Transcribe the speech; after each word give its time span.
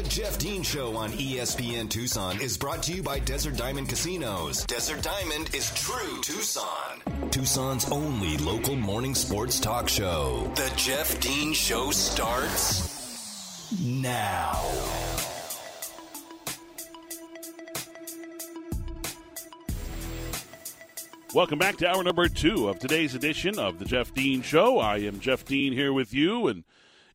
The 0.00 0.08
Jeff 0.08 0.38
Dean 0.38 0.62
Show 0.62 0.96
on 0.96 1.10
ESPN 1.10 1.90
Tucson 1.90 2.40
is 2.40 2.56
brought 2.56 2.82
to 2.84 2.92
you 2.94 3.02
by 3.02 3.18
Desert 3.18 3.58
Diamond 3.58 3.90
Casinos. 3.90 4.64
Desert 4.64 5.02
Diamond 5.02 5.54
is 5.54 5.70
true 5.74 6.22
Tucson. 6.22 7.28
Tucson's 7.30 7.86
only 7.90 8.38
local 8.38 8.76
morning 8.76 9.14
sports 9.14 9.60
talk 9.60 9.90
show. 9.90 10.50
The 10.54 10.72
Jeff 10.74 11.20
Dean 11.20 11.52
Show 11.52 11.90
starts 11.90 13.78
now. 13.78 14.58
Welcome 21.34 21.58
back 21.58 21.76
to 21.76 21.88
hour 21.90 22.02
number 22.02 22.26
two 22.26 22.70
of 22.70 22.78
today's 22.78 23.14
edition 23.14 23.58
of 23.58 23.78
the 23.78 23.84
Jeff 23.84 24.14
Dean 24.14 24.40
Show. 24.40 24.78
I 24.78 24.96
am 25.00 25.20
Jeff 25.20 25.44
Dean 25.44 25.74
here 25.74 25.92
with 25.92 26.14
you, 26.14 26.48
and 26.48 26.64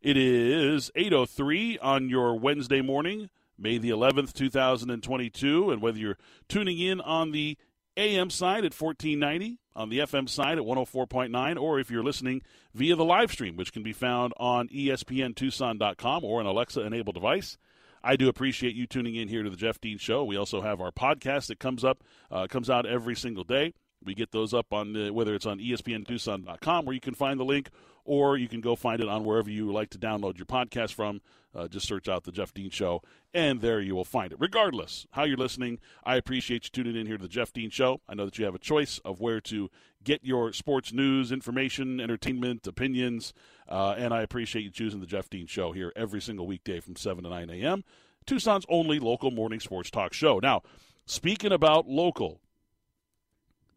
it 0.06 0.18
is 0.18 0.92
8.03 0.96 1.80
on 1.82 2.10
your 2.10 2.38
Wednesday 2.38 2.80
morning, 2.80 3.32
May 3.58 3.80
the 3.80 3.90
11th, 3.90 4.34
2022. 4.34 5.72
And 5.72 5.82
whether 5.82 5.98
you're 5.98 6.20
tuning 6.48 6.78
in 6.78 7.02
on 7.02 7.32
the 7.32 7.58
AM 7.98 8.30
side 8.30 8.66
at 8.66 8.80
1490, 8.80 9.58
on 9.76 9.90
the 9.90 10.00
FM 10.00 10.30
side 10.30 10.60
at 10.60 10.64
104.9, 10.64 11.60
or 11.60 11.80
if 11.80 11.90
you're 11.90 12.04
listening 12.04 12.44
via 12.76 12.96
the 12.96 13.04
live 13.04 13.32
stream, 13.32 13.56
which 13.56 13.74
can 13.74 13.82
be 13.82 13.94
found 13.94 14.32
on 14.38 14.68
ESPNTucson.com 14.68 16.24
or 16.24 16.40
an 16.40 16.46
Alexa 16.46 16.82
enabled 16.82 17.16
device. 17.16 17.58
I 18.04 18.16
do 18.16 18.30
appreciate 18.30 18.76
you 18.76 18.86
tuning 18.86 19.16
in 19.16 19.28
here 19.28 19.42
to 19.42 19.50
the 19.50 19.58
Jeff 19.58 19.82
Dean 19.82 19.98
Show. 19.98 20.24
We 20.24 20.38
also 20.38 20.62
have 20.62 20.82
our 20.82 20.92
podcast 20.92 21.48
that 21.48 21.58
comes 21.58 21.84
up, 21.84 22.04
uh, 22.30 22.46
comes 22.46 22.70
out 22.70 22.86
every 22.86 23.16
single 23.16 23.44
day. 23.44 23.74
We 24.04 24.14
get 24.14 24.32
those 24.32 24.54
up 24.54 24.72
on 24.72 24.94
the, 24.94 25.10
whether 25.10 25.34
it's 25.34 25.48
on 25.48 25.58
ESPNTucson.com 25.58 26.86
where 26.86 26.94
you 26.94 27.02
can 27.02 27.16
find 27.16 27.40
the 27.40 27.44
link, 27.44 27.70
or 28.06 28.38
you 28.38 28.48
can 28.48 28.62
go 28.62 28.76
find 28.76 29.02
it 29.02 29.10
on 29.10 29.26
wherever 29.26 29.50
you 29.50 29.72
like 29.72 29.90
to 29.90 29.98
download 29.98 30.38
your 30.38 30.46
podcast 30.46 30.94
from. 30.94 31.22
Uh, 31.54 31.68
just 31.70 31.88
search 31.88 32.10
out 32.10 32.26
the 32.26 32.34
Jeff 32.34 32.54
Dean 32.54 32.70
Show, 32.70 33.02
and 33.34 33.62
there 33.62 33.80
you 33.80 33.96
will 33.96 34.04
find 34.04 34.34
it. 34.34 34.38
Regardless 34.42 35.08
how 35.12 35.24
you're 35.24 35.38
listening, 35.38 35.80
I 36.04 36.18
appreciate 36.18 36.66
you 36.66 36.70
tuning 36.72 37.00
in 37.00 37.08
here 37.08 37.18
to 37.18 37.24
the 37.24 37.30
Jeff 37.30 37.54
Dean 37.54 37.70
Show. 37.70 38.02
I 38.10 38.14
know 38.14 38.26
that 38.26 38.38
you 38.38 38.44
have 38.44 38.56
a 38.56 38.60
choice 38.60 39.00
of 39.06 39.22
where 39.22 39.40
to 39.42 39.70
get 40.04 40.26
your 40.26 40.52
sports 40.52 40.92
news, 40.92 41.32
information, 41.32 42.02
entertainment, 42.02 42.68
opinions, 42.68 43.34
uh, 43.70 43.96
and 43.98 44.14
I 44.14 44.22
appreciate 44.22 44.64
you 44.64 44.70
choosing 44.70 45.00
the 45.00 45.06
Jeff 45.06 45.30
Dean 45.30 45.48
Show 45.48 45.72
here 45.72 45.94
every 45.96 46.22
single 46.22 46.46
weekday 46.46 46.82
from 46.82 46.98
7 46.98 47.24
to 47.24 47.30
9 47.30 47.50
a.m. 47.50 47.86
Tucson's 48.26 48.66
only 48.68 49.00
local 49.00 49.32
morning 49.32 49.62
sports 49.62 49.90
talk 49.90 50.12
show. 50.12 50.40
Now, 50.40 50.62
speaking 51.06 51.54
about 51.54 51.88
local, 51.88 52.42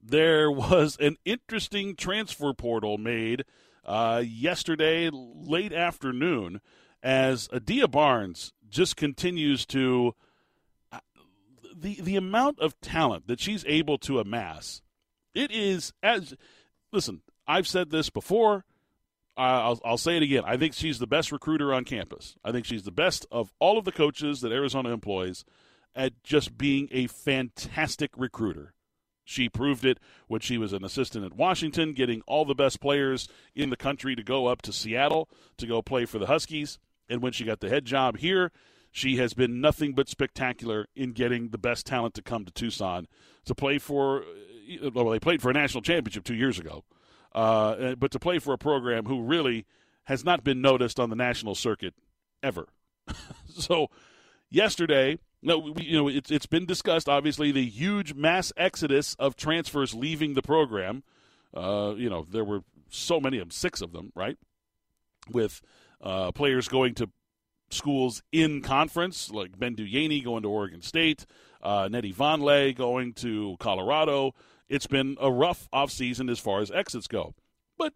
there 0.03 0.51
was 0.51 0.97
an 1.01 1.17
interesting 1.25 1.95
transfer 1.95 2.53
portal 2.53 2.99
made 2.99 3.45
uh, 3.89 4.23
yesterday 4.25 5.09
late 5.13 5.73
afternoon 5.73 6.61
as 7.03 7.49
Adia 7.53 7.89
Barnes 7.89 8.53
just 8.69 8.97
continues 8.97 9.65
to 9.67 10.15
uh, 10.93 11.01
the 11.75 11.99
the 12.01 12.17
amount 12.17 12.61
of 12.61 12.79
talent 12.83 13.27
that 13.29 13.41
she's 13.41 13.65
able 13.67 13.97
to 13.99 14.21
amass. 14.21 14.83
It 15.35 15.51
is 15.51 15.95
as 16.03 16.35
listen. 16.93 17.23
I've 17.47 17.67
said 17.67 17.91
this 17.91 18.11
before. 18.11 18.67
I'll, 19.39 19.81
I'll 19.85 19.97
say 19.97 20.17
it 20.17 20.23
again. 20.23 20.43
I 20.45 20.57
think 20.57 20.75
she's 20.75 20.99
the 20.99 21.07
best 21.07 21.33
recruiter 21.33 21.73
on 21.73 21.85
campus. 21.85 22.35
I 22.45 22.53
think 22.53 22.67
she's 22.67 22.83
the 22.83 22.91
best 22.91 23.25
of 23.31 23.53
all 23.61 23.79
of 23.79 23.85
the 23.85 23.93
coaches 23.93 24.41
that 24.41 24.53
Arizona 24.53 24.91
employs 24.91 25.45
at 25.95 26.23
just 26.25 26.59
being 26.59 26.89
a 26.91 27.07
fantastic 27.07 28.11
recruiter. 28.17 28.75
She 29.29 29.51
proved 29.51 29.85
it 29.85 30.01
when 30.27 30.41
she 30.41 30.57
was 30.57 30.73
an 30.73 30.83
assistant 30.83 31.23
at 31.23 31.35
Washington, 31.35 31.93
getting 31.93 32.23
all 32.27 32.47
the 32.47 32.55
best 32.55 32.81
players 32.81 33.29
in 33.55 33.69
the 33.69 33.77
country 33.77 34.17
to 34.17 34.23
go 34.23 34.47
up 34.47 34.63
to 34.63 34.73
Seattle 34.73 35.29
to 35.59 35.67
go 35.67 35.83
play 35.83 36.07
for 36.07 36.19
the 36.19 36.29
Huskies. 36.29 36.79
And 37.11 37.21
when 37.21 37.33
she 37.33 37.45
got 37.45 37.61
the 37.61 37.69
head 37.69 37.85
job 37.85 38.17
here, 38.17 38.51
she 38.91 39.19
has 39.19 39.35
been 39.35 39.61
nothing 39.61 39.93
but 39.93 40.09
spectacular 40.09 40.87
in 40.97 41.13
getting 41.13 41.51
the 41.51 41.59
best 41.59 41.85
talent 41.85 42.15
to 42.15 42.23
come 42.23 42.47
to 42.47 42.51
Tucson 42.51 43.07
to 43.45 43.55
play 43.55 43.77
for. 43.77 44.25
Uh, 44.83 44.91
well, 44.95 45.11
they 45.11 45.21
played 45.21 45.43
for 45.43 45.51
a 45.51 45.53
national 45.55 45.83
championship 45.83 46.25
two 46.25 46.35
years 46.35 46.59
ago, 46.59 46.85
uh, 47.35 47.97
but 47.97 48.11
to 48.13 48.19
play 48.19 48.39
for 48.39 48.55
a 48.55 48.59
program 48.59 49.05
who 49.05 49.21
really 49.21 49.67
has 50.05 50.25
not 50.25 50.43
been 50.43 50.63
noticed 50.63 50.99
on 50.99 51.11
the 51.11 51.17
national 51.17 51.55
circuit 51.55 51.93
ever. 52.43 52.67
so, 53.47 53.91
yesterday 54.49 55.19
no, 55.43 55.59
we, 55.59 55.85
you 55.85 55.97
know 55.97 56.09
it's 56.09 56.31
it's 56.31 56.47
been 56.47 56.67
discussed. 56.67 57.09
Obviously, 57.09 57.53
the 57.53 57.67
huge 57.67 58.15
mass 58.15 58.53
exodus 58.57 59.15
of 59.19 59.37
transfers 59.37 59.95
leaving 59.95 60.35
the 60.35 60.43
program. 60.43 61.03
Uh, 61.55 61.95
you 61.97 62.11
know, 62.11 62.27
there 62.31 62.45
were 62.45 62.63
so 62.91 63.21
many 63.21 63.39
of 63.39 63.43
them, 63.43 63.51
six 63.51 63.81
of 63.81 63.93
them, 63.93 64.13
right? 64.15 64.37
With 65.31 65.61
uh, 66.01 66.33
players 66.33 66.69
going 66.69 66.95
to 66.95 67.11
schools 67.71 68.23
in 68.33 68.63
conference, 68.63 69.31
like 69.31 69.59
Bendu 69.59 69.91
Yeaney 69.91 70.25
going 70.25 70.43
to 70.43 70.49
Oregon 70.49 70.83
State, 70.83 71.27
uh, 71.63 71.89
Nettie 71.91 72.13
Vonleh 72.13 72.75
going 72.75 73.13
to 73.15 73.57
Colorado. 73.61 74.35
It's 74.69 74.87
been 74.87 75.17
a 75.21 75.31
rough 75.31 75.69
offseason 75.73 76.31
as 76.31 76.39
far 76.39 76.61
as 76.61 76.71
exits 76.71 77.07
go. 77.07 77.35
But 77.77 77.95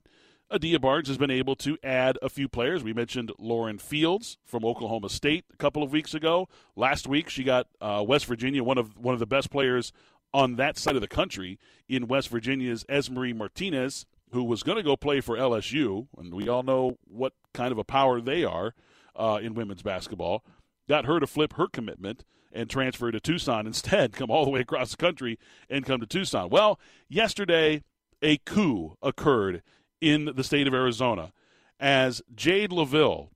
Adia 0.53 0.79
Barnes 0.79 1.09
has 1.09 1.17
been 1.17 1.31
able 1.31 1.57
to 1.57 1.79
add 1.83 2.19
a 2.21 2.29
few 2.29 2.47
players. 2.47 2.85
We 2.85 2.93
mentioned 2.93 3.33
Lauren 3.39 3.79
Fields 3.79 4.37
from 4.45 4.67
Oklahoma 4.67 5.09
State 5.09 5.47
a 5.51 5.57
couple 5.57 5.83
of 5.83 5.93
weeks 5.93 6.13
ago. 6.13 6.47
Last 6.77 7.07
week, 7.07 7.31
she 7.31 7.43
got 7.43 7.69
uh, 7.81 8.05
West 8.07 8.27
Virginia, 8.27 8.63
one 8.63 8.77
of 8.77 8.99
one 8.99 9.15
of 9.15 9.21
the 9.21 9.27
best 9.27 9.51
players 9.51 9.93
on 10.35 10.57
that 10.57 10.77
side 10.77 10.95
of 10.95 11.01
the 11.01 11.09
country 11.09 11.59
in 11.89 12.07
West 12.07 12.29
Virginia's 12.29 12.85
Esmery 12.85 13.35
Martinez, 13.35 14.05
who 14.33 14.45
was 14.45 14.63
going 14.63 14.77
to 14.77 14.83
go 14.83 14.95
play 14.95 15.21
for 15.21 15.37
LSU, 15.37 16.09
and 16.19 16.35
we 16.35 16.49
all 16.49 16.63
know 16.63 16.99
what 17.05 17.33
kind 17.55 17.73
of 17.73 17.79
a 17.79 17.85
power 17.85 18.21
they 18.21 18.45
are 18.45 18.75
uh, 19.17 19.39
in 19.43 19.55
women's 19.55 19.83
basketball. 19.83 20.45
Got 20.87 21.07
her 21.07 21.19
to 21.19 21.27
flip 21.27 21.55
her 21.55 21.67
commitment 21.67 22.25
and 22.53 22.69
transfer 22.69 23.11
to 23.11 23.21
Tucson 23.21 23.67
instead, 23.67 24.13
come 24.13 24.31
all 24.31 24.45
the 24.45 24.51
way 24.51 24.61
across 24.61 24.91
the 24.91 24.99
country 24.99 25.39
and 25.71 25.87
come 25.87 26.01
to 26.01 26.07
Tucson. 26.07 26.51
Well, 26.51 26.79
yesterday 27.09 27.85
a 28.21 28.37
coup 28.39 28.97
occurred 29.03 29.63
in 30.03 30.33
the 30.35 30.45
state 30.45 30.67
of 30.67 30.75
Arizona 30.75 31.33
as 31.79 32.21
Jade 32.35 32.71
Loville, 32.71 33.31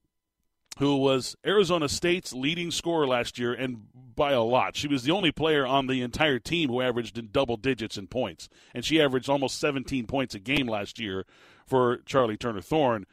who 0.79 0.97
was 0.97 1.37
Arizona 1.47 1.89
State's 1.89 2.33
leading 2.33 2.71
scorer 2.71 3.07
last 3.07 3.39
year 3.39 3.55
and 3.55 3.87
by 3.95 4.33
a 4.33 4.43
lot. 4.43 4.77
She 4.77 4.89
was 4.89 5.05
the 5.05 5.13
only 5.13 5.31
player 5.31 5.65
on 5.65 5.87
the 5.87 6.03
entire 6.03 6.39
team 6.39 6.69
who 6.69 6.81
averaged 6.81 7.17
in 7.17 7.29
double 7.31 7.57
digits 7.57 7.97
in 7.97 8.09
points, 8.09 8.49
and 8.75 8.85
she 8.85 9.01
averaged 9.01 9.31
almost 9.31 9.61
17 9.61 10.07
points 10.07 10.35
a 10.35 10.41
game 10.41 10.67
last 10.67 10.99
year 10.99 11.25
for 11.67 11.99
Charli 11.99 12.39
Turner 12.39 12.61
Thorne. 12.61 13.07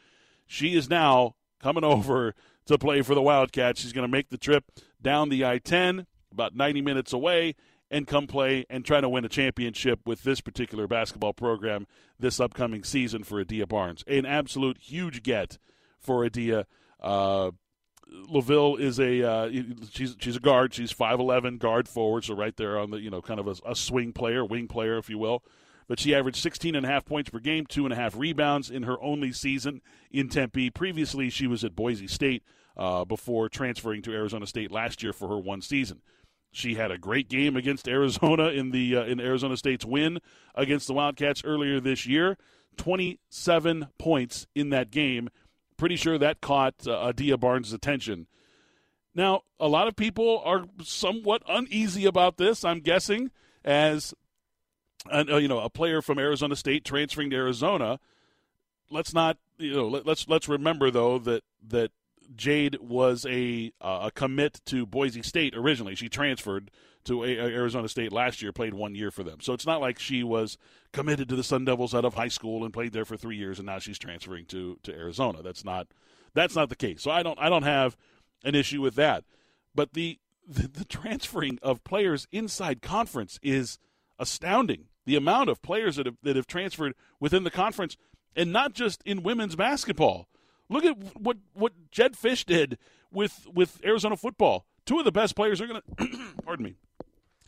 She 0.47 0.75
is 0.75 0.89
now 0.89 1.35
coming 1.61 1.83
over 1.83 2.33
to 2.65 2.77
play 2.77 3.01
for 3.03 3.13
the 3.13 3.21
Wildcats. 3.21 3.81
She's 3.81 3.93
going 3.93 4.07
to 4.07 4.11
make 4.11 4.29
the 4.29 4.37
trip 4.37 4.65
down 5.01 5.29
the 5.29 5.45
I 5.45 5.59
10, 5.59 6.07
about 6.31 6.55
90 6.55 6.81
minutes 6.81 7.13
away, 7.13 7.55
and 7.93 8.07
come 8.07 8.25
play 8.25 8.65
and 8.69 8.83
try 8.83 8.99
to 8.99 9.07
win 9.07 9.23
a 9.23 9.29
championship 9.29 9.99
with 10.05 10.23
this 10.23 10.41
particular 10.41 10.87
basketball 10.87 11.31
program 11.31 11.85
this 12.19 12.39
upcoming 12.39 12.83
season 12.83 13.23
for 13.23 13.39
Adia 13.39 13.67
Barnes. 13.67 14.03
An 14.07 14.25
absolute 14.25 14.79
huge 14.79 15.21
get 15.21 15.59
for 15.99 16.25
Adia. 16.25 16.65
Uh, 16.99 17.51
Loville 18.11 18.79
is 18.79 18.99
a 18.99 19.27
uh, 19.27 19.49
she's 19.91 20.15
she's 20.19 20.35
a 20.35 20.39
guard. 20.39 20.73
She's 20.73 20.91
five 20.91 21.19
eleven 21.19 21.57
guard 21.57 21.87
forward, 21.87 22.25
so 22.25 22.35
right 22.35 22.55
there 22.57 22.77
on 22.77 22.89
the 22.89 22.97
you 22.97 23.09
know 23.09 23.21
kind 23.21 23.39
of 23.39 23.47
a, 23.47 23.55
a, 23.69 23.75
swing 23.75 24.11
player, 24.11 24.43
wing 24.43 24.67
player, 24.67 24.97
if 24.97 25.09
you 25.09 25.17
will. 25.17 25.43
But 25.87 25.99
she 25.99 26.15
averaged 26.15 26.37
16 26.37 26.75
and 26.75 26.85
a 26.85 26.89
half 26.89 27.05
points 27.05 27.29
per 27.29 27.39
game, 27.39 27.65
two 27.65 27.85
and 27.85 27.91
a 27.91 27.95
half 27.97 28.15
rebounds 28.15 28.71
in 28.71 28.83
her 28.83 29.01
only 29.03 29.33
season 29.33 29.81
in 30.11 30.29
Tempe. 30.29 30.69
Previously, 30.69 31.29
she 31.29 31.45
was 31.45 31.63
at 31.65 31.75
Boise 31.75 32.07
State 32.07 32.41
uh, 32.77 33.03
before 33.03 33.49
transferring 33.49 34.01
to 34.03 34.13
Arizona 34.13 34.47
State 34.47 34.71
last 34.71 35.03
year 35.03 35.11
for 35.11 35.27
her 35.27 35.37
one 35.37 35.61
season. 35.61 36.01
She 36.53 36.75
had 36.75 36.91
a 36.91 36.99
great 36.99 37.29
game 37.29 37.57
against 37.57 37.87
Arizona 37.87 38.49
in 38.49 38.69
the 38.69 38.95
uh, 38.95 39.03
in 39.05 39.19
Arizona 39.19 39.57
State's 39.57 39.83
win 39.83 40.19
against 40.55 40.87
the 40.87 40.93
Wildcats 40.93 41.43
earlier 41.43 41.79
this 41.79 42.05
year. 42.05 42.37
27 42.77 43.87
points 43.97 44.47
in 44.55 44.69
that 44.69 44.91
game. 44.91 45.29
Pretty 45.77 45.95
sure 45.95 46.17
that 46.17 46.41
caught 46.41 46.87
uh, 46.87 46.97
Adia 46.99 47.37
Barnes' 47.37 47.73
attention. 47.73 48.27
Now, 49.15 49.41
a 49.59 49.67
lot 49.67 49.87
of 49.87 49.95
people 49.95 50.41
are 50.45 50.65
somewhat 50.83 51.41
uneasy 51.47 52.05
about 52.05 52.37
this. 52.37 52.63
I'm 52.63 52.79
guessing 52.79 53.31
as 53.65 54.13
uh, 55.11 55.23
you 55.37 55.47
know 55.47 55.59
a 55.59 55.69
player 55.69 56.03
from 56.03 56.19
Arizona 56.19 56.55
State 56.55 56.85
transferring 56.85 57.31
to 57.31 57.35
Arizona. 57.35 57.99
Let's 58.91 59.13
not 59.13 59.37
you 59.57 59.73
know 59.73 59.87
let, 59.87 60.05
let's 60.05 60.27
let's 60.29 60.47
remember 60.47 60.91
though 60.91 61.17
that 61.17 61.43
that 61.67 61.91
Jade 62.35 62.77
was 62.81 63.25
a 63.25 63.71
uh, 63.81 64.01
a 64.03 64.11
commit 64.11 64.61
to 64.65 64.85
Boise 64.85 65.23
State 65.23 65.55
originally. 65.55 65.95
She 65.95 66.09
transferred 66.09 66.71
to 67.05 67.23
a- 67.23 67.37
Arizona 67.37 67.87
State 67.89 68.11
last 68.11 68.41
year, 68.41 68.51
played 68.51 68.73
one 68.73 68.95
year 68.95 69.11
for 69.11 69.23
them. 69.23 69.39
So 69.41 69.53
it's 69.53 69.65
not 69.65 69.81
like 69.81 69.99
she 69.99 70.23
was 70.23 70.57
committed 70.91 71.27
to 71.29 71.35
the 71.35 71.43
Sun 71.43 71.65
Devils 71.65 71.93
out 71.93 72.05
of 72.05 72.13
high 72.13 72.27
school 72.29 72.63
and 72.63 72.73
played 72.73 72.93
there 72.93 73.05
for 73.05 73.17
three 73.17 73.37
years, 73.37 73.59
and 73.59 73.65
now 73.65 73.79
she's 73.79 73.99
transferring 73.99 74.45
to 74.47 74.77
to 74.83 74.93
Arizona. 74.93 75.41
That's 75.43 75.65
not 75.65 75.87
that's 76.33 76.55
not 76.55 76.69
the 76.69 76.75
case. 76.75 77.01
So 77.01 77.11
I 77.11 77.23
don't 77.23 77.39
I 77.39 77.49
don't 77.49 77.63
have 77.63 77.97
an 78.43 78.55
issue 78.55 78.81
with 78.81 78.95
that. 78.95 79.23
But 79.75 79.93
the 79.93 80.19
the, 80.47 80.67
the 80.67 80.85
transferring 80.85 81.59
of 81.61 81.83
players 81.83 82.27
inside 82.31 82.81
conference 82.81 83.39
is 83.41 83.79
astounding. 84.19 84.85
The 85.05 85.15
amount 85.15 85.49
of 85.49 85.61
players 85.61 85.97
that 85.97 86.05
have 86.05 86.17
that 86.23 86.35
have 86.35 86.47
transferred 86.47 86.93
within 87.19 87.43
the 87.43 87.51
conference, 87.51 87.97
and 88.35 88.51
not 88.53 88.73
just 88.73 89.01
in 89.03 89.23
women's 89.23 89.55
basketball. 89.55 90.27
Look 90.69 90.85
at 90.85 90.97
what 91.17 91.37
what 91.53 91.73
Jedd 91.91 92.13
Fisch 92.13 92.45
did 92.45 92.77
with 93.11 93.47
with 93.53 93.79
Arizona 93.83 94.17
football. 94.17 94.65
Two 94.85 94.99
of 94.99 95.05
the 95.05 95.11
best 95.11 95.35
players 95.35 95.61
are 95.61 95.67
going 95.67 95.81
to, 95.81 96.07
pardon 96.43 96.65
me, 96.65 96.75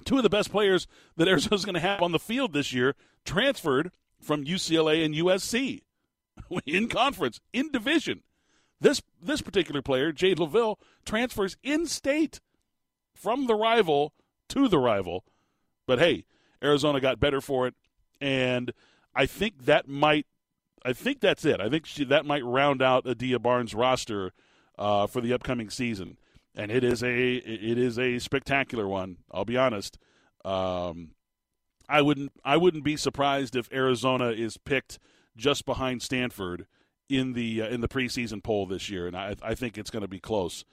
two 0.06 0.18
of 0.18 0.24
the 0.24 0.30
best 0.30 0.52
players 0.52 0.88
that 1.18 1.28
Arizona's 1.28 1.66
going 1.66 1.76
to 1.76 1.82
have 1.82 2.02
on 2.02 2.14
the 2.14 2.20
field 2.20 2.54
this 2.54 2.72
year 2.72 2.96
transferred 3.26 3.92
from 4.22 4.46
UCLA 4.46 5.04
and 5.04 5.14
USC 5.14 5.82
in 6.66 6.88
conference, 6.88 7.40
in 7.52 7.72
division. 7.72 8.22
This 8.80 9.02
this 9.22 9.42
particular 9.42 9.82
player, 9.82 10.12
Jade 10.12 10.38
Loville, 10.38 10.78
transfers 11.06 11.58
in 11.64 11.88
state 11.88 12.42
from 13.14 13.48
the 13.48 13.56
rival 13.56 14.14
to 14.50 14.68
the 14.68 14.80
rival. 14.80 15.24
But 15.88 16.00
hey, 16.00 16.26
Arizona 16.64 17.00
got 17.00 17.20
better 17.20 17.42
for 17.42 17.68
it, 17.68 17.74
and 18.20 18.74
I 19.16 19.26
think 19.26 19.66
that 19.66 19.88
might. 19.88 20.28
I 20.86 20.94
think 20.94 21.20
that's 21.20 21.44
it. 21.44 21.60
I 21.60 21.68
think 21.68 21.88
she, 21.88 22.06
that 22.06 22.26
might 22.28 22.46
round 22.46 22.82
out 22.82 23.08
Adia 23.08 23.40
Barnes' 23.40 23.74
roster 23.74 24.32
uh, 24.78 25.08
for 25.08 25.20
the 25.20 25.34
upcoming 25.34 25.72
season, 25.72 26.18
and 26.56 26.72
it 26.72 26.84
is 26.84 27.04
a 27.04 27.36
it 27.38 27.78
is 27.80 27.98
a 27.98 28.20
spectacular 28.20 28.88
one. 28.88 29.18
I'll 29.32 29.46
be 29.46 29.58
honest. 29.58 29.98
Um, 30.46 31.16
I 31.90 32.04
wouldn't 32.04 32.34
I 32.44 32.58
wouldn't 32.58 32.84
be 32.84 32.98
surprised 32.98 33.56
if 33.56 33.72
Arizona 33.74 34.30
is 34.30 34.58
picked 34.58 35.00
just 35.36 35.66
behind 35.66 36.04
Stanford 36.04 36.68
in 37.10 37.34
the 37.34 37.64
uh, 37.64 37.68
in 37.68 37.82
the 37.82 37.88
preseason 37.88 38.44
poll 38.44 38.68
this 38.68 38.88
year, 38.88 39.08
and 39.08 39.18
I, 39.18 39.36
I 39.42 39.56
think 39.56 39.80
it's 39.80 39.90
going 39.90 40.02
to 40.02 40.08
be 40.08 40.20
close. 40.20 40.64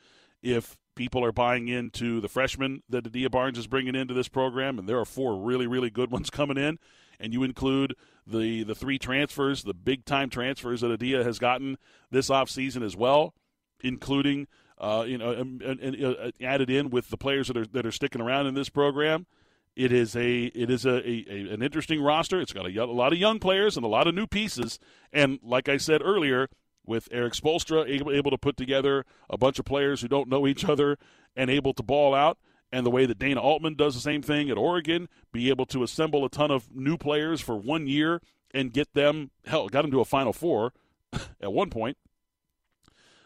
If 0.43 0.77
people 0.95 1.25
are 1.25 1.33
buying 1.33 1.69
into 1.69 2.21
the 2.21 2.29
freshmen 2.29 2.83
that 2.89 3.07
Adia 3.07 3.31
Barnes 3.31 3.59
is 3.59 3.67
bringing 3.67 3.95
into 3.95 4.15
this 4.15 4.29
program, 4.29 4.79
and 4.79 4.89
there 4.89 4.99
are 4.99 5.05
four 5.05 5.37
really 5.37 5.67
really 5.67 5.91
good 5.91 6.11
ones 6.11 6.31
coming 6.31 6.59
in, 6.59 6.79
and 7.19 7.33
you 7.33 7.43
include 7.43 7.95
the 8.27 8.63
the 8.65 8.75
three 8.75 8.99
transfers, 8.99 9.63
the 9.63 9.75
big 9.75 10.05
time 10.05 10.31
transfers 10.31 10.81
that 10.81 10.91
Adia 10.91 11.25
has 11.25 11.39
gotten 11.39 11.79
this 12.11 12.29
offseason 12.29 12.85
as 12.85 12.97
well, 12.97 13.35
including 13.83 14.47
uh, 14.79 15.05
you 15.07 15.19
know 15.19 15.31
and, 15.31 15.63
and, 15.63 16.05
uh, 16.05 16.31
added 16.41 16.71
in 16.71 16.91
with 16.91 17.11
the 17.11 17.17
players 17.17 17.49
that 17.49 17.57
are 17.57 17.67
that 17.67 17.87
are 17.87 17.93
sticking 17.93 18.21
around 18.21 18.47
in 18.47 18.55
this 18.55 18.69
program. 18.69 19.27
It 19.75 19.91
is 19.91 20.15
a 20.15 20.45
it 20.45 20.71
is 20.71 20.85
a, 20.85 20.97
a, 21.09 21.25
a, 21.31 21.55
an 21.55 21.63
interesting 21.63 22.03
roster. 22.03 22.41
It's 22.41 22.53
got 22.53 22.67
a, 22.67 22.79
a 22.79 22.85
lot 22.85 23.13
of 23.13 23.19
young 23.19 23.39
players 23.39 23.77
and 23.77 23.87
a 23.87 23.89
lot 23.89 24.07
of 24.07 24.15
new 24.15 24.27
pieces. 24.27 24.79
And 25.13 25.39
like 25.43 25.69
I 25.69 25.79
said 25.79 26.03
earlier, 26.05 26.49
with 26.87 27.09
Erik 27.11 27.35
Spoelstra 27.35 27.89
able, 27.89 28.13
able 28.13 28.31
to 28.31 28.39
put 28.39 28.57
together 28.57 29.05
a 29.31 29.39
bunch 29.39 29.59
of 29.59 29.65
players 29.65 30.01
who 30.01 30.09
don't 30.09 30.29
know 30.29 30.47
each 30.47 30.65
other 30.65 30.99
and 31.37 31.51
able 31.51 31.73
to 31.75 31.83
ball 31.83 32.15
out, 32.15 32.39
and 32.71 32.85
the 32.85 32.91
way 32.91 33.07
that 33.07 33.19
Dana 33.19 33.41
Altman 33.41 33.75
does 33.75 33.95
the 33.95 34.01
same 34.01 34.23
thing 34.23 34.51
at 34.51 34.59
Oregon, 34.59 35.09
be 35.33 35.49
able 35.49 35.67
to 35.67 35.83
assemble 35.83 36.25
a 36.25 36.29
ton 36.29 36.51
of 36.51 36.75
new 36.75 36.97
players 36.97 37.41
for 37.41 37.57
one 37.57 37.87
year 37.87 38.21
and 38.55 38.73
get 38.73 38.93
them 38.95 39.31
hell 39.47 39.69
got 39.69 39.83
them 39.83 39.91
to 39.91 40.01
a 40.01 40.05
Final 40.05 40.33
Four 40.33 40.73
at 41.41 41.53
one 41.53 41.71
point 41.71 41.97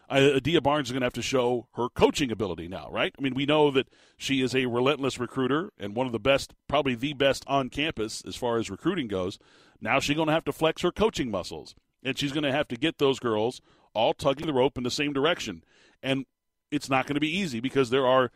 Adia 0.09 0.61
Barnes 0.61 0.87
is 0.87 0.91
going 0.93 1.01
to 1.01 1.05
have 1.05 1.13
to 1.13 1.21
show 1.21 1.67
her 1.73 1.89
coaching 1.89 2.31
ability 2.31 2.67
now, 2.67 2.87
right? 2.89 3.13
I 3.17 3.21
mean, 3.21 3.33
we 3.33 3.45
know 3.45 3.71
that 3.71 3.89
she 4.15 4.41
is 4.41 4.55
a 4.55 4.65
relentless 4.65 5.19
recruiter 5.19 5.71
and 5.77 5.95
one 5.95 6.05
of 6.05 6.13
the 6.13 6.19
best, 6.19 6.53
probably 6.67 6.95
the 6.95 7.13
best 7.13 7.43
on 7.47 7.69
campus 7.69 8.23
as 8.25 8.35
far 8.35 8.57
as 8.57 8.69
recruiting 8.69 9.07
goes. 9.07 9.37
Now 9.81 9.99
she's 9.99 10.15
going 10.15 10.27
to 10.27 10.33
have 10.33 10.45
to 10.45 10.53
flex 10.53 10.81
her 10.81 10.91
coaching 10.91 11.29
muscles, 11.29 11.75
and 12.07 12.17
she's 12.17 12.31
going 12.31 12.43
to 12.43 12.51
have 12.53 12.69
to 12.69 12.77
get 12.77 12.99
those 12.99 13.19
girls 13.19 13.61
all 13.93 14.13
tugging 14.13 14.47
the 14.47 14.53
rope 14.53 14.77
in 14.77 14.83
the 14.83 14.89
same 14.89 15.11
direction. 15.11 15.61
And 16.01 16.25
it's 16.71 16.89
not 16.89 17.05
going 17.05 17.15
to 17.15 17.21
be 17.21 17.37
easy 17.37 17.59
because 17.59 17.89
there 17.89 18.07
are 18.07 18.31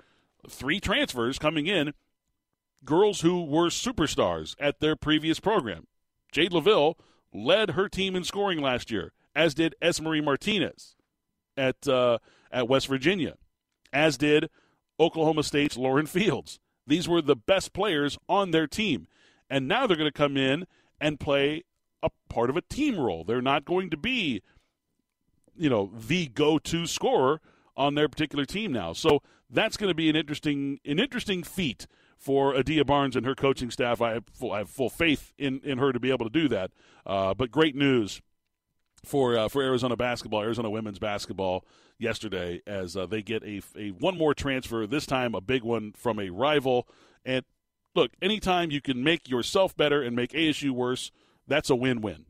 three 0.49 0.81
transfers 0.81 1.39
coming 1.39 1.67
in, 1.67 1.93
girls 2.83 3.21
who 3.21 3.45
were 3.45 3.67
superstars 3.67 4.55
at 4.59 4.81
their 4.81 4.97
previous 4.97 5.39
program. 5.39 5.87
Jade 6.33 6.51
Loville 6.51 6.95
led 7.33 7.71
her 7.71 7.87
team 7.87 8.13
in 8.13 8.25
scoring 8.25 8.59
last 8.59 8.91
year, 8.91 9.13
as 9.33 9.53
did 9.53 9.73
Esmery 9.81 10.21
Martinez 10.21 10.95
at 11.55 11.87
uh, 11.87 12.17
at 12.51 12.67
West 12.67 12.87
Virginia, 12.87 13.35
as 13.93 14.17
did 14.17 14.49
Oklahoma 14.99 15.43
State's 15.43 15.77
Lauren 15.77 16.07
Fields. 16.07 16.59
These 16.85 17.07
were 17.07 17.21
the 17.21 17.37
best 17.37 17.71
players 17.71 18.17
on 18.27 18.51
their 18.51 18.67
team, 18.67 19.07
and 19.49 19.65
now 19.65 19.87
they're 19.87 19.95
going 19.95 20.11
to 20.11 20.11
come 20.11 20.35
in 20.35 20.65
and 20.99 21.19
play 21.19 21.63
a 22.03 22.09
part 22.29 22.49
of 22.49 22.57
a 22.57 22.61
team 22.61 22.99
role. 22.99 23.23
They're 23.23 23.41
not 23.41 23.65
going 23.65 23.89
to 23.89 23.97
be, 23.97 24.41
you 25.55 25.69
know, 25.69 25.91
the 25.93 26.27
go-to 26.27 26.85
scorer 26.85 27.41
on 27.75 27.95
their 27.95 28.09
particular 28.09 28.45
team 28.45 28.71
now. 28.71 28.93
So 28.93 29.21
that's 29.49 29.77
going 29.77 29.89
to 29.89 29.95
be 29.95 30.09
an 30.09 30.15
interesting 30.15 30.79
an 30.85 30.99
interesting 30.99 31.43
feat 31.43 31.87
for 32.17 32.55
Adia 32.55 32.85
Barnes 32.85 33.15
and 33.15 33.25
her 33.25 33.35
coaching 33.35 33.71
staff. 33.71 34.01
I 34.01 34.13
have 34.13 34.23
full, 34.31 34.51
I 34.51 34.59
have 34.59 34.69
full 34.69 34.89
faith 34.89 35.33
in, 35.37 35.59
in 35.63 35.79
her 35.79 35.91
to 35.91 35.99
be 35.99 36.11
able 36.11 36.25
to 36.25 36.31
do 36.31 36.47
that. 36.49 36.71
Uh, 37.05 37.33
but 37.33 37.51
great 37.51 37.75
news 37.75 38.21
for 39.03 39.37
uh, 39.37 39.47
for 39.49 39.61
Arizona 39.61 39.97
basketball, 39.97 40.41
Arizona 40.41 40.69
women's 40.69 40.99
basketball 40.99 41.65
yesterday 41.97 42.61
as 42.67 42.95
uh, 42.95 43.05
they 43.05 43.21
get 43.21 43.43
a, 43.43 43.61
a 43.75 43.89
one 43.91 44.17
more 44.17 44.33
transfer. 44.33 44.85
This 44.85 45.05
time, 45.05 45.33
a 45.33 45.41
big 45.41 45.63
one 45.63 45.93
from 45.93 46.19
a 46.19 46.29
rival. 46.29 46.87
And 47.25 47.43
look, 47.95 48.11
anytime 48.21 48.71
you 48.71 48.81
can 48.81 49.03
make 49.03 49.27
yourself 49.27 49.75
better 49.75 50.01
and 50.01 50.15
make 50.15 50.31
ASU 50.31 50.71
worse, 50.71 51.11
that's 51.51 51.69
a 51.69 51.75
win-win. 51.75 52.25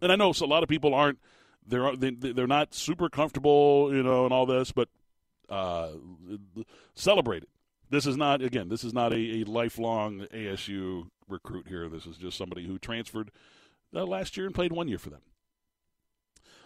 And 0.00 0.12
I 0.12 0.16
know 0.16 0.32
a 0.38 0.46
lot 0.46 0.62
of 0.62 0.68
people 0.68 0.94
aren't 0.94 1.18
they're 1.66 1.96
they're 1.96 2.46
not 2.46 2.74
super 2.74 3.08
comfortable, 3.08 3.90
you 3.94 4.02
know, 4.02 4.24
and 4.24 4.32
all 4.32 4.46
this, 4.46 4.72
but 4.72 4.88
uh, 5.48 5.90
celebrate 6.94 7.42
it. 7.42 7.48
This 7.90 8.06
is 8.06 8.16
not 8.16 8.42
again. 8.42 8.68
This 8.68 8.84
is 8.84 8.92
not 8.92 9.12
a, 9.12 9.16
a 9.16 9.44
lifelong 9.44 10.26
ASU 10.32 11.08
recruit 11.28 11.68
here. 11.68 11.88
This 11.88 12.06
is 12.06 12.16
just 12.16 12.36
somebody 12.36 12.66
who 12.66 12.78
transferred 12.78 13.30
uh, 13.94 14.04
last 14.04 14.36
year 14.36 14.46
and 14.46 14.54
played 14.54 14.72
one 14.72 14.88
year 14.88 14.98
for 14.98 15.10
them. 15.10 15.22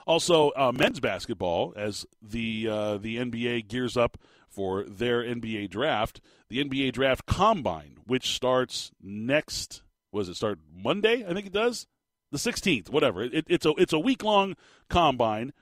Also, 0.06 0.50
uh, 0.56 0.72
men's 0.72 1.00
basketball 1.00 1.74
as 1.76 2.06
the 2.22 2.66
uh, 2.68 2.96
the 2.96 3.18
NBA 3.18 3.68
gears 3.68 3.96
up 3.96 4.16
for 4.48 4.82
their 4.84 5.22
NBA 5.22 5.68
draft, 5.70 6.20
the 6.48 6.64
NBA 6.64 6.92
draft 6.92 7.26
combine, 7.26 7.98
which 8.06 8.34
starts 8.34 8.90
next. 9.02 9.82
Was 10.12 10.28
it 10.28 10.34
start 10.34 10.58
Monday? 10.74 11.24
I 11.28 11.34
think 11.34 11.46
it 11.46 11.52
does. 11.52 11.86
The 12.30 12.38
16th, 12.38 12.90
whatever. 12.90 13.22
It, 13.22 13.46
it's 13.48 13.64
a 13.64 13.72
it's 13.78 13.92
a 13.92 13.98
week 13.98 14.22
long 14.22 14.54
combine, 14.90 15.52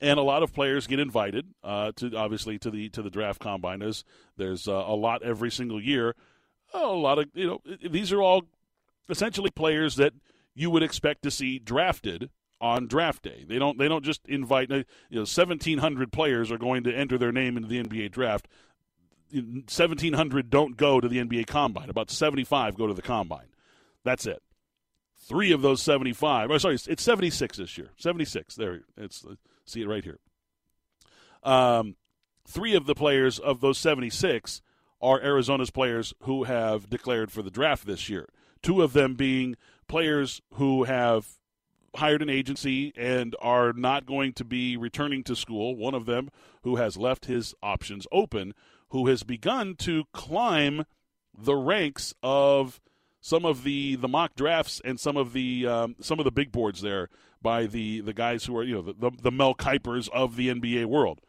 and 0.00 0.18
a 0.18 0.22
lot 0.22 0.42
of 0.42 0.52
players 0.52 0.86
get 0.86 0.98
invited 0.98 1.46
uh, 1.62 1.92
to 1.96 2.16
obviously 2.16 2.58
to 2.58 2.70
the 2.70 2.88
to 2.90 3.02
the 3.02 3.10
draft 3.10 3.40
combine. 3.40 3.78
There's 3.78 4.04
there's 4.36 4.66
uh, 4.66 4.72
a 4.72 4.94
lot 4.94 5.22
every 5.22 5.50
single 5.50 5.80
year. 5.80 6.14
A 6.74 6.86
lot 6.86 7.18
of 7.18 7.26
you 7.34 7.46
know 7.46 7.60
these 7.88 8.12
are 8.12 8.20
all 8.20 8.42
essentially 9.08 9.50
players 9.50 9.96
that 9.96 10.12
you 10.54 10.70
would 10.70 10.82
expect 10.82 11.22
to 11.22 11.30
see 11.30 11.58
drafted 11.58 12.30
on 12.60 12.86
draft 12.86 13.22
day. 13.22 13.44
They 13.46 13.58
don't 13.58 13.78
they 13.78 13.88
don't 13.88 14.04
just 14.04 14.26
invite 14.26 14.70
you 14.70 14.84
know 15.10 15.20
1700 15.20 16.12
players 16.12 16.50
are 16.50 16.58
going 16.58 16.84
to 16.84 16.92
enter 16.92 17.18
their 17.18 17.32
name 17.32 17.56
into 17.56 17.68
the 17.68 17.82
NBA 17.82 18.10
draft. 18.10 18.48
1700 19.32 20.50
don't 20.50 20.76
go 20.76 21.00
to 21.00 21.08
the 21.08 21.18
NBA 21.18 21.46
combine. 21.46 21.90
About 21.90 22.10
75 22.10 22.76
go 22.76 22.86
to 22.86 22.94
the 22.94 23.02
combine. 23.02 23.46
That's 24.06 24.24
it. 24.24 24.40
3 25.28 25.50
of 25.50 25.62
those 25.62 25.82
75. 25.82 26.52
Oh, 26.52 26.58
sorry, 26.58 26.76
it's 26.76 27.02
76 27.02 27.56
this 27.56 27.76
year. 27.76 27.90
76. 27.96 28.54
There 28.54 28.82
it's 28.96 29.26
see 29.64 29.82
it 29.82 29.88
right 29.88 30.04
here. 30.04 30.20
Um 31.42 31.96
3 32.46 32.76
of 32.76 32.86
the 32.86 32.94
players 32.94 33.40
of 33.40 33.60
those 33.60 33.78
76 33.78 34.62
are 35.02 35.20
Arizona's 35.20 35.70
players 35.70 36.14
who 36.22 36.44
have 36.44 36.88
declared 36.88 37.32
for 37.32 37.42
the 37.42 37.50
draft 37.50 37.84
this 37.84 38.08
year. 38.08 38.28
Two 38.62 38.80
of 38.80 38.92
them 38.92 39.14
being 39.14 39.56
players 39.88 40.40
who 40.54 40.84
have 40.84 41.26
hired 41.96 42.22
an 42.22 42.30
agency 42.30 42.92
and 42.96 43.34
are 43.40 43.72
not 43.72 44.06
going 44.06 44.32
to 44.34 44.44
be 44.44 44.76
returning 44.76 45.24
to 45.24 45.34
school. 45.34 45.74
One 45.74 45.94
of 45.94 46.06
them, 46.06 46.30
who 46.62 46.76
has 46.76 46.96
left 46.96 47.26
his 47.26 47.54
options 47.60 48.06
open, 48.12 48.54
who 48.90 49.08
has 49.08 49.24
begun 49.24 49.74
to 49.76 50.04
climb 50.12 50.84
the 51.36 51.56
ranks 51.56 52.14
of 52.22 52.80
some 53.26 53.44
of 53.44 53.64
the, 53.64 53.96
the 53.96 54.06
mock 54.06 54.36
drafts 54.36 54.80
and 54.84 55.00
some 55.00 55.16
of 55.16 55.32
the 55.32 55.66
um, 55.66 55.96
some 56.00 56.20
of 56.20 56.24
the 56.24 56.30
big 56.30 56.52
boards 56.52 56.80
there 56.80 57.08
by 57.42 57.66
the, 57.66 58.00
the 58.00 58.12
guys 58.12 58.44
who 58.44 58.56
are 58.56 58.62
you 58.62 58.76
know 58.76 58.82
the, 58.82 58.92
the, 58.92 59.10
the 59.20 59.32
Mel 59.32 59.52
Kipers 59.52 60.08
of 60.10 60.36
the 60.36 60.48
NBA 60.48 60.86
world. 60.86 61.20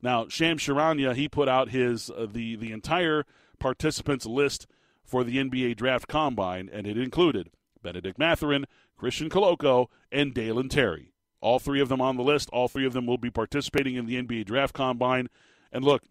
Now 0.00 0.28
Shams 0.28 0.62
Charania 0.62 1.16
he 1.16 1.28
put 1.28 1.48
out 1.48 1.70
his 1.70 2.10
uh, 2.10 2.28
the 2.30 2.54
the 2.54 2.70
entire 2.70 3.24
participants 3.58 4.24
list 4.24 4.68
for 5.04 5.24
the 5.24 5.38
NBA 5.38 5.74
draft 5.74 6.06
combine 6.06 6.70
and 6.72 6.86
it 6.86 6.96
included 6.96 7.50
Bennedict 7.82 8.20
Mathurin, 8.20 8.64
Christian 8.96 9.28
Koloko, 9.28 9.88
and 10.12 10.32
Dalen 10.32 10.68
Terry. 10.68 11.10
All 11.40 11.58
three 11.58 11.80
of 11.80 11.88
them 11.88 12.00
on 12.00 12.16
the 12.16 12.22
list. 12.22 12.50
All 12.52 12.68
three 12.68 12.86
of 12.86 12.92
them 12.92 13.04
will 13.04 13.18
be 13.18 13.30
participating 13.30 13.96
in 13.96 14.06
the 14.06 14.22
NBA 14.22 14.44
Draft 14.44 14.74
Combine. 14.74 15.28
And 15.72 15.84
look, 15.84 16.04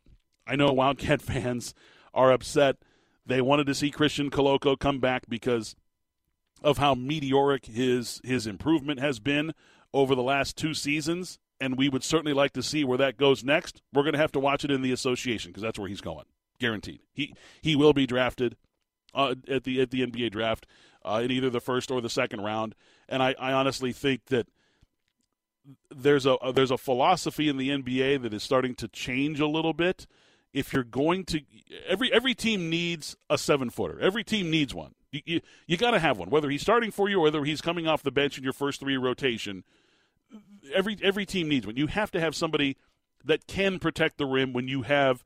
I 0.46 0.58
know 0.58 0.74
Wildcat 0.74 1.22
fans 1.22 1.74
are 2.14 2.34
upset. 2.34 2.76
They 3.26 3.42
wanted 3.42 3.68
to 3.68 3.76
see 3.76 3.92
Christian 3.92 4.30
Koloko 4.30 4.78
come 4.78 5.00
back 5.00 5.24
because 5.28 5.76
of 6.64 6.78
how 6.78 6.96
meteoric 6.96 7.66
his 7.66 8.22
his 8.24 8.48
improvement 8.48 9.00
has 9.00 9.20
been 9.20 9.54
over 9.94 10.16
the 10.16 10.24
last 10.24 10.58
two 10.58 10.74
seasons, 10.74 11.40
and 11.60 11.78
we 11.78 11.90
would 11.90 12.04
certainly 12.04 12.34
like 12.34 12.54
to 12.54 12.64
see 12.64 12.84
where 12.84 12.98
that 12.98 13.18
goes 13.18 13.44
next. 13.44 13.82
We're 13.94 14.04
going 14.04 14.14
to 14.14 14.20
have 14.20 14.32
to 14.34 14.40
watch 14.40 14.64
it 14.64 14.72
in 14.72 14.82
the 14.82 14.92
association 14.92 15.52
because 15.52 15.64
that's 15.64 15.80
where 15.80 15.90
he's 15.90 16.02
going, 16.02 16.26
guaranteed. 16.60 17.02
He 17.14 17.34
he 17.62 17.76
will 17.76 17.94
be 17.94 18.08
drafted 18.08 18.58
uh, 19.14 19.36
at 19.48 19.64
the 19.64 19.82
at 19.82 19.92
the 19.92 20.06
NBA 20.06 20.32
draft 20.32 20.66
uh, 21.04 21.22
in 21.24 21.32
either 21.32 21.50
the 21.50 21.60
first 21.60 21.92
or 21.92 22.02
the 22.02 22.10
second 22.10 22.42
round. 22.42 22.76
And 23.10 23.22
I, 23.22 23.36
I 23.40 23.54
honestly 23.54 23.92
think 23.92 24.26
that 24.26 24.48
there's 25.94 26.26
a 26.26 26.38
there's 26.54 26.72
a 26.72 26.78
philosophy 26.78 27.48
in 27.48 27.58
the 27.58 27.70
NBA 27.70 28.22
that 28.24 28.34
is 28.34 28.44
starting 28.44 28.76
to 28.76 28.88
change 28.88 29.40
a 29.40 29.48
little 29.48 29.74
bit. 29.74 30.08
If 30.54 30.74
you're 30.74 30.84
going 30.84 31.26
to 31.26 31.42
every 31.88 32.12
every 32.12 32.34
team 32.34 32.70
needs 32.70 33.16
a 33.30 33.38
seven 33.38 33.70
footer. 33.70 34.00
Every 34.00 34.24
team 34.24 34.50
needs 34.50 34.74
one. 34.74 34.96
You 35.12 35.22
you, 35.26 35.42
you 35.68 35.78
got 35.78 35.92
to 35.92 36.00
have 36.00 36.18
one, 36.18 36.30
whether 36.30 36.50
he's 36.50 36.62
starting 36.62 36.92
for 36.92 37.10
you 37.10 37.20
or 37.20 37.24
whether 37.24 37.44
he's 37.44 37.62
coming 37.62 37.88
off 37.88 38.04
the 38.04 38.12
bench 38.12 38.38
in 38.38 38.44
your 38.44 38.54
first 38.54 38.80
three 38.80 38.98
rotation. 38.98 39.64
Every 40.74 40.98
every 41.02 41.26
team 41.26 41.48
needs 41.48 41.66
one. 41.66 41.78
You 41.78 41.88
have 41.88 42.12
to 42.12 42.20
have 42.20 42.36
somebody 42.36 42.78
that 43.24 43.48
can 43.48 43.80
protect 43.80 44.18
the 44.18 44.26
rim 44.26 44.54
when 44.54 44.68
you 44.68 44.82
have 44.82 45.24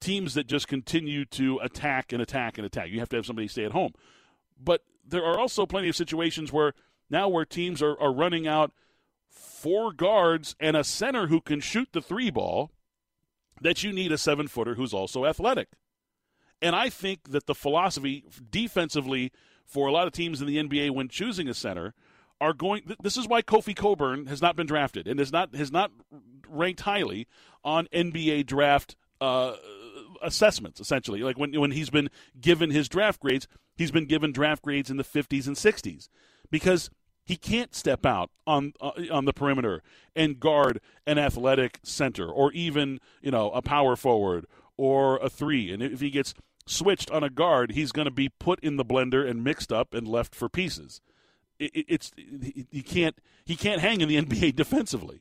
teams 0.00 0.34
that 0.34 0.46
just 0.46 0.68
continue 0.68 1.24
to 1.24 1.58
attack 1.62 2.12
and 2.12 2.22
attack 2.22 2.58
and 2.58 2.66
attack. 2.66 2.90
You 2.90 3.00
have 3.00 3.08
to 3.10 3.16
have 3.16 3.26
somebody 3.26 3.48
stay 3.48 3.64
at 3.64 3.72
home. 3.72 3.92
But 4.62 4.82
there 5.06 5.24
are 5.24 5.38
also 5.38 5.66
plenty 5.66 5.88
of 5.88 5.96
situations 5.96 6.52
where 6.52 6.74
now 7.10 7.28
where 7.28 7.44
teams 7.44 7.82
are, 7.82 7.98
are 8.00 8.12
running 8.12 8.46
out 8.46 8.72
four 9.28 9.92
guards 9.92 10.54
and 10.60 10.76
a 10.76 10.84
center 10.84 11.28
who 11.28 11.40
can 11.40 11.60
shoot 11.60 11.88
the 11.92 12.02
three 12.02 12.30
ball 12.30 12.70
that 13.60 13.82
you 13.82 13.92
need 13.92 14.12
a 14.12 14.18
seven 14.18 14.48
footer 14.48 14.74
who's 14.74 14.94
also 14.94 15.24
athletic. 15.24 15.68
And 16.60 16.74
I 16.74 16.88
think 16.88 17.30
that 17.30 17.46
the 17.46 17.54
philosophy 17.54 18.24
defensively 18.50 19.32
for 19.64 19.86
a 19.86 19.92
lot 19.92 20.06
of 20.06 20.12
teams 20.12 20.40
in 20.40 20.46
the 20.46 20.56
NBA 20.56 20.90
when 20.90 21.08
choosing 21.08 21.48
a 21.48 21.54
center 21.54 21.94
are 22.40 22.52
going 22.52 22.82
this 23.02 23.16
is 23.16 23.26
why 23.28 23.42
Kofi 23.42 23.74
Cockburn 23.74 24.26
has 24.26 24.40
not 24.40 24.56
been 24.56 24.66
drafted 24.66 25.06
and 25.06 25.18
has 25.18 25.32
not 25.32 25.54
has 25.54 25.72
not 25.72 25.90
ranked 26.48 26.80
highly 26.80 27.26
on 27.64 27.86
NBA 27.92 28.46
draft 28.46 28.96
uh, 29.20 29.56
assessments 30.22 30.80
essentially 30.80 31.22
like 31.22 31.36
when 31.36 31.58
when 31.60 31.72
he's 31.72 31.90
been 31.90 32.08
given 32.40 32.70
his 32.70 32.88
draft 32.88 33.20
grades 33.20 33.46
he's 33.76 33.90
been 33.90 34.06
given 34.06 34.32
draft 34.32 34.62
grades 34.62 34.90
in 34.90 34.96
the 34.96 35.04
50s 35.04 35.46
and 35.46 35.56
60s 35.56 36.08
because 36.50 36.90
he 37.28 37.36
can't 37.36 37.74
step 37.74 38.06
out 38.06 38.30
on 38.46 38.72
uh, 38.80 38.92
on 39.12 39.26
the 39.26 39.34
perimeter 39.34 39.82
and 40.16 40.40
guard 40.40 40.80
an 41.06 41.18
athletic 41.18 41.78
center 41.82 42.26
or 42.26 42.50
even 42.52 43.00
you 43.20 43.30
know 43.30 43.50
a 43.50 43.60
power 43.60 43.96
forward 43.96 44.46
or 44.78 45.18
a 45.18 45.28
three. 45.28 45.70
And 45.70 45.82
if 45.82 46.00
he 46.00 46.08
gets 46.08 46.32
switched 46.64 47.10
on 47.10 47.22
a 47.22 47.28
guard, 47.28 47.72
he's 47.72 47.92
going 47.92 48.06
to 48.06 48.10
be 48.10 48.30
put 48.30 48.58
in 48.60 48.76
the 48.76 48.84
blender 48.84 49.28
and 49.28 49.44
mixed 49.44 49.70
up 49.70 49.92
and 49.92 50.08
left 50.08 50.34
for 50.34 50.48
pieces. 50.48 51.02
It, 51.58 51.70
it, 51.74 51.84
it's 51.86 52.12
he 52.16 52.82
can't 52.82 53.18
he 53.44 53.56
can't 53.56 53.82
hang 53.82 54.00
in 54.00 54.08
the 54.08 54.16
NBA 54.22 54.56
defensively. 54.56 55.20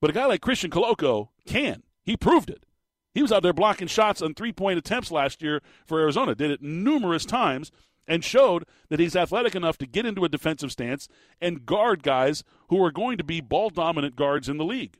But 0.00 0.10
a 0.10 0.12
guy 0.12 0.26
like 0.26 0.40
Christian 0.40 0.70
Koloko 0.70 1.30
can. 1.44 1.82
He 2.04 2.16
proved 2.16 2.48
it. 2.48 2.64
He 3.12 3.22
was 3.22 3.32
out 3.32 3.42
there 3.42 3.52
blocking 3.52 3.88
shots 3.88 4.22
on 4.22 4.34
three 4.34 4.52
point 4.52 4.78
attempts 4.78 5.10
last 5.10 5.42
year 5.42 5.62
for 5.84 5.98
Arizona. 5.98 6.36
Did 6.36 6.52
it 6.52 6.62
numerous 6.62 7.24
times 7.24 7.72
and 8.08 8.24
showed 8.24 8.64
that 8.88 8.98
he's 8.98 9.14
athletic 9.14 9.54
enough 9.54 9.78
to 9.78 9.86
get 9.86 10.06
into 10.06 10.24
a 10.24 10.28
defensive 10.28 10.72
stance 10.72 11.08
and 11.40 11.66
guard 11.66 12.02
guys 12.02 12.42
who 12.68 12.82
are 12.82 12.90
going 12.90 13.18
to 13.18 13.24
be 13.24 13.40
ball 13.40 13.70
dominant 13.70 14.16
guards 14.16 14.48
in 14.48 14.56
the 14.56 14.64
league. 14.64 14.98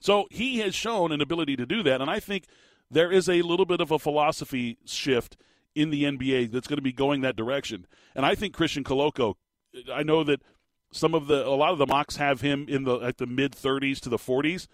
So 0.00 0.26
he 0.30 0.58
has 0.58 0.74
shown 0.74 1.12
an 1.12 1.20
ability 1.20 1.56
to 1.56 1.64
do 1.64 1.82
that, 1.84 2.00
and 2.00 2.10
I 2.10 2.18
think 2.18 2.46
there 2.90 3.10
is 3.10 3.28
a 3.28 3.42
little 3.42 3.64
bit 3.64 3.80
of 3.80 3.92
a 3.92 3.98
philosophy 3.98 4.76
shift 4.84 5.36
in 5.74 5.90
the 5.90 6.04
NBA 6.04 6.50
that's 6.50 6.66
going 6.66 6.76
to 6.76 6.82
be 6.82 6.92
going 6.92 7.22
that 7.22 7.36
direction. 7.36 7.86
And 8.14 8.26
I 8.26 8.34
think 8.34 8.52
Christian 8.52 8.84
Koloko, 8.84 9.36
I 9.90 10.02
know 10.02 10.24
that 10.24 10.42
some 10.92 11.14
of 11.14 11.26
the 11.26 11.46
a 11.46 11.50
lot 11.50 11.72
of 11.72 11.78
the 11.78 11.86
mocks 11.86 12.16
have 12.16 12.42
him 12.42 12.66
in 12.68 12.84
the 12.84 12.98
at 12.98 13.16
the 13.16 13.26
mid 13.26 13.52
30s 13.52 14.00
to 14.00 14.08
the 14.08 14.18
40s. 14.18 14.66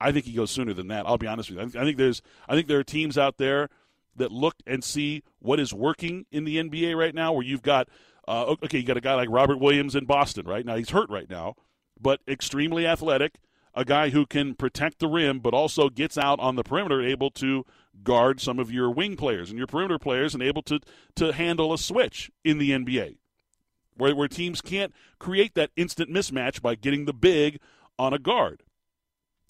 I 0.00 0.12
think 0.12 0.24
he 0.24 0.32
goes 0.32 0.50
sooner 0.50 0.72
than 0.72 0.88
that. 0.88 1.06
I'll 1.06 1.18
be 1.18 1.26
honest 1.26 1.50
with 1.50 1.74
you. 1.74 1.80
I 1.80 1.84
think 1.84 1.98
there's 1.98 2.22
I 2.48 2.54
think 2.54 2.68
there 2.68 2.78
are 2.78 2.84
teams 2.84 3.18
out 3.18 3.36
there 3.38 3.68
that 4.16 4.32
look 4.32 4.56
and 4.66 4.82
see 4.82 5.22
what 5.38 5.60
is 5.60 5.72
working 5.72 6.26
in 6.30 6.44
the 6.44 6.56
NBA 6.56 6.96
right 6.96 7.14
now, 7.14 7.32
where 7.32 7.44
you've 7.44 7.62
got, 7.62 7.88
uh, 8.26 8.56
okay, 8.62 8.78
you 8.78 8.84
got 8.84 8.96
a 8.96 9.02
guy 9.02 9.14
like 9.14 9.28
Robert 9.30 9.58
Williams 9.58 9.94
in 9.94 10.06
Boston, 10.06 10.46
right? 10.46 10.64
Now 10.64 10.76
he's 10.76 10.90
hurt 10.90 11.10
right 11.10 11.28
now, 11.28 11.54
but 12.00 12.20
extremely 12.28 12.86
athletic, 12.86 13.36
a 13.74 13.84
guy 13.84 14.10
who 14.10 14.26
can 14.26 14.54
protect 14.54 14.98
the 14.98 15.08
rim, 15.08 15.38
but 15.38 15.54
also 15.54 15.88
gets 15.88 16.16
out 16.16 16.40
on 16.40 16.56
the 16.56 16.64
perimeter, 16.64 17.02
able 17.02 17.30
to 17.32 17.64
guard 18.02 18.40
some 18.40 18.58
of 18.58 18.72
your 18.72 18.90
wing 18.90 19.16
players 19.16 19.50
and 19.50 19.58
your 19.58 19.66
perimeter 19.66 19.98
players, 19.98 20.34
and 20.34 20.42
able 20.42 20.62
to, 20.62 20.80
to 21.14 21.32
handle 21.32 21.72
a 21.72 21.78
switch 21.78 22.30
in 22.44 22.58
the 22.58 22.70
NBA. 22.70 23.18
Where, 23.96 24.14
where 24.14 24.28
teams 24.28 24.60
can't 24.60 24.94
create 25.18 25.54
that 25.54 25.70
instant 25.76 26.10
mismatch 26.10 26.60
by 26.60 26.74
getting 26.74 27.04
the 27.04 27.14
big 27.14 27.60
on 27.98 28.12
a 28.12 28.18
guard. 28.18 28.62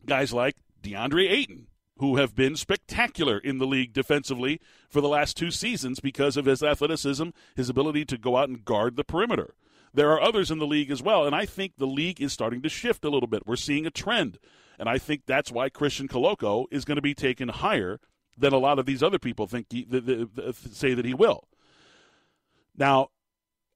Guys 0.04 0.32
like 0.32 0.56
DeAndre 0.82 1.28
Ayton, 1.30 1.66
who 1.98 2.16
have 2.16 2.34
been 2.34 2.56
spectacular 2.56 3.38
in 3.38 3.58
the 3.58 3.66
league 3.66 3.92
defensively 3.92 4.60
for 4.88 5.00
the 5.00 5.08
last 5.08 5.36
two 5.36 5.50
seasons 5.50 6.00
because 6.00 6.36
of 6.36 6.44
his 6.44 6.62
athleticism, 6.62 7.28
his 7.54 7.68
ability 7.68 8.04
to 8.04 8.18
go 8.18 8.36
out 8.36 8.48
and 8.48 8.64
guard 8.64 8.96
the 8.96 9.04
perimeter. 9.04 9.54
There 9.94 10.10
are 10.10 10.20
others 10.20 10.50
in 10.50 10.58
the 10.58 10.66
league 10.66 10.90
as 10.90 11.02
well, 11.02 11.24
and 11.24 11.34
I 11.34 11.46
think 11.46 11.72
the 11.78 11.86
league 11.86 12.20
is 12.20 12.32
starting 12.32 12.60
to 12.62 12.68
shift 12.68 13.04
a 13.04 13.08
little 13.08 13.28
bit. 13.28 13.46
We're 13.46 13.56
seeing 13.56 13.86
a 13.86 13.90
trend, 13.90 14.38
and 14.78 14.88
I 14.88 14.98
think 14.98 15.22
that's 15.26 15.50
why 15.50 15.70
Christian 15.70 16.06
Koloko 16.06 16.66
is 16.70 16.84
going 16.84 16.96
to 16.96 17.02
be 17.02 17.14
taken 17.14 17.48
higher 17.48 17.98
than 18.36 18.52
a 18.52 18.58
lot 18.58 18.78
of 18.78 18.84
these 18.84 19.02
other 19.02 19.18
people 19.18 19.46
think 19.46 19.66
he, 19.70 19.84
the, 19.84 20.00
the, 20.00 20.28
the, 20.34 20.52
say 20.52 20.92
that 20.92 21.06
he 21.06 21.14
will. 21.14 21.48
Now, 22.76 23.08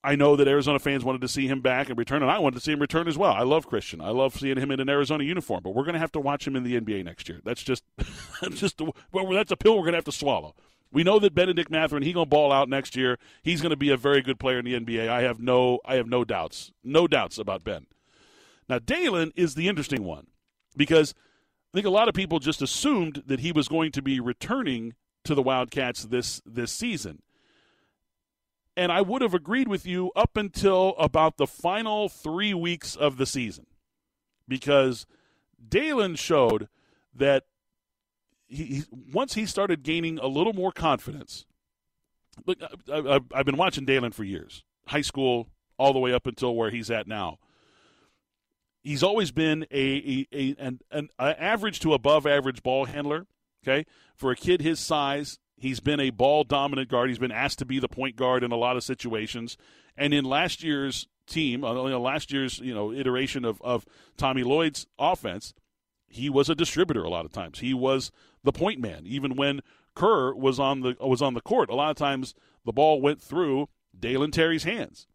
I 0.02 0.16
know 0.16 0.34
that 0.36 0.48
Arizona 0.48 0.78
fans 0.78 1.04
wanted 1.04 1.20
to 1.20 1.28
see 1.28 1.46
him 1.46 1.60
back 1.60 1.90
and 1.90 1.98
return, 1.98 2.22
and 2.22 2.30
I 2.30 2.38
wanted 2.38 2.56
to 2.56 2.62
see 2.62 2.72
him 2.72 2.80
return 2.80 3.06
as 3.06 3.18
well. 3.18 3.32
I 3.32 3.42
love 3.42 3.66
Christian. 3.66 4.00
I 4.00 4.10
love 4.10 4.34
seeing 4.34 4.56
him 4.56 4.70
in 4.70 4.80
an 4.80 4.88
Arizona 4.88 5.24
uniform, 5.24 5.60
but 5.62 5.74
we're 5.74 5.84
going 5.84 5.94
to 5.94 6.00
have 6.00 6.12
to 6.12 6.20
watch 6.20 6.46
him 6.46 6.56
in 6.56 6.62
the 6.62 6.80
NBA 6.80 7.04
next 7.04 7.28
year. 7.28 7.40
That's 7.44 7.62
just, 7.62 7.84
that's 8.40 8.58
just, 8.58 8.80
well, 9.12 9.26
that's 9.28 9.52
a 9.52 9.56
pill 9.56 9.74
we're 9.74 9.82
going 9.82 9.92
to 9.92 9.98
have 9.98 10.04
to 10.04 10.12
swallow. 10.12 10.54
We 10.90 11.04
know 11.04 11.18
that 11.18 11.34
Bennedict 11.34 11.70
Mathurin, 11.70 12.02
he's 12.02 12.14
going 12.14 12.26
to 12.26 12.30
ball 12.30 12.50
out 12.50 12.68
next 12.68 12.96
year. 12.96 13.18
He's 13.42 13.60
going 13.60 13.70
to 13.70 13.76
be 13.76 13.90
a 13.90 13.96
very 13.96 14.22
good 14.22 14.40
player 14.40 14.58
in 14.58 14.64
the 14.64 14.74
NBA. 14.74 15.08
I 15.08 15.22
have 15.22 15.38
no, 15.38 15.80
I 15.84 15.96
have 15.96 16.08
no 16.08 16.24
doubts, 16.24 16.72
no 16.82 17.06
doubts 17.06 17.38
about 17.38 17.62
Ben. 17.62 17.86
Now, 18.68 18.78
Dalen 18.78 19.32
is 19.36 19.54
the 19.54 19.68
interesting 19.68 20.02
one 20.02 20.28
because 20.76 21.14
I 21.72 21.76
think 21.76 21.86
a 21.86 21.90
lot 21.90 22.08
of 22.08 22.14
people 22.14 22.38
just 22.38 22.62
assumed 22.62 23.22
that 23.26 23.40
he 23.40 23.52
was 23.52 23.68
going 23.68 23.92
to 23.92 24.02
be 24.02 24.18
returning 24.18 24.94
to 25.24 25.34
the 25.34 25.42
Wildcats 25.42 26.04
this 26.04 26.40
this 26.46 26.72
season 26.72 27.20
and 28.76 28.92
I 28.92 29.00
would 29.00 29.22
have 29.22 29.34
agreed 29.34 29.68
with 29.68 29.86
you 29.86 30.10
up 30.16 30.36
until 30.36 30.94
about 30.98 31.36
the 31.36 31.46
final 31.46 32.08
three 32.08 32.54
weeks 32.54 32.96
of 32.96 33.16
the 33.16 33.26
season 33.26 33.66
because 34.48 35.06
Dalen 35.66 36.16
showed 36.16 36.68
that 37.14 37.44
he, 38.46 38.64
he, 38.64 38.84
once 39.12 39.34
he 39.34 39.46
started 39.46 39.82
gaining 39.82 40.18
a 40.18 40.26
little 40.26 40.52
more 40.52 40.72
confidence. 40.72 41.46
Look, 42.46 42.58
I, 42.92 43.20
have 43.34 43.46
been 43.46 43.56
watching 43.56 43.84
Dalen 43.84 44.12
for 44.12 44.24
years, 44.24 44.64
high 44.86 45.02
school 45.02 45.48
all 45.78 45.92
the 45.92 45.98
way 45.98 46.12
up 46.12 46.26
until 46.26 46.54
where 46.54 46.70
he's 46.70 46.90
at 46.90 47.06
now. 47.06 47.38
He's 48.82 49.02
always 49.02 49.30
been 49.30 49.66
a, 49.70 50.26
a, 50.32 50.36
a 50.36 50.56
an, 50.58 50.80
an 50.90 51.10
average 51.18 51.80
to 51.80 51.92
above 51.92 52.26
average 52.26 52.62
ball 52.62 52.86
handler. 52.86 53.26
Okay, 53.62 53.84
for 54.16 54.30
a 54.30 54.36
kid 54.36 54.62
his 54.62 54.80
size, 54.80 55.38
He's 55.60 55.78
been 55.78 56.00
a 56.00 56.08
ball 56.08 56.42
dominant 56.42 56.88
guard. 56.88 57.10
He's 57.10 57.18
been 57.18 57.30
asked 57.30 57.58
to 57.58 57.66
be 57.66 57.78
the 57.78 57.86
point 57.86 58.16
guard 58.16 58.42
in 58.42 58.50
a 58.50 58.56
lot 58.56 58.78
of 58.78 58.82
situations. 58.82 59.58
And 59.94 60.14
in 60.14 60.24
last 60.24 60.64
year's 60.64 61.06
team, 61.26 61.62
uh, 61.62 61.74
last 61.74 62.32
year's 62.32 62.60
you 62.60 62.72
know 62.72 62.90
iteration 62.90 63.44
of, 63.44 63.60
of 63.60 63.84
Tommy 64.16 64.42
Lloyd's 64.42 64.86
offense, 64.98 65.52
he 66.08 66.30
was 66.30 66.48
a 66.48 66.54
distributor 66.54 67.04
a 67.04 67.10
lot 67.10 67.26
of 67.26 67.32
times. 67.32 67.58
He 67.58 67.74
was 67.74 68.10
the 68.42 68.52
point 68.52 68.80
man, 68.80 69.02
even 69.04 69.36
when 69.36 69.60
Kerr 69.94 70.32
was 70.34 70.58
on 70.58 70.80
the 70.80 70.96
was 70.98 71.20
on 71.20 71.34
the 71.34 71.42
court. 71.42 71.68
A 71.68 71.74
lot 71.74 71.90
of 71.90 71.96
times 71.96 72.34
the 72.64 72.72
ball 72.72 73.02
went 73.02 73.20
through 73.20 73.68
Dalen 73.98 74.30
Terry's 74.30 74.64
hands. 74.64 75.06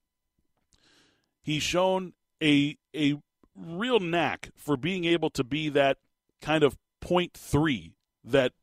He's 1.42 1.64
shown 1.64 2.14
a 2.40 2.78
a 2.96 3.16
real 3.56 4.00
knack 4.00 4.52
for 4.56 4.78
being 4.78 5.06
able 5.06 5.32
to 5.32 5.44
be 5.44 5.70
that 5.70 5.98
kind 6.40 6.64
of 6.64 6.78
point 7.02 7.34
three 7.34 7.96
that 8.24 8.54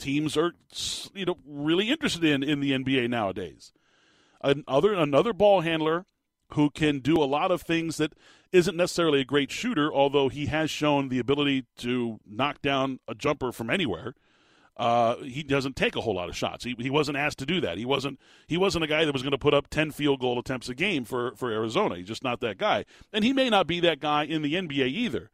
teams 0.00 0.36
are 0.36 0.54
you 1.14 1.24
know 1.24 1.36
really 1.46 1.90
interested 1.90 2.24
in 2.24 2.42
in 2.42 2.60
the 2.60 2.72
NBA 2.72 3.08
nowadays. 3.08 3.72
Another 4.42 4.94
another 4.94 5.32
ball 5.32 5.60
handler 5.60 6.06
who 6.54 6.70
can 6.70 6.98
do 6.98 7.22
a 7.22 7.24
lot 7.24 7.50
of 7.50 7.62
things 7.62 7.96
that 7.98 8.12
isn't 8.52 8.76
necessarily 8.76 9.20
a 9.20 9.24
great 9.24 9.50
shooter, 9.52 9.92
although 9.92 10.28
he 10.28 10.46
has 10.46 10.70
shown 10.70 11.08
the 11.08 11.18
ability 11.18 11.66
to 11.76 12.18
knock 12.26 12.60
down 12.60 12.98
a 13.06 13.14
jumper 13.14 13.52
from 13.52 13.70
anywhere. 13.70 14.14
Uh, 14.76 15.16
he 15.18 15.42
doesn't 15.42 15.76
take 15.76 15.94
a 15.94 16.00
whole 16.00 16.14
lot 16.14 16.30
of 16.30 16.36
shots. 16.36 16.64
He, 16.64 16.74
he 16.78 16.88
wasn't 16.88 17.18
asked 17.18 17.38
to 17.38 17.46
do 17.46 17.60
that. 17.60 17.76
He 17.76 17.84
wasn't 17.84 18.18
he 18.46 18.56
wasn't 18.56 18.84
a 18.84 18.86
guy 18.86 19.04
that 19.04 19.12
was 19.12 19.22
going 19.22 19.32
to 19.32 19.38
put 19.38 19.52
up 19.52 19.68
ten 19.68 19.90
field 19.90 20.20
goal 20.20 20.38
attempts 20.38 20.68
a 20.68 20.74
game 20.74 21.04
for 21.04 21.34
for 21.36 21.50
Arizona. 21.50 21.96
He's 21.96 22.08
just 22.08 22.24
not 22.24 22.40
that 22.40 22.56
guy, 22.56 22.86
and 23.12 23.22
he 23.22 23.32
may 23.32 23.50
not 23.50 23.66
be 23.66 23.78
that 23.80 24.00
guy 24.00 24.24
in 24.24 24.42
the 24.42 24.54
NBA 24.54 24.88
either. 24.88 25.30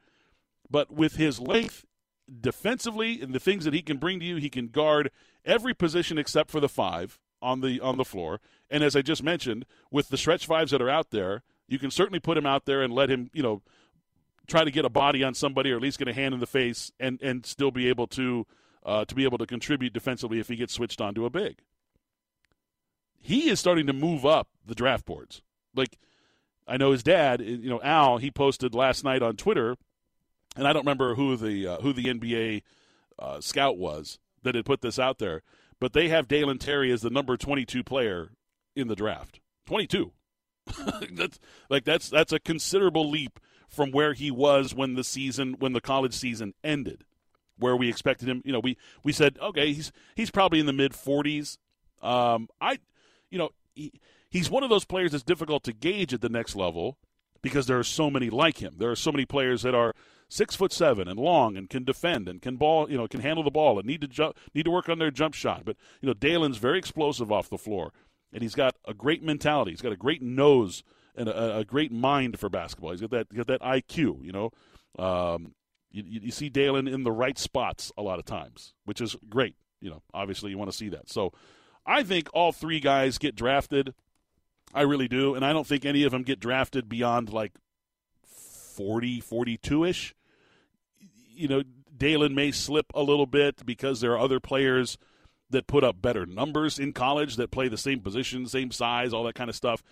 But 0.68 0.90
with 0.90 1.14
his 1.14 1.38
length 1.38 1.84
defensively 2.40 3.20
and 3.20 3.34
the 3.34 3.40
things 3.40 3.64
that 3.64 3.74
he 3.74 3.82
can 3.82 3.98
bring 3.98 4.20
to 4.20 4.26
you, 4.26 4.36
he 4.36 4.50
can 4.50 4.68
guard 4.68 5.10
every 5.44 5.74
position 5.74 6.18
except 6.18 6.50
for 6.50 6.60
the 6.60 6.68
five 6.68 7.18
on 7.40 7.60
the 7.60 7.80
on 7.80 7.96
the 7.96 8.04
floor. 8.04 8.40
And 8.70 8.82
as 8.82 8.96
I 8.96 9.02
just 9.02 9.22
mentioned, 9.22 9.64
with 9.90 10.08
the 10.08 10.16
stretch 10.16 10.46
fives 10.46 10.72
that 10.72 10.82
are 10.82 10.90
out 10.90 11.10
there, 11.10 11.42
you 11.68 11.78
can 11.78 11.90
certainly 11.90 12.20
put 12.20 12.36
him 12.36 12.46
out 12.46 12.64
there 12.64 12.82
and 12.82 12.92
let 12.92 13.10
him, 13.10 13.30
you 13.32 13.42
know, 13.42 13.62
try 14.46 14.64
to 14.64 14.70
get 14.70 14.84
a 14.84 14.90
body 14.90 15.22
on 15.22 15.34
somebody 15.34 15.70
or 15.70 15.76
at 15.76 15.82
least 15.82 15.98
get 15.98 16.08
a 16.08 16.12
hand 16.12 16.34
in 16.34 16.40
the 16.40 16.46
face 16.46 16.92
and 16.98 17.20
and 17.22 17.46
still 17.46 17.70
be 17.70 17.88
able 17.88 18.06
to 18.08 18.46
uh, 18.84 19.04
to 19.04 19.14
be 19.14 19.24
able 19.24 19.38
to 19.38 19.46
contribute 19.46 19.92
defensively 19.92 20.38
if 20.38 20.48
he 20.48 20.56
gets 20.56 20.72
switched 20.72 21.00
onto 21.00 21.24
a 21.24 21.30
big. 21.30 21.58
He 23.18 23.50
is 23.50 23.58
starting 23.58 23.86
to 23.88 23.92
move 23.92 24.24
up 24.24 24.48
the 24.64 24.74
draft 24.74 25.04
boards. 25.04 25.42
Like 25.74 25.98
I 26.66 26.76
know 26.76 26.92
his 26.92 27.02
dad, 27.02 27.40
you 27.40 27.68
know 27.68 27.80
Al, 27.82 28.18
he 28.18 28.30
posted 28.30 28.74
last 28.74 29.04
night 29.04 29.22
on 29.22 29.36
Twitter, 29.36 29.76
and 30.56 30.66
I 30.66 30.72
don't 30.72 30.84
remember 30.84 31.14
who 31.14 31.36
the 31.36 31.66
uh, 31.66 31.76
who 31.78 31.92
the 31.92 32.04
NBA 32.04 32.62
uh, 33.18 33.40
scout 33.40 33.78
was 33.78 34.18
that 34.42 34.54
had 34.54 34.64
put 34.64 34.80
this 34.80 34.98
out 34.98 35.18
there, 35.18 35.42
but 35.80 35.92
they 35.92 36.08
have 36.08 36.28
Dalen 36.28 36.58
Terry 36.58 36.90
as 36.90 37.02
the 37.02 37.10
number 37.10 37.36
22 37.36 37.84
player 37.84 38.30
in 38.74 38.88
the 38.88 38.96
draft. 38.96 39.40
22. 39.66 40.12
that's 41.12 41.38
like 41.70 41.84
that's 41.84 42.08
that's 42.08 42.32
a 42.32 42.40
considerable 42.40 43.08
leap 43.08 43.38
from 43.68 43.92
where 43.92 44.14
he 44.14 44.30
was 44.30 44.74
when 44.74 44.94
the 44.94 45.04
season 45.04 45.56
when 45.58 45.72
the 45.72 45.80
college 45.80 46.14
season 46.14 46.54
ended, 46.64 47.04
where 47.58 47.76
we 47.76 47.88
expected 47.88 48.28
him. 48.28 48.42
You 48.44 48.52
know, 48.52 48.60
we 48.60 48.76
we 49.04 49.12
said 49.12 49.38
okay, 49.40 49.72
he's 49.72 49.92
he's 50.16 50.30
probably 50.30 50.58
in 50.58 50.66
the 50.66 50.72
mid 50.72 50.92
40s. 50.92 51.58
Um, 52.02 52.48
I, 52.60 52.78
you 53.30 53.38
know, 53.38 53.50
he, 53.74 53.92
he's 54.28 54.50
one 54.50 54.64
of 54.64 54.70
those 54.70 54.84
players 54.84 55.12
that's 55.12 55.24
difficult 55.24 55.62
to 55.64 55.72
gauge 55.72 56.12
at 56.12 56.20
the 56.20 56.28
next 56.28 56.56
level 56.56 56.98
because 57.42 57.66
there 57.66 57.78
are 57.78 57.84
so 57.84 58.10
many 58.10 58.30
like 58.30 58.58
him. 58.58 58.74
There 58.78 58.90
are 58.90 58.96
so 58.96 59.12
many 59.12 59.26
players 59.26 59.62
that 59.62 59.74
are 59.74 59.94
six 60.28 60.56
foot 60.56 60.72
seven 60.72 61.08
and 61.08 61.18
long 61.18 61.56
and 61.56 61.70
can 61.70 61.84
defend 61.84 62.28
and 62.28 62.42
can 62.42 62.56
ball, 62.56 62.90
you 62.90 62.96
know, 62.96 63.06
can 63.06 63.20
handle 63.20 63.44
the 63.44 63.50
ball 63.50 63.78
and 63.78 63.86
need 63.86 64.00
to 64.00 64.08
jump, 64.08 64.36
need 64.54 64.64
to 64.64 64.70
work 64.70 64.88
on 64.88 64.98
their 64.98 65.10
jump 65.10 65.34
shot. 65.34 65.64
But 65.64 65.76
you 66.00 66.06
know, 66.06 66.14
Dalen's 66.14 66.58
very 66.58 66.78
explosive 66.78 67.30
off 67.30 67.48
the 67.48 67.58
floor 67.58 67.92
and 68.32 68.42
he's 68.42 68.54
got 68.54 68.76
a 68.86 68.94
great 68.94 69.22
mentality. 69.22 69.70
He's 69.72 69.82
got 69.82 69.92
a 69.92 69.96
great 69.96 70.22
nose 70.22 70.82
and 71.14 71.28
a, 71.28 71.58
a 71.58 71.64
great 71.64 71.92
mind 71.92 72.38
for 72.38 72.48
basketball. 72.48 72.90
He's 72.90 73.00
got 73.00 73.10
that 73.10 73.26
he's 73.30 73.38
got 73.38 73.46
that 73.46 73.62
IQ. 73.62 74.24
You 74.24 74.32
know, 74.32 74.50
um, 75.02 75.54
you, 75.90 76.02
you 76.06 76.30
see 76.30 76.48
Dalen 76.48 76.88
in 76.88 77.04
the 77.04 77.12
right 77.12 77.38
spots 77.38 77.92
a 77.96 78.02
lot 78.02 78.18
of 78.18 78.24
times, 78.24 78.74
which 78.84 79.00
is 79.00 79.16
great. 79.28 79.54
You 79.80 79.90
know, 79.90 80.02
obviously 80.12 80.50
you 80.50 80.58
want 80.58 80.70
to 80.70 80.76
see 80.76 80.88
that. 80.90 81.08
So, 81.08 81.32
I 81.86 82.02
think 82.02 82.28
all 82.34 82.52
three 82.52 82.80
guys 82.80 83.18
get 83.18 83.36
drafted. 83.36 83.94
I 84.74 84.82
really 84.82 85.08
do, 85.08 85.34
and 85.34 85.44
I 85.44 85.52
don't 85.52 85.66
think 85.66 85.84
any 85.84 86.04
of 86.04 86.12
them 86.12 86.22
get 86.22 86.40
drafted 86.40 86.88
beyond 86.88 87.32
like 87.32 87.52
40, 88.24 89.20
42 89.20 89.84
ish. 89.84 90.14
You 91.34 91.48
know, 91.48 91.62
Dalen 91.96 92.34
may 92.34 92.52
slip 92.52 92.86
a 92.94 93.02
little 93.02 93.26
bit 93.26 93.64
because 93.64 94.00
there 94.00 94.12
are 94.12 94.18
other 94.18 94.40
players 94.40 94.98
that 95.50 95.66
put 95.66 95.84
up 95.84 96.02
better 96.02 96.26
numbers 96.26 96.78
in 96.78 96.92
college 96.92 97.36
that 97.36 97.50
play 97.50 97.68
the 97.68 97.78
same 97.78 98.00
position, 98.00 98.46
same 98.46 98.70
size, 98.70 99.12
all 99.12 99.24
that 99.24 99.34
kind 99.34 99.48
of 99.48 99.56
stuff. 99.56 99.82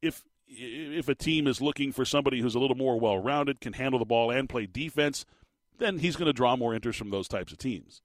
If 0.00 0.24
if 0.46 1.08
a 1.08 1.14
team 1.14 1.46
is 1.46 1.60
looking 1.60 1.92
for 1.92 2.04
somebody 2.04 2.40
who's 2.40 2.54
a 2.54 2.58
little 2.58 2.76
more 2.76 3.00
well-rounded, 3.00 3.60
can 3.60 3.72
handle 3.72 3.98
the 3.98 4.04
ball 4.04 4.30
and 4.30 4.48
play 4.48 4.66
defense, 4.66 5.24
then 5.78 5.98
he's 5.98 6.16
going 6.16 6.26
to 6.26 6.32
draw 6.32 6.56
more 6.56 6.74
interest 6.74 6.98
from 6.98 7.08
those 7.08 7.26
types 7.26 7.52
of 7.52 7.58
teams. 7.58 8.02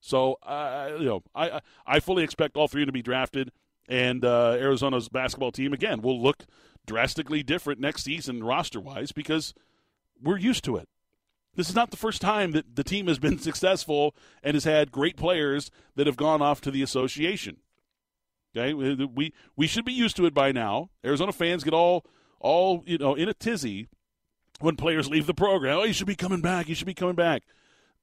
So, 0.00 0.38
uh, 0.44 0.90
you 0.98 1.06
know, 1.06 1.22
I 1.34 1.60
I 1.86 2.00
fully 2.00 2.22
expect 2.22 2.56
all 2.56 2.68
three 2.68 2.84
to 2.84 2.92
be 2.92 3.02
drafted, 3.02 3.50
and 3.88 4.24
uh, 4.24 4.52
Arizona's 4.52 5.08
basketball 5.08 5.52
team 5.52 5.72
again 5.72 6.02
will 6.02 6.20
look 6.20 6.44
drastically 6.86 7.42
different 7.42 7.80
next 7.80 8.04
season 8.04 8.44
roster-wise 8.44 9.12
because 9.12 9.54
we're 10.22 10.38
used 10.38 10.64
to 10.64 10.76
it. 10.76 10.88
This 11.54 11.68
is 11.68 11.74
not 11.74 11.90
the 11.90 11.96
first 11.96 12.20
time 12.20 12.52
that 12.52 12.76
the 12.76 12.84
team 12.84 13.06
has 13.08 13.18
been 13.18 13.38
successful 13.40 14.14
and 14.42 14.54
has 14.54 14.64
had 14.64 14.92
great 14.92 15.16
players 15.16 15.70
that 15.96 16.06
have 16.06 16.16
gone 16.16 16.42
off 16.42 16.60
to 16.62 16.70
the 16.70 16.82
association. 16.82 17.56
Okay, 18.56 18.72
we 18.72 19.32
we 19.56 19.66
should 19.66 19.84
be 19.84 19.92
used 19.92 20.16
to 20.16 20.26
it 20.26 20.34
by 20.34 20.52
now. 20.52 20.90
Arizona 21.04 21.32
fans 21.32 21.64
get 21.64 21.74
all 21.74 22.06
all 22.40 22.82
you 22.86 22.96
know 22.96 23.14
in 23.14 23.28
a 23.28 23.34
tizzy 23.34 23.88
when 24.60 24.76
players 24.76 25.08
leave 25.08 25.26
the 25.26 25.34
program. 25.34 25.78
Oh, 25.78 25.84
he 25.84 25.92
should 25.92 26.06
be 26.06 26.16
coming 26.16 26.40
back. 26.40 26.66
He 26.66 26.74
should 26.74 26.86
be 26.86 26.94
coming 26.94 27.14
back. 27.14 27.42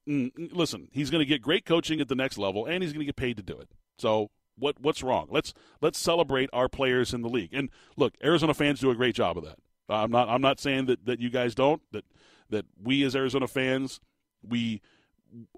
Mm, 0.08 0.32
mm 0.34 0.50
listen, 0.54 0.88
he's 0.92 1.10
going 1.10 1.20
to 1.20 1.26
get 1.26 1.42
great 1.42 1.66
coaching 1.66 2.00
at 2.00 2.08
the 2.08 2.16
next 2.16 2.38
level, 2.38 2.66
and 2.66 2.84
he's 2.84 2.94
going 2.94 3.02
to 3.02 3.06
get 3.06 3.16
paid 3.16 3.38
to 3.38 3.44
do 3.44 3.58
it. 3.58 3.70
So 3.98 4.30
what 4.58 4.80
what's 4.80 5.04
wrong? 5.04 5.28
Let's 5.30 5.54
let's 5.82 6.00
celebrate 6.00 6.50
our 6.54 6.70
players 6.70 7.14
in 7.14 7.22
the 7.22 7.30
league. 7.30 7.54
And 7.54 7.70
look, 7.98 8.16
Arizona 8.24 8.54
fans 8.54 8.80
do 8.80 8.92
a 8.92 8.96
great 8.96 9.16
job 9.16 9.38
of 9.38 9.44
that. 9.44 9.58
I'm 9.90 10.12
not 10.12 10.30
I'm 10.30 10.42
not 10.42 10.60
saying 10.60 10.86
that, 10.88 11.06
that 11.06 11.20
you 11.20 11.30
guys 11.30 11.56
don't. 11.56 11.82
That 11.92 12.06
that 12.50 12.66
we 12.82 13.04
as 13.04 13.16
Arizona 13.16 13.48
fans, 13.48 14.00
we 14.48 14.82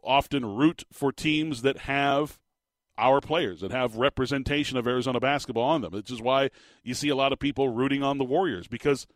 often 0.03 0.45
root 0.45 0.83
for 0.91 1.11
teams 1.11 1.61
that 1.61 1.79
have 1.79 2.39
our 2.97 3.21
players 3.21 3.61
that 3.61 3.71
have 3.71 3.97
representation 3.97 4.77
of 4.77 4.87
Arizona 4.87 5.19
basketball 5.19 5.63
on 5.63 5.81
them. 5.81 5.93
Which 5.93 6.11
is 6.11 6.21
why 6.21 6.49
you 6.83 6.93
see 6.93 7.09
a 7.09 7.15
lot 7.15 7.31
of 7.31 7.39
people 7.39 7.69
rooting 7.69 8.03
on 8.03 8.17
the 8.17 8.25
Warriors 8.25 8.67
because 8.67 9.07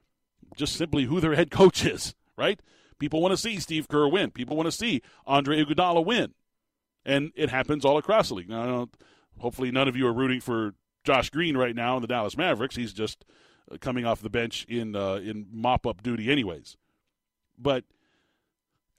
just 0.55 0.75
simply 0.75 1.05
who 1.05 1.19
their 1.19 1.35
head 1.35 1.51
coach 1.51 1.85
is, 1.85 2.15
right? 2.37 2.61
People 2.99 3.21
want 3.21 3.31
to 3.31 3.37
see 3.37 3.59
Steve 3.59 3.87
Kerr 3.87 4.07
win. 4.07 4.29
People 4.31 4.55
want 4.55 4.67
to 4.67 4.71
see 4.71 5.01
Andre 5.25 5.63
Iguodala 5.63 6.05
win, 6.05 6.35
and 7.03 7.31
it 7.35 7.49
happens 7.49 7.83
all 7.83 7.97
across 7.97 8.29
the 8.29 8.35
league. 8.35 8.49
Now, 8.49 8.89
hopefully, 9.39 9.71
none 9.71 9.87
of 9.87 9.95
you 9.95 10.07
are 10.07 10.13
rooting 10.13 10.41
for 10.41 10.73
Josh 11.03 11.29
Green 11.29 11.57
right 11.57 11.75
now 11.75 11.95
in 11.95 12.01
the 12.01 12.07
Dallas 12.07 12.37
Mavericks. 12.37 12.75
He's 12.75 12.93
just 12.93 13.25
uh, 13.71 13.77
coming 13.77 14.05
off 14.05 14.21
the 14.21 14.29
bench 14.29 14.65
in 14.69 14.95
uh, 14.95 15.15
in 15.15 15.47
mop 15.51 15.85
up 15.85 16.03
duty, 16.03 16.31
anyways. 16.31 16.77
But 17.57 17.85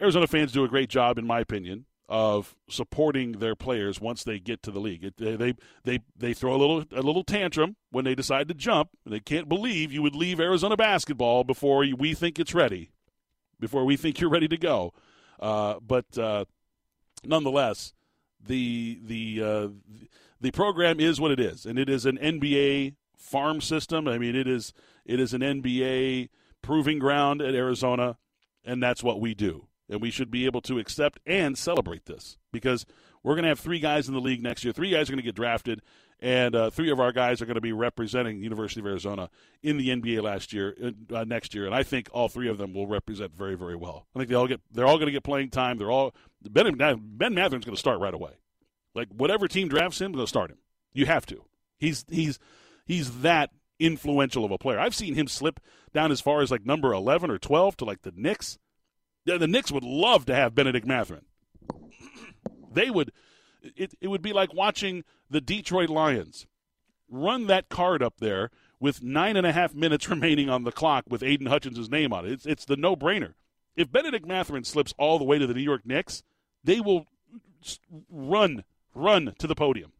Arizona 0.00 0.26
fans 0.26 0.52
do 0.52 0.64
a 0.64 0.68
great 0.68 0.88
job, 0.88 1.18
in 1.18 1.26
my 1.26 1.40
opinion, 1.40 1.86
of 2.08 2.54
supporting 2.68 3.32
their 3.32 3.54
players 3.54 4.00
once 4.00 4.24
they 4.24 4.38
get 4.38 4.62
to 4.64 4.70
the 4.70 4.80
league. 4.80 5.04
It, 5.04 5.16
they, 5.16 5.36
they 5.36 5.54
they 5.84 6.00
they 6.16 6.34
throw 6.34 6.54
a 6.54 6.58
little 6.58 6.84
a 6.92 7.02
little 7.02 7.24
tantrum 7.24 7.76
when 7.90 8.04
they 8.04 8.14
decide 8.14 8.48
to 8.48 8.54
jump. 8.54 8.90
They 9.06 9.20
can't 9.20 9.48
believe 9.48 9.92
you 9.92 10.02
would 10.02 10.14
leave 10.14 10.40
Arizona 10.40 10.76
basketball 10.76 11.44
before 11.44 11.86
we 11.96 12.14
think 12.14 12.38
it's 12.38 12.54
ready, 12.54 12.90
before 13.60 13.84
we 13.84 13.96
think 13.96 14.20
you're 14.20 14.30
ready 14.30 14.48
to 14.48 14.58
go. 14.58 14.92
Uh, 15.40 15.76
but 15.80 16.18
uh, 16.18 16.44
nonetheless, 17.24 17.94
the 18.46 19.00
the 19.02 19.42
uh, 19.42 19.68
the 20.40 20.50
program 20.50 21.00
is 21.00 21.20
what 21.20 21.30
it 21.30 21.40
is, 21.40 21.66
and 21.66 21.78
it 21.78 21.88
is 21.88 22.06
an 22.06 22.18
NBA 22.18 22.94
farm 23.16 23.60
system. 23.60 24.08
I 24.08 24.18
mean, 24.18 24.34
it 24.34 24.48
is 24.48 24.72
it 25.04 25.20
is 25.20 25.34
an 25.34 25.40
NBA 25.40 26.28
proving 26.62 26.98
ground 26.98 27.42
at 27.42 27.54
Arizona 27.54 28.16
and 28.64 28.82
that's 28.82 29.02
what 29.02 29.20
we 29.20 29.34
do. 29.34 29.66
And 29.88 30.00
we 30.00 30.10
should 30.10 30.30
be 30.30 30.46
able 30.46 30.60
to 30.62 30.78
accept 30.78 31.18
and 31.26 31.58
celebrate 31.58 32.06
this 32.06 32.38
because 32.52 32.86
we're 33.22 33.34
going 33.34 33.42
to 33.42 33.48
have 33.48 33.60
three 33.60 33.80
guys 33.80 34.08
in 34.08 34.14
the 34.14 34.20
league 34.20 34.42
next 34.42 34.64
year. 34.64 34.72
Three 34.72 34.90
guys 34.90 35.08
are 35.08 35.12
going 35.12 35.22
to 35.22 35.24
get 35.24 35.34
drafted, 35.34 35.82
and 36.22 36.54
uh, 36.54 36.70
three 36.70 36.92
of 36.92 37.00
our 37.00 37.10
guys 37.10 37.42
are 37.42 37.46
going 37.46 37.56
to 37.56 37.60
be 37.60 37.72
representing 37.72 38.38
the 38.38 38.44
University 38.44 38.80
of 38.80 38.86
Arizona 38.86 39.28
in 39.60 39.76
the 39.76 39.88
NBA 39.88 40.22
last 40.22 40.52
year, 40.52 40.76
uh, 40.82 41.16
uh, 41.16 41.24
next 41.24 41.52
year. 41.52 41.66
And 41.66 41.74
I 41.74 41.82
think 41.82 42.08
all 42.12 42.28
three 42.28 42.48
of 42.48 42.58
them 42.58 42.72
will 42.72 42.86
represent 42.86 43.34
very, 43.34 43.56
very 43.56 43.74
well. 43.74 44.06
I 44.14 44.20
think 44.20 44.28
they 44.30 44.36
all 44.36 44.46
get 44.46 44.60
they're 44.70 44.86
all 44.86 44.98
going 44.98 45.06
to 45.06 45.12
get 45.12 45.24
playing 45.24 45.50
time. 45.50 45.78
They're 45.78 45.90
all 45.90 46.14
Ben 46.48 46.76
Ben 46.76 47.34
Mathurin's 47.34 47.64
going 47.64 47.74
to 47.74 47.76
start 47.76 47.98
right 47.98 48.14
away. 48.14 48.34
Like 48.94 49.08
whatever 49.08 49.48
team 49.48 49.68
drafts 49.68 50.00
him, 50.00 50.12
they'll 50.12 50.28
start 50.28 50.52
him. 50.52 50.58
You 50.92 51.06
have 51.06 51.26
to. 51.26 51.44
He's 51.78 52.04
he's 52.08 52.38
he's 52.86 53.22
that 53.22 53.50
influential 53.80 54.44
of 54.44 54.52
a 54.52 54.58
player. 54.58 54.78
I've 54.78 54.94
seen 54.94 55.14
him 55.16 55.26
slip 55.26 55.58
down 55.92 56.12
as 56.12 56.20
far 56.20 56.40
as 56.40 56.52
like 56.52 56.64
number 56.64 56.92
11 56.92 57.32
or 57.32 57.38
12 57.38 57.78
to 57.78 57.84
like 57.84 58.02
the 58.02 58.12
Knicks. 58.14 58.58
Yeah, 59.24 59.38
the 59.38 59.48
Knicks 59.48 59.72
would 59.72 59.82
love 59.82 60.26
to 60.26 60.34
have 60.36 60.54
Bennedict 60.54 60.86
Mathurin. 60.86 61.24
they 62.72 62.90
would 62.90 63.10
it, 63.76 63.94
it 64.00 64.08
would 64.08 64.22
be 64.22 64.32
like 64.32 64.54
watching 64.54 65.04
the 65.30 65.40
Detroit 65.40 65.90
Lions 65.90 66.46
run 67.08 67.46
that 67.46 67.68
card 67.68 68.02
up 68.02 68.18
there 68.18 68.50
with 68.80 69.02
nine 69.02 69.36
and 69.36 69.46
a 69.46 69.52
half 69.52 69.74
minutes 69.74 70.08
remaining 70.10 70.48
on 70.48 70.64
the 70.64 70.72
clock 70.72 71.04
with 71.08 71.22
Aidan 71.22 71.46
Hutchins' 71.46 71.90
name 71.90 72.12
on 72.12 72.26
it. 72.26 72.32
It's, 72.32 72.46
it's 72.46 72.64
the 72.64 72.76
no 72.76 72.96
brainer. 72.96 73.34
If 73.76 73.90
Bennedict 73.90 74.26
Mathurin 74.26 74.64
slips 74.64 74.92
all 74.98 75.18
the 75.18 75.24
way 75.24 75.38
to 75.38 75.46
the 75.46 75.54
New 75.54 75.62
York 75.62 75.86
Knicks, 75.86 76.22
they 76.62 76.80
will 76.80 77.06
run, 78.10 78.64
run 78.94 79.34
to 79.38 79.46
the 79.46 79.54
podium 79.54 79.92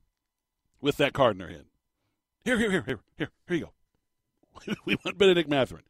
with 0.81 0.97
that 0.99 1.13
card 1.13 1.33
in 1.33 1.39
their 1.39 1.49
hand. 1.49 1.65
Here, 2.45 2.59
here, 2.59 2.71
here, 2.71 2.83
here, 2.87 3.01
here, 3.17 3.31
here 3.47 3.57
you 3.57 3.65
go. 4.67 4.75
we 4.85 4.97
want 5.05 5.17
Bennedict 5.17 5.49
Mathurin. 5.49 5.85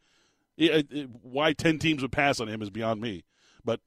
Why 1.22 1.54
10 1.54 1.78
teams 1.78 2.02
would 2.02 2.12
pass 2.12 2.40
on 2.40 2.48
him 2.48 2.62
is 2.62 2.70
beyond 2.70 3.00
me. 3.00 3.24
But 3.64 3.80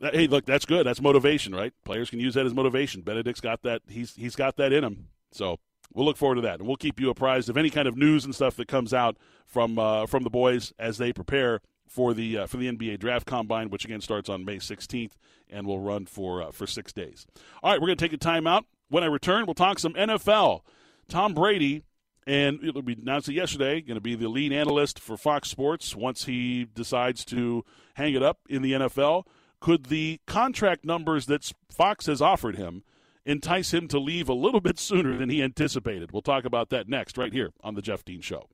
hey, 0.00 0.26
look, 0.26 0.44
that's 0.44 0.64
good. 0.64 0.86
That's 0.86 1.00
motivation, 1.00 1.54
right? 1.54 1.72
Players 1.84 2.10
can 2.10 2.20
use 2.20 2.34
that 2.34 2.46
as 2.46 2.54
motivation. 2.54 3.02
Bennedict's 3.02 3.40
got 3.40 3.62
that. 3.62 3.82
He's 3.88 4.14
he's 4.14 4.36
got 4.36 4.56
that 4.56 4.72
in 4.72 4.84
him. 4.84 5.08
So 5.32 5.58
we'll 5.94 6.06
look 6.06 6.16
forward 6.16 6.36
to 6.36 6.40
that, 6.42 6.58
and 6.58 6.66
we'll 6.66 6.76
keep 6.76 7.00
you 7.00 7.10
apprised 7.10 7.48
of 7.48 7.56
any 7.56 7.70
kind 7.70 7.88
of 7.88 7.96
news 7.96 8.24
and 8.24 8.34
stuff 8.34 8.56
that 8.56 8.68
comes 8.68 8.92
out 8.92 9.16
from 9.46 9.78
uh, 9.78 10.06
from 10.06 10.22
the 10.22 10.30
boys 10.30 10.72
as 10.78 10.98
they 10.98 11.12
prepare 11.12 11.60
for 11.88 12.14
the 12.14 12.38
uh, 12.38 12.46
for 12.46 12.56
the 12.56 12.70
NBA 12.70 12.98
Draft 12.98 13.26
Combine, 13.26 13.70
which 13.70 13.84
again 13.84 14.00
starts 14.00 14.28
on 14.28 14.44
May 14.44 14.56
16th 14.56 15.12
and 15.48 15.66
will 15.66 15.80
run 15.80 16.06
for 16.06 16.42
uh, 16.42 16.50
for 16.50 16.66
six 16.66 16.92
days. 16.92 17.26
All 17.62 17.70
right, 17.70 17.80
we're 17.80 17.88
going 17.88 17.98
to 17.98 18.08
take 18.08 18.12
a 18.12 18.18
timeout. 18.18 18.64
When 18.88 19.02
I 19.02 19.06
return, 19.06 19.46
we'll 19.46 19.54
talk 19.54 19.78
some 19.78 19.94
NFL. 19.94 20.60
Tom 21.08 21.34
Brady, 21.34 21.82
and 22.26 22.62
it'll 22.62 22.82
be 22.82 22.94
announced 23.00 23.28
yesterday, 23.28 23.80
going 23.80 23.96
to 23.96 24.00
be 24.00 24.14
the 24.14 24.28
lead 24.28 24.52
analyst 24.52 24.98
for 24.98 25.16
Fox 25.16 25.48
Sports 25.48 25.94
once 25.94 26.24
he 26.24 26.64
decides 26.64 27.24
to 27.26 27.64
hang 27.94 28.14
it 28.14 28.22
up 28.22 28.38
in 28.48 28.62
the 28.62 28.72
NFL. 28.72 29.24
Could 29.60 29.86
the 29.86 30.20
contract 30.26 30.84
numbers 30.84 31.26
that 31.26 31.52
Fox 31.70 32.06
has 32.06 32.20
offered 32.20 32.56
him 32.56 32.82
entice 33.24 33.74
him 33.74 33.88
to 33.88 33.98
leave 33.98 34.28
a 34.28 34.34
little 34.34 34.60
bit 34.60 34.78
sooner 34.78 35.16
than 35.16 35.28
he 35.28 35.42
anticipated? 35.42 36.12
We'll 36.12 36.22
talk 36.22 36.44
about 36.44 36.70
that 36.70 36.88
next, 36.88 37.18
right 37.18 37.32
here 37.32 37.50
on 37.62 37.74
The 37.74 37.82
Jeff 37.82 38.04
Dean 38.04 38.20
Show. 38.20 38.48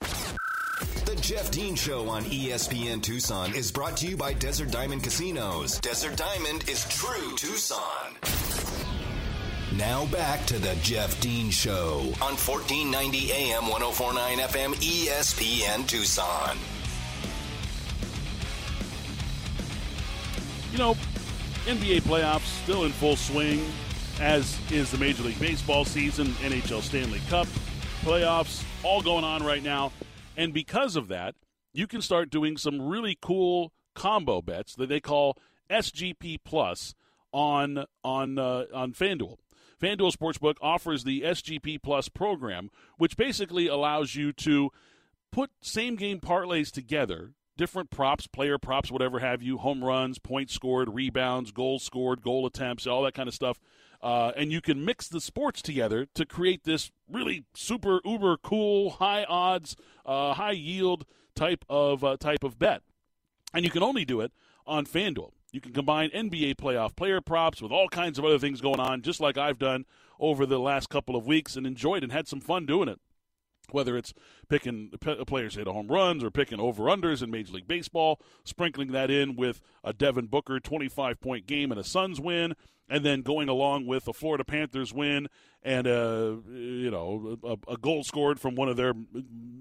The 0.00 1.16
Jeff 1.20 1.50
Dean 1.50 1.74
Show 1.74 2.08
on 2.08 2.24
ESPN 2.24 3.02
Tucson 3.02 3.54
is 3.54 3.70
brought 3.70 3.96
to 3.98 4.06
you 4.06 4.16
by 4.16 4.32
Desert 4.32 4.70
Diamond 4.70 5.02
Casinos. 5.02 5.78
Desert 5.80 6.16
Diamond 6.16 6.68
is 6.68 6.84
true 6.88 7.36
Tucson. 7.36 8.14
Now 9.76 10.06
back 10.06 10.46
to 10.46 10.58
the 10.58 10.76
Jeff 10.82 11.20
Dean 11.20 11.50
Show 11.50 11.98
on 12.22 12.36
1490 12.36 13.32
AM 13.32 13.66
1049 13.68 14.38
FM 14.38 14.74
ESPN 14.74 15.86
Tucson. 15.86 16.56
You 20.74 20.80
know, 20.80 20.94
NBA 21.66 22.00
playoffs 22.00 22.46
still 22.64 22.84
in 22.84 22.90
full 22.90 23.14
swing, 23.14 23.64
as 24.20 24.58
is 24.72 24.90
the 24.90 24.98
Major 24.98 25.22
League 25.22 25.38
Baseball 25.38 25.84
season, 25.84 26.26
NHL 26.42 26.82
Stanley 26.82 27.20
Cup 27.28 27.46
playoffs, 28.00 28.64
all 28.82 29.00
going 29.00 29.22
on 29.22 29.44
right 29.44 29.62
now. 29.62 29.92
And 30.36 30.52
because 30.52 30.96
of 30.96 31.06
that, 31.06 31.36
you 31.72 31.86
can 31.86 32.02
start 32.02 32.28
doing 32.28 32.56
some 32.56 32.82
really 32.82 33.16
cool 33.22 33.72
combo 33.94 34.42
bets 34.42 34.74
that 34.74 34.88
they 34.88 34.98
call 34.98 35.38
SGP 35.70 36.38
Plus 36.44 36.96
on 37.32 37.84
on 38.02 38.36
uh, 38.40 38.64
on 38.74 38.94
FanDuel. 38.94 39.36
FanDuel 39.80 40.12
Sportsbook 40.12 40.56
offers 40.60 41.04
the 41.04 41.20
SGP 41.20 41.84
Plus 41.84 42.08
program, 42.08 42.68
which 42.98 43.16
basically 43.16 43.68
allows 43.68 44.16
you 44.16 44.32
to 44.32 44.70
put 45.30 45.50
same 45.60 45.94
game 45.94 46.18
parlays 46.18 46.72
together, 46.72 47.30
different 47.56 47.90
props, 47.90 48.26
player 48.26 48.58
props, 48.58 48.90
whatever 48.90 49.20
have 49.20 49.42
you, 49.42 49.58
home 49.58 49.84
runs, 49.84 50.18
points 50.18 50.54
scored, 50.54 50.94
rebounds, 50.94 51.52
goals 51.52 51.82
scored, 51.82 52.22
goal 52.22 52.46
attempts, 52.46 52.86
all 52.86 53.02
that 53.02 53.14
kind 53.14 53.28
of 53.28 53.34
stuff. 53.34 53.58
Uh, 54.02 54.32
and 54.36 54.52
you 54.52 54.60
can 54.60 54.84
mix 54.84 55.08
the 55.08 55.20
sports 55.20 55.62
together 55.62 56.06
to 56.14 56.26
create 56.26 56.64
this 56.64 56.90
really 57.08 57.44
super 57.54 58.00
uber 58.04 58.36
cool, 58.36 58.90
high 58.90 59.24
odds, 59.24 59.76
uh, 60.04 60.34
high 60.34 60.52
yield 60.52 61.06
type 61.34 61.64
of 61.68 62.04
uh, 62.04 62.16
type 62.18 62.44
of 62.44 62.58
bet. 62.58 62.82
And 63.54 63.64
you 63.64 63.70
can 63.70 63.82
only 63.82 64.04
do 64.04 64.20
it 64.20 64.32
on 64.66 64.84
FanDuel. 64.84 65.30
You 65.52 65.60
can 65.60 65.72
combine 65.72 66.10
NBA 66.10 66.56
playoff 66.56 66.96
player 66.96 67.20
props 67.20 67.62
with 67.62 67.70
all 67.70 67.88
kinds 67.88 68.18
of 68.18 68.24
other 68.24 68.38
things 68.38 68.60
going 68.60 68.80
on, 68.80 69.02
just 69.02 69.20
like 69.20 69.38
I've 69.38 69.58
done 69.58 69.84
over 70.18 70.44
the 70.46 70.58
last 70.58 70.88
couple 70.88 71.16
of 71.16 71.26
weeks 71.26 71.56
and 71.56 71.66
enjoyed 71.66 72.02
and 72.02 72.12
had 72.12 72.26
some 72.26 72.40
fun 72.40 72.66
doing 72.66 72.88
it. 72.88 73.00
Whether 73.70 73.96
it's 73.96 74.12
picking 74.48 74.90
players 75.26 75.54
hit 75.54 75.66
home 75.66 75.88
runs 75.88 76.22
or 76.22 76.30
picking 76.30 76.60
over 76.60 76.84
unders 76.84 77.22
in 77.22 77.30
Major 77.30 77.54
League 77.54 77.68
Baseball, 77.68 78.20
sprinkling 78.44 78.92
that 78.92 79.10
in 79.10 79.36
with 79.36 79.60
a 79.82 79.92
Devin 79.92 80.26
Booker 80.26 80.60
25 80.60 81.20
point 81.20 81.46
game 81.46 81.70
and 81.72 81.80
a 81.80 81.84
Suns 81.84 82.20
win, 82.20 82.54
and 82.88 83.04
then 83.04 83.22
going 83.22 83.48
along 83.48 83.86
with 83.86 84.06
a 84.08 84.12
Florida 84.12 84.44
Panthers 84.44 84.92
win 84.92 85.28
and 85.62 85.86
a 85.86 86.38
you 86.50 86.90
know 86.90 87.38
a, 87.42 87.72
a, 87.72 87.76
goal 87.76 88.04
scored 88.04 88.38
from 88.38 88.54
one 88.54 88.68
of 88.68 88.76
their 88.76 88.92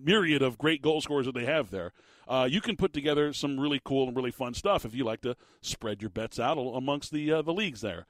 myriad 0.03 0.41
of 0.41 0.57
great 0.57 0.81
goal 0.81 1.01
scorers 1.01 1.25
that 1.25 1.35
they 1.35 1.45
have 1.45 1.71
there. 1.71 1.93
Uh, 2.27 2.47
you 2.49 2.61
can 2.61 2.75
put 2.75 2.93
together 2.93 3.33
some 3.33 3.59
really 3.59 3.81
cool 3.83 4.07
and 4.07 4.15
really 4.15 4.31
fun 4.31 4.53
stuff 4.53 4.85
if 4.85 4.93
you 4.93 5.03
like 5.03 5.21
to 5.21 5.35
spread 5.61 6.01
your 6.01 6.09
bets 6.09 6.39
out 6.39 6.57
amongst 6.57 7.11
the 7.11 7.31
uh, 7.31 7.41
the 7.41 7.53
leagues 7.53 7.81
there. 7.81 8.05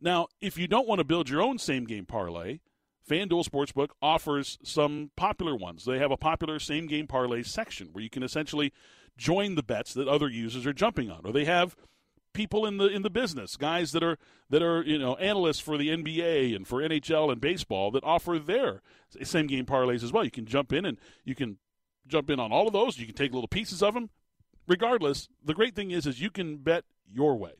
Now, 0.00 0.28
if 0.40 0.56
you 0.58 0.66
don't 0.66 0.88
want 0.88 0.98
to 1.00 1.04
build 1.04 1.28
your 1.28 1.42
own 1.42 1.58
same 1.58 1.84
game 1.84 2.06
parlay, 2.06 2.60
FanDuel 3.08 3.44
Sportsbook 3.44 3.88
offers 4.00 4.58
some 4.62 5.10
popular 5.16 5.56
ones. 5.56 5.84
They 5.84 5.98
have 5.98 6.10
a 6.10 6.16
popular 6.16 6.58
same 6.58 6.86
game 6.86 7.06
parlay 7.06 7.42
section 7.42 7.88
where 7.92 8.02
you 8.02 8.10
can 8.10 8.22
essentially 8.22 8.72
join 9.16 9.54
the 9.54 9.62
bets 9.62 9.92
that 9.94 10.08
other 10.08 10.28
users 10.28 10.66
are 10.66 10.72
jumping 10.72 11.10
on, 11.10 11.22
or 11.24 11.32
they 11.32 11.44
have 11.44 11.76
people 12.32 12.64
in 12.66 12.78
the 12.78 12.86
in 12.86 13.02
the 13.02 13.10
business, 13.10 13.56
guys 13.56 13.92
that 13.92 14.02
are 14.02 14.18
that 14.50 14.62
are 14.62 14.82
you 14.82 14.98
know 14.98 15.16
analysts 15.16 15.60
for 15.60 15.76
the 15.76 15.88
NBA 15.88 16.54
and 16.54 16.66
for 16.66 16.80
NHL 16.80 17.30
and 17.30 17.40
baseball 17.40 17.90
that 17.90 18.04
offer 18.04 18.38
their 18.38 18.82
same 19.22 19.46
game 19.46 19.66
parlays 19.66 20.02
as 20.02 20.12
well. 20.12 20.24
You 20.24 20.30
can 20.30 20.46
jump 20.46 20.72
in 20.72 20.84
and 20.84 20.98
you 21.24 21.34
can 21.34 21.58
jump 22.06 22.30
in 22.30 22.40
on 22.40 22.52
all 22.52 22.66
of 22.66 22.72
those. 22.72 22.98
You 22.98 23.06
can 23.06 23.14
take 23.14 23.32
little 23.32 23.48
pieces 23.48 23.82
of 23.82 23.94
them. 23.94 24.10
Regardless, 24.66 25.28
the 25.44 25.54
great 25.54 25.74
thing 25.74 25.90
is 25.90 26.06
is 26.06 26.20
you 26.20 26.30
can 26.30 26.58
bet 26.58 26.84
your 27.10 27.36
way. 27.36 27.52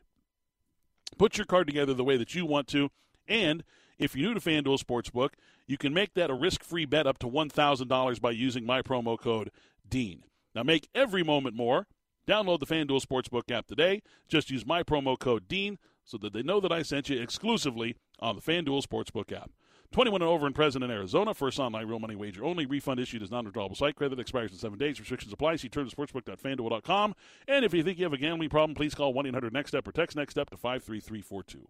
Put 1.18 1.37
your 1.37 1.46
card 1.46 1.66
together 1.66 1.94
the 1.94 2.05
way 2.05 2.16
that 2.16 2.35
you 2.35 2.46
want 2.46 2.68
to, 2.68 2.90
and 3.28 3.64
if 3.98 4.16
you're 4.16 4.28
new 4.28 4.38
to 4.38 4.40
FanDuel 4.40 4.83
Sportsbook, 4.83 5.31
you 5.66 5.78
can 5.78 5.94
make 5.94 6.14
that 6.14 6.31
a 6.31 6.35
risk-free 6.35 6.87
bet 6.87 7.07
up 7.07 7.18
to 7.18 7.26
$1,000 7.26 8.20
by 8.20 8.31
using 8.31 8.66
my 8.66 8.83
promo 8.83 9.18
code 9.18 9.50
DEAN. 9.88 10.24
Now 10.55 10.62
make 10.62 10.88
every 10.94 11.22
moment 11.22 11.57
more 11.57 11.87
Download 12.26 12.61
the 12.61 12.66
FanDuel 12.66 13.05
Sportsbook 13.05 13.50
app 13.50 13.66
today. 13.66 14.02
Just 14.28 14.50
use 14.50 14.64
my 14.64 14.83
promo 14.83 15.18
code 15.18 15.48
DEAN 15.48 15.78
so 16.05 16.16
that 16.18 16.33
they 16.33 16.42
know 16.42 16.61
that 16.61 16.72
I 16.72 16.83
sent 16.83 17.09
you 17.09 17.20
exclusively 17.20 17.96
on 18.20 18.37
the 18.37 18.42
FanDuel 18.42 18.85
Sportsbook 18.87 19.33
app. 19.33 19.50
21 19.90 20.22
and 20.22 20.31
over 20.31 20.46
and 20.46 20.55
present 20.55 20.83
in 20.83 20.90
Arizona. 20.90 21.35
First 21.35 21.59
online 21.59 21.87
real 21.87 21.98
money 21.98 22.16
wager 22.16 22.44
only. 22.44 22.64
Refund 22.64 22.98
issued 22.98 23.22
as 23.22 23.31
non-withdrawable 23.31 23.76
site 23.76 23.96
credit. 23.96 24.18
Expires 24.18 24.52
in 24.52 24.59
seven 24.59 24.78
days. 24.78 24.98
Restrictions 24.98 25.33
apply. 25.33 25.57
See 25.57 25.68
terms 25.68 25.92
at 25.92 25.98
sportsbook.fanduel.com. 25.98 27.14
And 27.46 27.64
if 27.64 27.74
you 27.74 27.83
think 27.83 27.98
you 27.98 28.05
have 28.05 28.14
a 28.14 28.18
gambling 28.18 28.48
problem, 28.48 28.74
please 28.74 28.94
call 28.94 29.12
1-800-NEXT-STEP 29.12 29.87
or 29.87 29.92
text 29.92 30.16
NEXT 30.16 30.31
STEP 30.31 30.50
to 30.50 30.57
53342. 30.57 31.68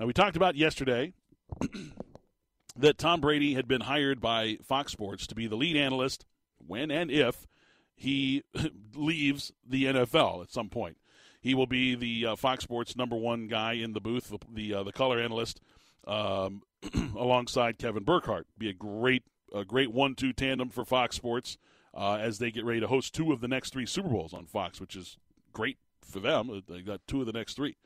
Now, 0.00 0.06
we 0.06 0.14
talked 0.14 0.36
about 0.36 0.56
yesterday 0.56 1.12
that 2.76 2.96
Tom 2.96 3.20
Brady 3.20 3.52
had 3.52 3.68
been 3.68 3.82
hired 3.82 4.18
by 4.18 4.56
Fox 4.62 4.92
Sports 4.92 5.26
to 5.26 5.34
be 5.34 5.46
the 5.46 5.56
lead 5.56 5.76
analyst 5.76 6.24
when 6.66 6.90
and 6.90 7.10
if 7.10 7.46
he 7.94 8.42
leaves 8.94 9.52
the 9.68 9.84
NFL 9.84 10.42
at 10.42 10.50
some 10.50 10.70
point. 10.70 10.96
He 11.42 11.54
will 11.54 11.66
be 11.66 11.94
the 11.94 12.32
uh, 12.32 12.36
Fox 12.36 12.64
Sports 12.64 12.96
number 12.96 13.14
one 13.14 13.46
guy 13.46 13.74
in 13.74 13.92
the 13.92 14.00
booth, 14.00 14.30
the 14.30 14.38
the, 14.50 14.74
uh, 14.74 14.82
the 14.84 14.92
color 14.92 15.20
analyst, 15.20 15.60
um, 16.06 16.62
alongside 17.14 17.76
Kevin 17.76 18.04
Burkhardt. 18.04 18.46
Be 18.56 18.70
a 18.70 18.74
great 18.74 19.24
a 19.54 19.66
great 19.66 19.92
one 19.92 20.14
two 20.14 20.32
tandem 20.32 20.70
for 20.70 20.86
Fox 20.86 21.16
Sports 21.16 21.58
uh, 21.92 22.14
as 22.14 22.38
they 22.38 22.50
get 22.50 22.64
ready 22.64 22.80
to 22.80 22.86
host 22.86 23.14
two 23.14 23.32
of 23.32 23.42
the 23.42 23.48
next 23.48 23.74
three 23.74 23.86
Super 23.86 24.08
Bowls 24.08 24.32
on 24.32 24.46
Fox, 24.46 24.80
which 24.80 24.96
is 24.96 25.18
great 25.52 25.76
for 26.00 26.20
them. 26.20 26.62
They 26.66 26.80
got 26.80 27.06
two 27.06 27.20
of 27.20 27.26
the 27.26 27.34
next 27.34 27.54
three. 27.54 27.76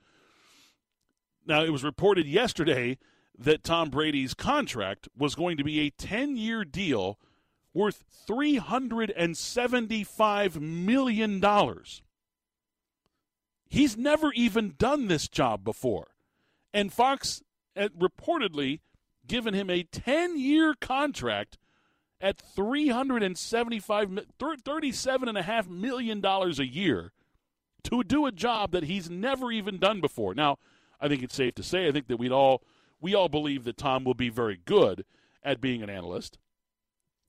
Now 1.47 1.65
it 1.65 1.71
was 1.71 1.85
reported 1.85 2.27
yesterday 2.27 2.99
that 3.39 3.65
Tom 3.65 3.91
Brady's 3.91 4.35
contract 4.35 5.09
was 5.17 5.35
going 5.35 5.57
to 5.57 5.65
be 5.65 5.81
a 5.81 5.91
ten 5.91 6.37
year 6.37 6.65
deal 6.65 7.19
worth 7.75 8.05
$375 8.29 10.61
million. 10.61 11.45
He's 13.69 13.97
never 13.97 14.33
even 14.33 14.75
done 14.79 15.09
this 15.09 15.27
job 15.29 15.65
before. 15.65 16.13
And 16.73 16.93
Fox 16.93 17.43
had 17.75 17.95
reportedly 17.95 18.79
given 19.27 19.55
him 19.55 19.69
a 19.69 19.83
10 19.83 20.39
year 20.39 20.75
contract 20.81 21.59
at 22.21 22.41
$375, 22.57 24.27
$37.5 24.39 25.69
million 25.69 26.25
a 26.25 26.49
year 26.63 27.11
to 27.83 28.05
do 28.05 28.27
a 28.27 28.33
job 28.33 28.71
that 28.71 28.85
he's 28.85 29.11
never 29.11 29.51
even 29.51 29.79
done 29.79 30.01
before. 30.01 30.33
Now, 30.35 30.59
I 31.05 31.09
think 31.09 31.23
it's 31.23 31.35
safe 31.35 31.55
to 31.57 31.63
say, 31.63 31.87
I 31.87 31.93
think 31.93 32.07
that 32.07 32.17
we'd 32.17 32.33
all, 32.33 32.63
we 32.99 33.15
all 33.15 33.29
believe 33.29 33.65
that 33.65 33.77
Tom 33.77 34.05
will 34.05 34.15
be 34.15 34.31
very 34.31 34.59
good 34.65 35.05
at 35.43 35.61
being 35.61 35.83
an 35.83 35.91
analyst. 35.91 36.39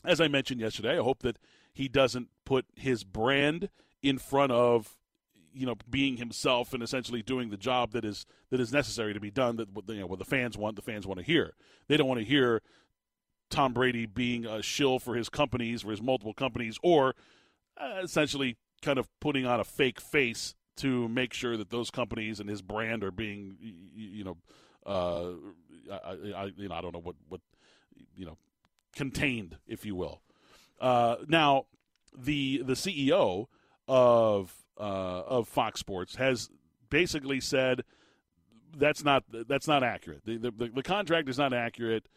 As 0.05 0.21
I 0.21 0.29
mentioned 0.29 0.61
yesterday, 0.61 0.97
I 0.97 1.03
hope 1.03 1.23
that 1.23 1.37
he 1.73 1.89
doesn't 1.89 2.29
put 2.45 2.65
his 2.77 3.03
brand 3.03 3.69
in 4.01 4.17
front 4.17 4.53
of 4.53 4.95
you 5.53 5.65
know 5.65 5.75
being 5.89 6.17
himself 6.17 6.73
and 6.73 6.81
essentially 6.81 7.21
doing 7.21 7.49
the 7.49 7.57
job 7.57 7.91
that 7.91 8.05
is 8.05 8.25
that 8.49 8.59
is 8.59 8.71
necessary 8.71 9.13
to 9.13 9.19
be 9.19 9.31
done 9.31 9.55
that 9.55 9.69
you 9.87 10.01
know 10.01 10.05
what 10.05 10.19
the 10.19 10.25
fans 10.25 10.57
want 10.57 10.75
the 10.75 10.81
fans 10.81 11.05
want 11.05 11.19
to 11.19 11.25
hear. 11.25 11.53
They 11.87 11.97
don't 11.97 12.07
want 12.07 12.19
to 12.19 12.25
hear 12.25 12.61
Tom 13.49 13.73
Brady 13.73 14.05
being 14.05 14.45
a 14.45 14.61
shill 14.61 14.99
for 14.99 15.15
his 15.15 15.27
companies 15.27 15.81
for 15.81 15.91
his 15.91 16.01
multiple 16.01 16.33
companies 16.33 16.77
or 16.81 17.13
uh, 17.77 18.01
essentially 18.03 18.57
kind 18.81 18.99
of 18.99 19.09
putting 19.19 19.45
on 19.45 19.59
a 19.59 19.65
fake 19.65 19.99
face 19.99 20.55
to 20.77 21.07
make 21.07 21.33
sure 21.33 21.57
that 21.57 21.69
those 21.69 21.89
companies 21.89 22.39
and 22.39 22.49
his 22.49 22.61
brand 22.61 23.03
are 23.03 23.11
being 23.11 23.55
you 23.95 24.23
know 24.23 24.37
uh, 24.85 25.31
I, 25.91 26.33
I, 26.35 26.51
you 26.57 26.69
know 26.69 26.75
I 26.75 26.81
don't 26.81 26.93
know 26.93 27.01
what 27.01 27.15
what 27.29 27.41
you 28.15 28.25
know 28.25 28.37
contained, 28.95 29.57
if 29.67 29.85
you 29.85 29.95
will. 29.95 30.21
Uh, 30.79 31.17
now, 31.27 31.65
the 32.17 32.63
the 32.65 32.73
CEO 32.73 33.47
of 33.87 34.53
uh, 34.79 34.81
of 34.81 35.47
Fox 35.47 35.79
Sports 35.79 36.15
has 36.15 36.49
basically 36.89 37.39
said 37.39 37.83
that's 38.75 39.03
not 39.03 39.23
that's 39.47 39.67
not 39.67 39.83
accurate. 39.83 40.21
The, 40.25 40.37
the, 40.37 40.71
the 40.73 40.83
contract 40.83 41.29
is 41.29 41.37
not 41.37 41.53
accurate. 41.53 42.07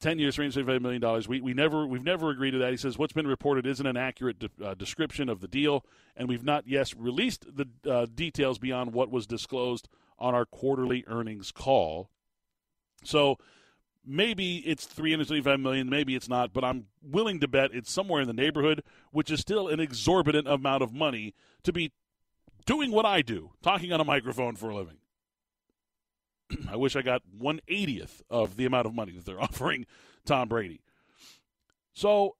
Ten 0.00 0.18
years, 0.18 0.36
three 0.36 0.44
hundred 0.44 0.52
seventy-five 0.52 0.82
million 0.82 1.00
dollars. 1.00 1.26
We 1.26 1.40
we 1.40 1.54
never 1.54 1.86
we've 1.86 2.04
never 2.04 2.30
agreed 2.30 2.52
to 2.52 2.58
that. 2.58 2.70
He 2.70 2.76
says 2.76 2.98
what's 2.98 3.12
been 3.12 3.26
reported 3.26 3.66
isn't 3.66 3.86
an 3.86 3.96
accurate 3.96 4.38
de- 4.38 4.64
uh, 4.64 4.74
description 4.74 5.28
of 5.28 5.40
the 5.40 5.48
deal, 5.48 5.84
and 6.16 6.28
we've 6.28 6.44
not 6.44 6.68
yet 6.68 6.92
released 6.96 7.46
the 7.56 7.66
uh, 7.90 8.06
details 8.14 8.58
beyond 8.58 8.92
what 8.92 9.10
was 9.10 9.26
disclosed 9.26 9.88
on 10.18 10.34
our 10.34 10.44
quarterly 10.44 11.04
earnings 11.08 11.50
call. 11.50 12.10
So 13.02 13.38
maybe 14.08 14.58
it's 14.58 14.86
375 14.86 15.60
million 15.60 15.88
maybe 15.88 16.16
it's 16.16 16.28
not 16.28 16.52
but 16.52 16.64
i'm 16.64 16.86
willing 17.02 17.38
to 17.40 17.46
bet 17.46 17.70
it's 17.74 17.92
somewhere 17.92 18.22
in 18.22 18.26
the 18.26 18.32
neighborhood 18.32 18.82
which 19.10 19.30
is 19.30 19.38
still 19.38 19.68
an 19.68 19.78
exorbitant 19.78 20.48
amount 20.48 20.82
of 20.82 20.94
money 20.94 21.34
to 21.62 21.72
be 21.72 21.92
doing 22.64 22.90
what 22.90 23.04
i 23.04 23.20
do 23.20 23.50
talking 23.62 23.92
on 23.92 24.00
a 24.00 24.04
microphone 24.04 24.56
for 24.56 24.70
a 24.70 24.74
living 24.74 24.96
i 26.70 26.76
wish 26.76 26.96
i 26.96 27.02
got 27.02 27.22
180th 27.40 28.22
of 28.30 28.56
the 28.56 28.64
amount 28.64 28.86
of 28.86 28.94
money 28.94 29.12
that 29.12 29.24
they're 29.24 29.40
offering 29.42 29.86
tom 30.24 30.48
brady 30.48 30.80
so 31.92 32.36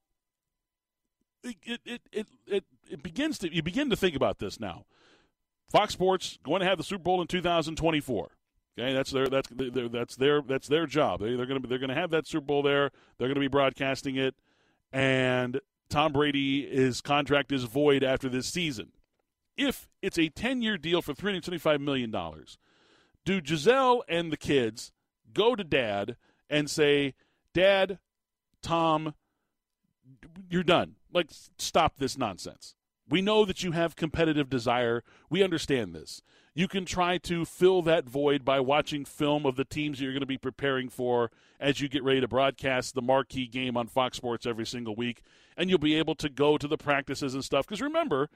it 1.42 1.56
it 1.64 2.02
it 2.12 2.26
it, 2.46 2.64
it 2.90 3.02
begins 3.02 3.38
to 3.38 3.54
you 3.54 3.62
begin 3.62 3.90
to 3.90 3.96
think 3.96 4.16
about 4.16 4.38
this 4.38 4.58
now 4.58 4.84
fox 5.70 5.92
sports 5.92 6.38
going 6.42 6.60
to 6.60 6.66
have 6.66 6.78
the 6.78 6.84
super 6.84 7.02
bowl 7.02 7.20
in 7.20 7.26
2024 7.26 8.30
Okay, 8.78 8.92
that's 8.92 9.10
their 9.10 9.26
that's 9.26 9.48
their, 9.48 9.88
that's 9.88 10.16
their 10.16 10.40
that's 10.40 10.68
their 10.68 10.86
job. 10.86 11.20
They, 11.20 11.30
are 11.30 11.46
going 11.46 11.60
to 11.60 11.66
they're 11.66 11.78
going 11.78 11.88
to 11.88 11.96
have 11.96 12.10
that 12.10 12.28
Super 12.28 12.46
Bowl 12.46 12.62
there. 12.62 12.92
They're 13.18 13.26
going 13.26 13.34
to 13.34 13.40
be 13.40 13.48
broadcasting 13.48 14.14
it, 14.14 14.36
and 14.92 15.60
Tom 15.90 16.12
Brady 16.12 16.68
his 16.68 17.00
contract 17.00 17.50
is 17.50 17.64
void 17.64 18.04
after 18.04 18.28
this 18.28 18.46
season. 18.46 18.92
If 19.56 19.88
it's 20.00 20.18
a 20.18 20.28
ten 20.28 20.62
year 20.62 20.78
deal 20.78 21.02
for 21.02 21.12
three 21.12 21.32
hundred 21.32 21.44
twenty 21.44 21.58
five 21.58 21.80
million 21.80 22.12
dollars, 22.12 22.56
do 23.28 23.42
Gisele 23.42 24.02
and 24.08 24.32
the 24.32 24.38
kids 24.38 24.90
go 25.34 25.54
to 25.54 25.62
Dad 25.62 26.16
and 26.48 26.70
say, 26.70 27.12
"Dad, 27.52 27.98
Tom, 28.62 29.14
you're 30.48 30.62
done. 30.62 30.96
Like, 31.12 31.26
stop 31.58 31.98
this 31.98 32.16
nonsense." 32.16 32.74
We 33.06 33.20
know 33.20 33.44
that 33.44 33.62
you 33.62 33.72
have 33.72 33.96
competitive 33.96 34.48
desire. 34.48 35.04
We 35.28 35.42
understand 35.42 35.94
this. 35.94 36.22
You 36.54 36.68
can 36.68 36.86
try 36.86 37.18
to 37.18 37.44
fill 37.44 37.82
that 37.82 38.08
void 38.08 38.46
by 38.46 38.60
watching 38.60 39.04
film 39.04 39.44
of 39.44 39.56
the 39.56 39.64
teams 39.64 40.00
you're 40.00 40.12
going 40.12 40.20
to 40.20 40.26
be 40.26 40.38
preparing 40.38 40.88
for 40.88 41.30
as 41.60 41.82
you 41.82 41.88
get 41.88 42.02
ready 42.02 42.22
to 42.22 42.28
broadcast 42.28 42.94
the 42.94 43.02
marquee 43.02 43.46
game 43.46 43.76
on 43.76 43.88
Fox 43.88 44.16
Sports 44.16 44.46
every 44.46 44.66
single 44.66 44.96
week. 44.96 45.20
And 45.54 45.68
you'll 45.68 45.78
be 45.78 45.96
able 45.96 46.14
to 46.14 46.30
go 46.30 46.56
to 46.56 46.66
the 46.66 46.78
practices 46.78 47.34
and 47.34 47.44
stuff. 47.44 47.66
Because 47.66 47.82
remember, 47.82 48.30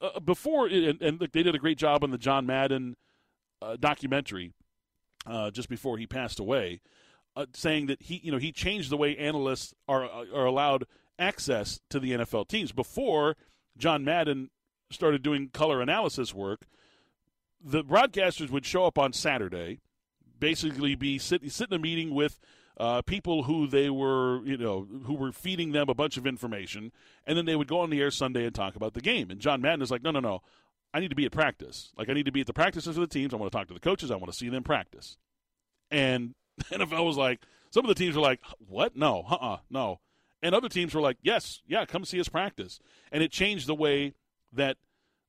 uh, 0.00 0.20
before, 0.20 0.66
and, 0.66 1.00
and, 1.00 1.18
they 1.20 1.42
did 1.42 1.54
a 1.54 1.58
great 1.58 1.78
job 1.78 2.04
on 2.04 2.10
the 2.10 2.18
John 2.18 2.44
Madden 2.44 2.96
uh, 3.62 3.76
documentary 3.78 4.52
uh, 5.26 5.50
just 5.50 5.68
before 5.68 5.98
he 5.98 6.06
passed 6.06 6.38
away, 6.38 6.80
uh, 7.34 7.46
saying 7.52 7.86
that 7.86 8.02
he, 8.02 8.20
you 8.22 8.32
know, 8.32 8.38
he 8.38 8.52
changed 8.52 8.90
the 8.90 8.96
way 8.96 9.16
analysts 9.16 9.74
are, 9.88 10.04
are 10.04 10.46
allowed 10.46 10.84
access 11.18 11.80
to 11.90 11.98
the 11.98 12.12
NFL 12.12 12.48
teams. 12.48 12.72
Before, 12.72 13.36
John 13.76 14.04
Madden 14.04 14.50
started 14.90 15.22
doing 15.22 15.48
color 15.48 15.80
analysis 15.80 16.34
work, 16.34 16.66
the 17.62 17.82
broadcasters 17.82 18.50
would 18.50 18.64
show 18.64 18.84
up 18.86 18.98
on 18.98 19.12
Saturday, 19.12 19.80
basically 20.38 20.94
be 20.94 21.18
sitting 21.18 21.50
sit 21.50 21.70
in 21.70 21.76
a 21.76 21.78
meeting 21.78 22.14
with 22.14 22.38
uh, 22.78 23.02
people 23.02 23.44
who 23.44 23.66
they 23.66 23.88
were, 23.88 24.44
you 24.44 24.56
know, 24.56 24.86
who 25.04 25.14
were 25.14 25.32
feeding 25.32 25.72
them 25.72 25.88
a 25.88 25.94
bunch 25.94 26.16
of 26.16 26.26
information, 26.26 26.92
and 27.26 27.36
then 27.36 27.46
they 27.46 27.56
would 27.56 27.68
go 27.68 27.80
on 27.80 27.90
the 27.90 28.00
air 28.00 28.10
Sunday 28.10 28.44
and 28.44 28.54
talk 28.54 28.76
about 28.76 28.94
the 28.94 29.00
game. 29.00 29.30
And 29.30 29.40
John 29.40 29.62
Madden 29.62 29.82
is 29.82 29.90
like, 29.90 30.02
no, 30.02 30.10
no, 30.10 30.20
no, 30.20 30.42
I 30.96 31.00
need 31.00 31.10
to 31.10 31.14
be 31.14 31.26
at 31.26 31.32
practice. 31.32 31.92
Like, 31.98 32.08
I 32.08 32.14
need 32.14 32.24
to 32.24 32.32
be 32.32 32.40
at 32.40 32.46
the 32.46 32.54
practices 32.54 32.96
of 32.96 33.02
the 33.02 33.06
teams. 33.06 33.34
I 33.34 33.36
want 33.36 33.52
to 33.52 33.58
talk 33.58 33.68
to 33.68 33.74
the 33.74 33.80
coaches. 33.80 34.10
I 34.10 34.16
want 34.16 34.32
to 34.32 34.38
see 34.38 34.48
them 34.48 34.62
practice. 34.62 35.18
And 35.90 36.34
NFL 36.72 37.04
was 37.04 37.18
like, 37.18 37.42
some 37.68 37.84
of 37.84 37.88
the 37.88 37.94
teams 37.94 38.16
were 38.16 38.22
like, 38.22 38.40
what? 38.66 38.96
No, 38.96 39.26
uh 39.30 39.34
uh-uh, 39.34 39.58
no. 39.68 40.00
And 40.42 40.54
other 40.54 40.70
teams 40.70 40.94
were 40.94 41.02
like, 41.02 41.18
yes, 41.20 41.60
yeah, 41.66 41.84
come 41.84 42.06
see 42.06 42.18
us 42.18 42.30
practice. 42.30 42.80
And 43.12 43.22
it 43.22 43.30
changed 43.30 43.66
the 43.66 43.74
way 43.74 44.14
that 44.54 44.78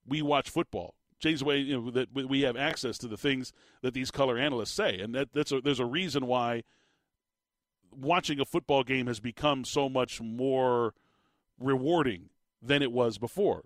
we 0.08 0.21
watch 0.21 0.49
football. 0.49 0.95
Changed 1.19 1.41
the 1.41 1.45
way 1.45 1.58
you 1.58 1.82
know, 1.82 1.91
that 1.91 2.13
we 2.13 2.41
have 2.43 2.56
access 2.56 2.97
to 2.99 3.10
the 3.10 3.17
things 3.17 3.51
that 3.82 3.93
these 3.93 4.10
color 4.10 4.38
analysts 4.38 4.71
say. 4.71 5.01
And 5.01 5.13
that, 5.15 5.34
that's 5.34 5.51
a, 5.51 5.60
there's 5.60 5.82
a 5.82 5.86
reason 5.86 6.27
why 6.27 6.63
watching 7.91 8.39
a 8.39 8.45
football 8.45 8.86
game 8.86 9.08
has 9.08 9.19
become 9.19 9.65
so 9.65 9.89
much 9.89 10.21
more 10.21 10.93
rewarding 11.60 12.30
than 12.62 12.82
it 12.82 12.93
was 12.93 13.17
before 13.17 13.65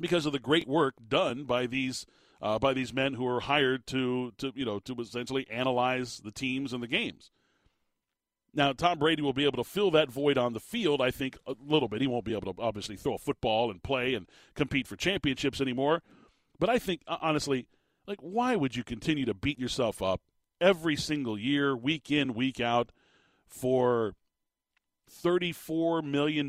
because 0.00 0.26
of 0.26 0.32
the 0.32 0.38
great 0.38 0.68
work 0.68 0.94
done 1.08 1.44
by 1.44 1.66
these 1.66 2.06
uh, 2.42 2.58
by 2.58 2.74
these 2.74 2.92
men 2.92 3.14
who 3.14 3.26
are 3.26 3.40
hired 3.40 3.86
to 3.88 4.32
to 4.38 4.52
you 4.54 4.64
know 4.64 4.78
to 4.80 4.94
essentially 5.00 5.46
analyze 5.50 6.20
the 6.24 6.32
teams 6.32 6.72
and 6.72 6.82
the 6.82 6.88
games. 6.88 7.30
Now, 8.56 8.72
Tom 8.72 9.00
Brady 9.00 9.20
will 9.20 9.32
be 9.32 9.44
able 9.44 9.62
to 9.62 9.68
fill 9.68 9.90
that 9.92 10.12
void 10.12 10.38
on 10.38 10.52
the 10.52 10.60
field, 10.60 11.02
I 11.02 11.10
think, 11.10 11.36
a 11.44 11.56
little 11.60 11.88
bit. 11.88 12.00
He 12.00 12.06
won't 12.06 12.24
be 12.24 12.36
able 12.36 12.54
to 12.54 12.62
obviously 12.62 12.96
throw 12.96 13.14
a 13.14 13.18
football 13.18 13.68
and 13.68 13.82
play 13.82 14.14
and 14.14 14.28
compete 14.54 14.86
for 14.86 14.94
championships 14.94 15.60
anymore. 15.60 16.02
But 16.60 16.70
I 16.70 16.78
think, 16.78 17.02
honestly, 17.08 17.66
like, 18.06 18.20
why 18.20 18.54
would 18.54 18.76
you 18.76 18.84
continue 18.84 19.24
to 19.24 19.34
beat 19.34 19.58
yourself 19.58 20.00
up 20.00 20.20
every 20.60 20.94
single 20.94 21.36
year, 21.36 21.76
week 21.76 22.12
in, 22.12 22.32
week 22.32 22.60
out, 22.60 22.92
for 23.48 24.14
$34 25.10 26.04
million, 26.04 26.46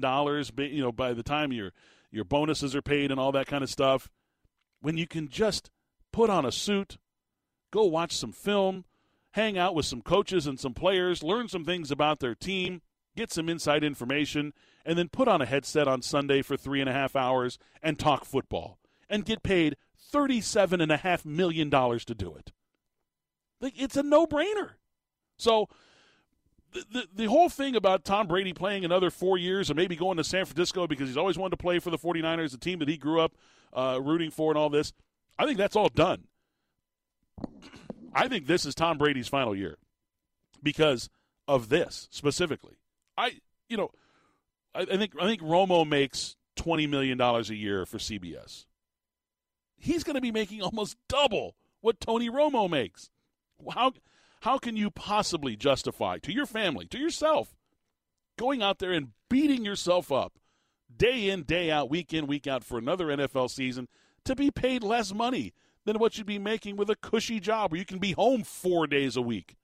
you 0.74 0.82
know, 0.82 0.92
by 0.92 1.14
the 1.14 1.24
time 1.24 1.52
your, 1.52 1.72
your 2.16 2.26
bonuses 2.26 2.76
are 2.76 2.82
paid 2.82 3.12
and 3.12 3.20
all 3.20 3.32
that 3.34 3.48
kind 3.48 3.64
of 3.64 3.70
stuff, 3.70 4.10
when 4.82 4.98
you 4.98 5.06
can 5.06 5.28
just 5.28 5.70
put 6.12 6.30
on 6.30 6.46
a 6.46 6.52
suit, 6.52 6.98
go 7.72 7.84
watch 7.84 8.16
some 8.16 8.32
film, 8.32 8.86
hang 9.32 9.58
out 9.58 9.76
with 9.76 9.86
some 9.86 10.02
coaches 10.02 10.48
and 10.48 10.60
some 10.60 10.74
players, 10.74 11.22
learn 11.22 11.50
some 11.50 11.66
things 11.66 11.92
about 11.92 12.20
their 12.20 12.34
team, 12.34 12.82
get 13.16 13.32
some 13.32 13.50
inside 13.50 13.84
information, 13.84 14.54
and 14.86 14.98
then 14.98 15.10
put 15.10 15.28
on 15.28 15.42
a 15.42 15.46
headset 15.46 15.88
on 15.88 16.02
Sunday 16.02 16.42
for 16.42 16.56
three 16.56 16.80
and 16.80 16.90
a 16.90 16.94
half 16.94 17.16
hours 17.16 17.58
and 17.84 18.00
talk 18.00 18.24
football 18.24 18.80
and 19.10 19.26
get 19.26 19.44
paid 19.44 19.76
$37.5 20.14 21.26
million 21.26 21.70
to 21.70 22.16
do 22.16 22.34
it. 22.36 22.54
Like, 23.60 23.74
it's 23.76 23.98
a 23.98 24.04
no 24.04 24.26
brainer. 24.26 24.72
So, 25.38 25.68
the, 26.92 27.08
the, 27.14 27.26
whole 27.26 27.50
thing 27.50 27.76
about 27.76 28.04
Tom 28.04 28.28
Brady 28.28 28.54
playing 28.54 28.86
another 28.86 29.10
four 29.10 29.38
years 29.38 29.70
and 29.70 29.78
maybe 29.78 29.96
going 29.96 30.18
to 30.18 30.24
San 30.24 30.46
Francisco 30.46 30.88
because 30.88 31.08
he's 31.08 31.18
always 31.18 31.38
wanted 31.38 31.52
to 31.52 31.58
play 31.58 31.80
for 31.80 31.90
the 31.90 31.98
49ers, 31.98 32.52
the 32.52 32.58
team 32.58 32.80
that 32.80 32.90
he 32.90 32.98
grew 32.98 33.22
up 33.22 33.34
uh, 33.74 34.00
rooting 34.02 34.32
for, 34.32 34.52
and 34.52 34.58
all 34.58 34.70
this, 34.70 34.94
I 35.38 35.46
think 35.46 35.58
that's 35.58 35.76
all 35.76 35.90
done. 35.90 36.26
I 38.14 38.28
think 38.28 38.48
this 38.48 38.66
is 38.66 38.76
Tom 38.76 38.98
Brady's 38.98 39.28
final 39.28 39.56
year 39.56 39.78
because 40.64 41.10
of 41.48 41.70
this 41.70 42.08
specifically. 42.12 42.76
I, 43.18 43.40
you 43.68 43.78
know, 43.78 43.92
I, 44.74 44.82
I 44.82 44.98
think 44.98 45.14
I 45.20 45.26
think 45.26 45.42
Romo 45.42 45.88
makes 45.88 46.38
twenty 46.56 46.88
million 46.88 47.18
dollars 47.18 47.50
a 47.50 47.56
year 47.56 47.86
for 47.86 47.98
CBS. 47.98 48.66
He's 49.78 50.04
going 50.04 50.16
to 50.16 50.22
be 50.22 50.32
making 50.32 50.62
almost 50.62 50.96
double 51.10 51.56
what 51.82 52.00
Tony 52.00 52.30
Romo 52.30 52.70
makes. 52.70 53.10
How 53.72 53.94
how 54.46 54.60
can 54.60 54.78
you 54.78 54.92
possibly 54.92 55.56
justify 55.56 56.20
to 56.20 56.32
your 56.32 56.46
family, 56.46 56.86
to 56.86 57.00
yourself, 57.00 57.56
going 58.38 58.62
out 58.62 58.78
there 58.78 58.92
and 58.92 59.08
beating 59.28 59.66
yourself 59.66 60.12
up 60.12 60.34
day 60.96 61.32
in, 61.32 61.42
day 61.42 61.72
out, 61.72 61.90
week 61.90 62.14
in, 62.14 62.28
week 62.28 62.46
out 62.46 62.64
for 62.64 62.78
another 62.78 63.08
NFL 63.08 63.50
season 63.50 63.88
to 64.24 64.36
be 64.36 64.52
paid 64.52 64.84
less 64.84 65.12
money 65.12 65.52
than 65.86 65.98
what 65.98 66.20
you'd 66.20 66.28
be 66.28 66.38
making 66.38 66.76
with 66.76 66.92
a 66.92 66.96
cushy 66.96 67.40
job 67.40 67.72
where 67.72 67.80
you 67.80 67.86
can 67.86 67.98
be 67.98 68.12
home 68.12 68.44
four 68.44 68.86
days 68.86 69.18
a 69.18 69.22
week 69.22 69.56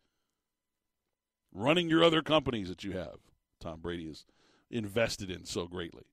running 1.54 1.88
your 1.88 2.04
other 2.04 2.24
companies 2.24 2.68
that 2.68 2.84
you 2.84 2.94
have. 2.94 3.18
Tom 3.60 3.82
Brady 3.82 4.06
is 4.06 4.26
invested 4.72 5.30
in 5.30 5.46
so 5.46 5.68
greatly. 5.68 6.06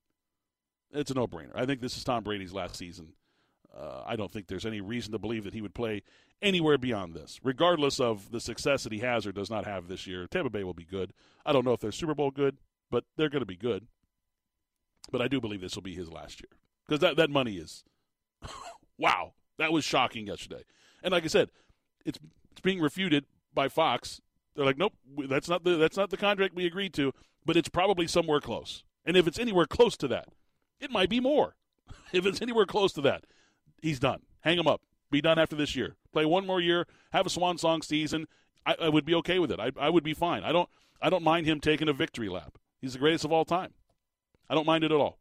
It's 0.93 1.11
a 1.11 1.15
no 1.15 1.27
brainer. 1.27 1.53
I 1.55 1.65
think 1.65 1.81
this 1.81 1.97
is 1.97 2.05
Tom 2.05 2.23
Brady's 2.23 2.53
last 2.53 2.77
season. 2.77 3.15
Uh, 3.75 4.03
I 4.07 4.17
don't 4.17 4.31
think 4.31 4.47
there's 4.47 4.67
any 4.67 4.83
reason 4.83 5.13
to 5.13 5.19
believe 5.19 5.45
that 5.45 5.55
he 5.55 5.63
would 5.63 5.75
play 5.75 6.03
anywhere 6.41 6.79
beyond 6.79 7.15
this, 7.15 7.41
regardless 7.43 8.01
of 8.01 8.31
the 8.31 8.41
success 8.41 8.85
that 8.85 8.93
he 8.93 9.01
has 9.01 9.27
or 9.27 9.33
does 9.33 9.51
not 9.51 9.65
have 9.65 9.89
this 9.89 10.07
year. 10.07 10.27
Tampa 10.27 10.51
Bay 10.51 10.65
will 10.65 10.75
be 10.75 10.85
good. 10.85 11.13
I 11.45 11.53
don't 11.53 11.65
know 11.65 11.73
if 11.73 11.81
they're 11.81 11.93
Super 11.93 12.15
Bowl 12.15 12.31
good, 12.31 12.59
but 12.91 13.05
they're 13.17 13.29
going 13.29 13.43
to 13.43 13.47
be 13.47 13.57
good. 13.57 13.87
But 15.11 15.23
I 15.23 15.29
do 15.29 15.41
believe 15.41 15.61
this 15.61 15.75
will 15.75 15.83
be 15.83 15.95
his 15.95 16.11
last 16.11 16.41
year 16.41 16.61
because 16.87 17.01
that, 17.01 17.17
that 17.17 17.31
money 17.31 17.57
is 17.57 17.85
wow. 18.99 19.33
That 19.59 19.73
was 19.73 19.85
shocking 19.85 20.27
yesterday. 20.27 20.63
And 21.03 21.13
like 21.13 21.25
I 21.25 21.29
said, 21.29 21.51
it's 22.05 22.19
it's 22.53 22.61
being 22.61 22.81
refuted 22.81 23.25
by 23.55 23.69
Fox. 23.69 24.21
They're 24.55 24.65
like, 24.65 24.79
nope, 24.79 24.95
that's 25.29 25.49
not 25.49 25.65
the 25.65 25.77
that's 25.77 25.97
not 25.97 26.11
the 26.11 26.17
contract 26.17 26.55
we 26.55 26.67
agreed 26.67 26.95
to, 26.95 27.13
but 27.45 27.57
it's 27.57 27.69
probably 27.69 28.07
somewhere 28.07 28.41
close. 28.41 28.85
And 29.05 29.17
if 29.17 29.27
it's 29.27 29.39
anywhere 29.39 29.67
close 29.67 29.97
to 29.99 30.09
that, 30.09 30.29
it 30.81 30.91
might 30.91 31.09
be 31.09 31.21
more. 31.21 31.57
if 32.13 32.27
it's 32.27 32.43
anywhere 32.43 32.67
close 32.67 32.93
to 32.95 33.01
that, 33.03 33.25
he's 33.81 33.99
done. 33.99 34.23
Hang 34.41 34.59
him 34.59 34.67
up. 34.67 34.83
Be 35.11 35.21
done 35.21 35.39
after 35.39 35.57
this 35.57 35.75
year. 35.75 35.97
Play 36.13 36.27
one 36.27 36.47
more 36.47 36.61
year. 36.61 36.87
Have 37.13 37.27
a 37.27 37.31
swan 37.31 37.59
song 37.59 37.83
season. 37.83 38.27
I, 38.67 38.77
I 38.83 38.89
would 38.89 39.05
be 39.05 39.15
okay 39.17 39.39
with 39.39 39.51
it. 39.51 39.61
I, 39.61 39.71
I 39.79 39.89
would 39.89 40.05
be 40.05 40.15
fine. 40.15 40.43
I 40.43 40.53
don't 40.53 40.69
I 41.01 41.11
don't 41.11 41.23
mind 41.23 41.47
him 41.47 41.61
taking 41.61 41.89
a 41.89 41.93
victory 41.93 42.29
lap. 42.29 42.59
He's 42.81 42.93
the 42.93 42.99
greatest 42.99 43.25
of 43.25 43.33
all 43.33 43.45
time. 43.45 43.73
I 44.49 44.55
don't 44.55 44.67
mind 44.67 44.85
it 44.85 44.93
at 44.93 44.99
all. 44.99 45.19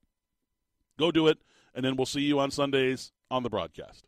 Go 0.97 1.12
do 1.12 1.28
it, 1.28 1.38
and 1.76 1.86
then 1.86 1.95
we'll 1.95 2.06
see 2.06 2.21
you 2.21 2.39
on 2.39 2.52
Sundays 2.52 3.12
on 3.30 3.43
the 3.43 3.50
broadcast. 3.50 4.06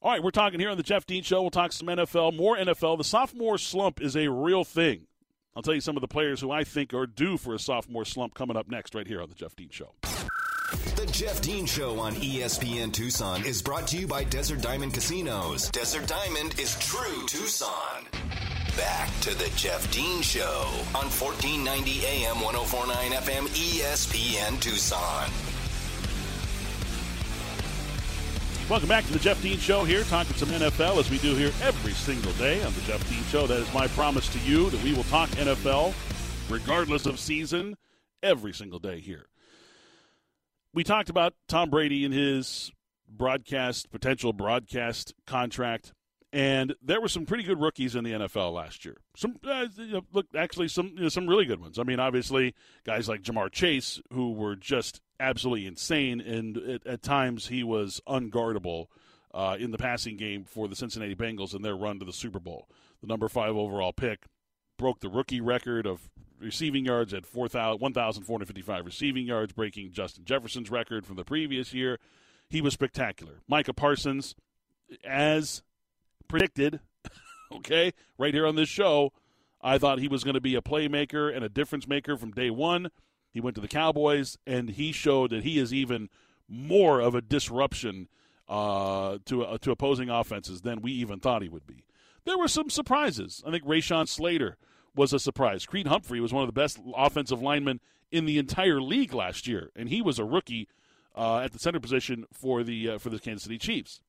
All 0.00 0.12
right, 0.12 0.22
we're 0.22 0.30
talking 0.30 0.60
here 0.60 0.70
on 0.70 0.76
the 0.76 0.82
Jeff 0.82 1.06
Dean 1.06 1.24
Show. 1.24 1.42
We'll 1.42 1.50
talk 1.50 1.72
some 1.72 1.88
NFL, 1.88 2.36
more 2.36 2.56
NFL. 2.56 2.98
The 2.98 3.04
sophomore 3.04 3.58
slump 3.58 4.00
is 4.00 4.16
a 4.16 4.28
real 4.28 4.64
thing. 4.64 5.06
I'll 5.56 5.62
tell 5.62 5.74
you 5.74 5.80
some 5.80 5.96
of 5.96 6.02
the 6.02 6.08
players 6.08 6.40
who 6.40 6.52
I 6.52 6.62
think 6.62 6.94
are 6.94 7.06
due 7.06 7.36
for 7.36 7.52
a 7.52 7.58
sophomore 7.58 8.04
slump 8.04 8.32
coming 8.34 8.56
up 8.56 8.68
next, 8.68 8.94
right 8.94 9.08
here 9.08 9.20
on 9.20 9.28
the 9.28 9.34
Jeff 9.34 9.56
Dean 9.56 9.70
Show. 9.70 9.94
The 10.98 11.06
Jeff 11.06 11.40
Dean 11.40 11.64
Show 11.64 12.00
on 12.00 12.16
ESPN 12.16 12.92
Tucson 12.92 13.44
is 13.44 13.62
brought 13.62 13.86
to 13.86 13.96
you 13.96 14.08
by 14.08 14.24
Desert 14.24 14.60
Diamond 14.60 14.92
Casinos. 14.92 15.70
Desert 15.70 16.08
Diamond 16.08 16.58
is 16.58 16.76
true 16.80 17.24
Tucson. 17.28 18.02
Back 18.76 19.08
to 19.20 19.32
the 19.38 19.48
Jeff 19.54 19.88
Dean 19.92 20.22
Show 20.22 20.66
on 20.96 21.06
1490 21.06 22.04
AM 22.04 22.40
1049 22.40 23.12
FM 23.12 23.46
ESPN 23.54 24.60
Tucson. 24.60 25.30
Welcome 28.68 28.88
back 28.88 29.06
to 29.06 29.12
the 29.12 29.20
Jeff 29.20 29.40
Dean 29.40 29.58
Show 29.58 29.84
here, 29.84 30.02
talking 30.02 30.34
some 30.34 30.48
NFL 30.48 30.98
as 30.98 31.08
we 31.12 31.18
do 31.18 31.36
here 31.36 31.52
every 31.62 31.92
single 31.92 32.32
day 32.32 32.60
on 32.64 32.74
the 32.74 32.80
Jeff 32.80 33.08
Dean 33.08 33.22
Show. 33.30 33.46
That 33.46 33.60
is 33.60 33.72
my 33.72 33.86
promise 33.86 34.28
to 34.30 34.40
you 34.40 34.68
that 34.70 34.82
we 34.82 34.94
will 34.94 35.04
talk 35.04 35.28
NFL 35.30 35.94
regardless 36.50 37.06
of 37.06 37.20
season 37.20 37.76
every 38.20 38.52
single 38.52 38.80
day 38.80 38.98
here. 38.98 39.26
We 40.74 40.84
talked 40.84 41.10
about 41.10 41.34
Tom 41.48 41.70
Brady 41.70 42.04
and 42.04 42.12
his 42.14 42.70
broadcast, 43.08 43.90
potential 43.90 44.32
broadcast 44.32 45.14
contract, 45.26 45.92
And 46.32 46.74
there 46.82 47.00
were 47.00 47.08
some 47.08 47.24
pretty 47.24 47.42
good 47.42 47.58
rookies 47.60 47.96
in 47.96 48.04
the 48.04 48.12
NFL 48.12 48.52
last 48.52 48.84
year. 48.84 48.98
Some 49.16 49.36
uh, 49.48 49.66
look, 50.12 50.26
actually, 50.36 50.68
some 50.68 50.92
you 50.94 51.04
know, 51.04 51.08
some 51.08 51.26
really 51.26 51.46
good 51.46 51.60
ones. 51.60 51.78
I 51.78 51.84
mean, 51.84 52.00
obviously, 52.00 52.54
guys 52.84 53.08
like 53.08 53.22
Ja'Marr 53.22 53.50
Chase, 53.50 54.00
who 54.12 54.32
were 54.32 54.54
just 54.54 55.00
absolutely 55.18 55.66
insane, 55.66 56.20
and 56.20 56.58
at, 56.58 56.86
at 56.86 57.02
times 57.02 57.46
he 57.48 57.62
was 57.64 58.00
unguardable 58.06 58.86
uh, 59.32 59.56
in 59.58 59.70
the 59.70 59.78
passing 59.78 60.16
game 60.18 60.44
for 60.44 60.68
the 60.68 60.76
Cincinnati 60.76 61.14
Bengals 61.14 61.54
in 61.54 61.62
their 61.62 61.76
run 61.76 61.98
to 61.98 62.04
the 62.04 62.12
Super 62.12 62.40
Bowl. 62.40 62.68
The 63.00 63.06
number 63.06 63.28
five 63.28 63.56
overall 63.56 63.92
pick 63.92 64.26
broke 64.76 65.00
the 65.00 65.08
rookie 65.08 65.40
record 65.40 65.86
of 65.86 66.10
receiving 66.40 66.84
yards 66.84 67.12
at 67.14 67.24
1,455 67.32 68.86
receiving 68.86 69.26
yards, 69.26 69.52
breaking 69.52 69.92
Justin 69.92 70.24
Jefferson's 70.24 70.70
record 70.70 71.06
from 71.06 71.16
the 71.16 71.24
previous 71.24 71.72
year. 71.72 71.98
He 72.48 72.60
was 72.60 72.72
spectacular. 72.74 73.40
Micah 73.46 73.74
Parsons, 73.74 74.34
as 75.04 75.62
predicted, 76.28 76.80
okay, 77.52 77.92
right 78.16 78.32
here 78.32 78.46
on 78.46 78.56
this 78.56 78.68
show, 78.68 79.12
I 79.60 79.78
thought 79.78 79.98
he 79.98 80.08
was 80.08 80.24
going 80.24 80.34
to 80.34 80.40
be 80.40 80.54
a 80.54 80.62
playmaker 80.62 81.34
and 81.34 81.44
a 81.44 81.48
difference 81.48 81.88
maker 81.88 82.16
from 82.16 82.30
day 82.30 82.50
one. 82.50 82.90
He 83.30 83.40
went 83.40 83.54
to 83.56 83.60
the 83.60 83.68
Cowboys, 83.68 84.38
and 84.46 84.70
he 84.70 84.92
showed 84.92 85.30
that 85.30 85.44
he 85.44 85.58
is 85.58 85.74
even 85.74 86.08
more 86.48 87.00
of 87.00 87.14
a 87.14 87.20
disruption 87.20 88.08
uh, 88.48 89.18
to 89.26 89.44
uh, 89.44 89.58
to 89.58 89.70
opposing 89.70 90.08
offenses 90.08 90.62
than 90.62 90.80
we 90.80 90.92
even 90.92 91.20
thought 91.20 91.42
he 91.42 91.48
would 91.48 91.66
be. 91.66 91.84
There 92.24 92.38
were 92.38 92.48
some 92.48 92.70
surprises. 92.70 93.42
I 93.46 93.50
think 93.50 93.64
Rashawn 93.64 94.08
Slater 94.08 94.56
was 94.98 95.12
a 95.12 95.18
surprise. 95.18 95.64
Creed 95.64 95.86
Humphrey 95.86 96.20
was 96.20 96.32
one 96.32 96.42
of 96.42 96.48
the 96.48 96.60
best 96.60 96.78
offensive 96.94 97.40
linemen 97.40 97.80
in 98.10 98.26
the 98.26 98.38
entire 98.38 98.82
league 98.82 99.14
last 99.14 99.46
year, 99.46 99.70
and 99.76 99.88
he 99.88 100.02
was 100.02 100.18
a 100.18 100.24
rookie 100.24 100.68
uh, 101.16 101.38
at 101.38 101.52
the 101.52 101.58
center 101.58 101.80
position 101.80 102.26
for 102.32 102.62
the 102.62 102.90
uh, 102.90 102.98
for 102.98 103.08
the 103.08 103.18
Kansas 103.18 103.44
City 103.44 103.58
Chiefs. 103.58 104.00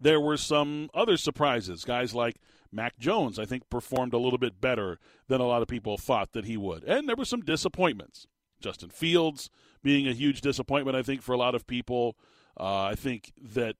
There 0.00 0.20
were 0.20 0.36
some 0.36 0.90
other 0.94 1.16
surprises. 1.16 1.84
Guys 1.84 2.14
like 2.14 2.36
Mac 2.72 2.98
Jones, 2.98 3.38
I 3.38 3.44
think, 3.44 3.68
performed 3.70 4.14
a 4.14 4.18
little 4.18 4.38
bit 4.38 4.60
better 4.60 4.98
than 5.28 5.40
a 5.40 5.46
lot 5.46 5.62
of 5.62 5.68
people 5.68 5.96
thought 5.96 6.32
that 6.32 6.46
he 6.46 6.56
would, 6.56 6.82
and 6.84 7.08
there 7.08 7.16
were 7.16 7.24
some 7.24 7.42
disappointments. 7.42 8.26
Justin 8.60 8.90
Fields 8.90 9.50
being 9.82 10.08
a 10.08 10.12
huge 10.12 10.40
disappointment, 10.40 10.96
I 10.96 11.02
think, 11.02 11.20
for 11.20 11.32
a 11.32 11.38
lot 11.38 11.54
of 11.54 11.66
people. 11.66 12.16
Uh, 12.58 12.84
I 12.84 12.94
think 12.94 13.32
that 13.40 13.76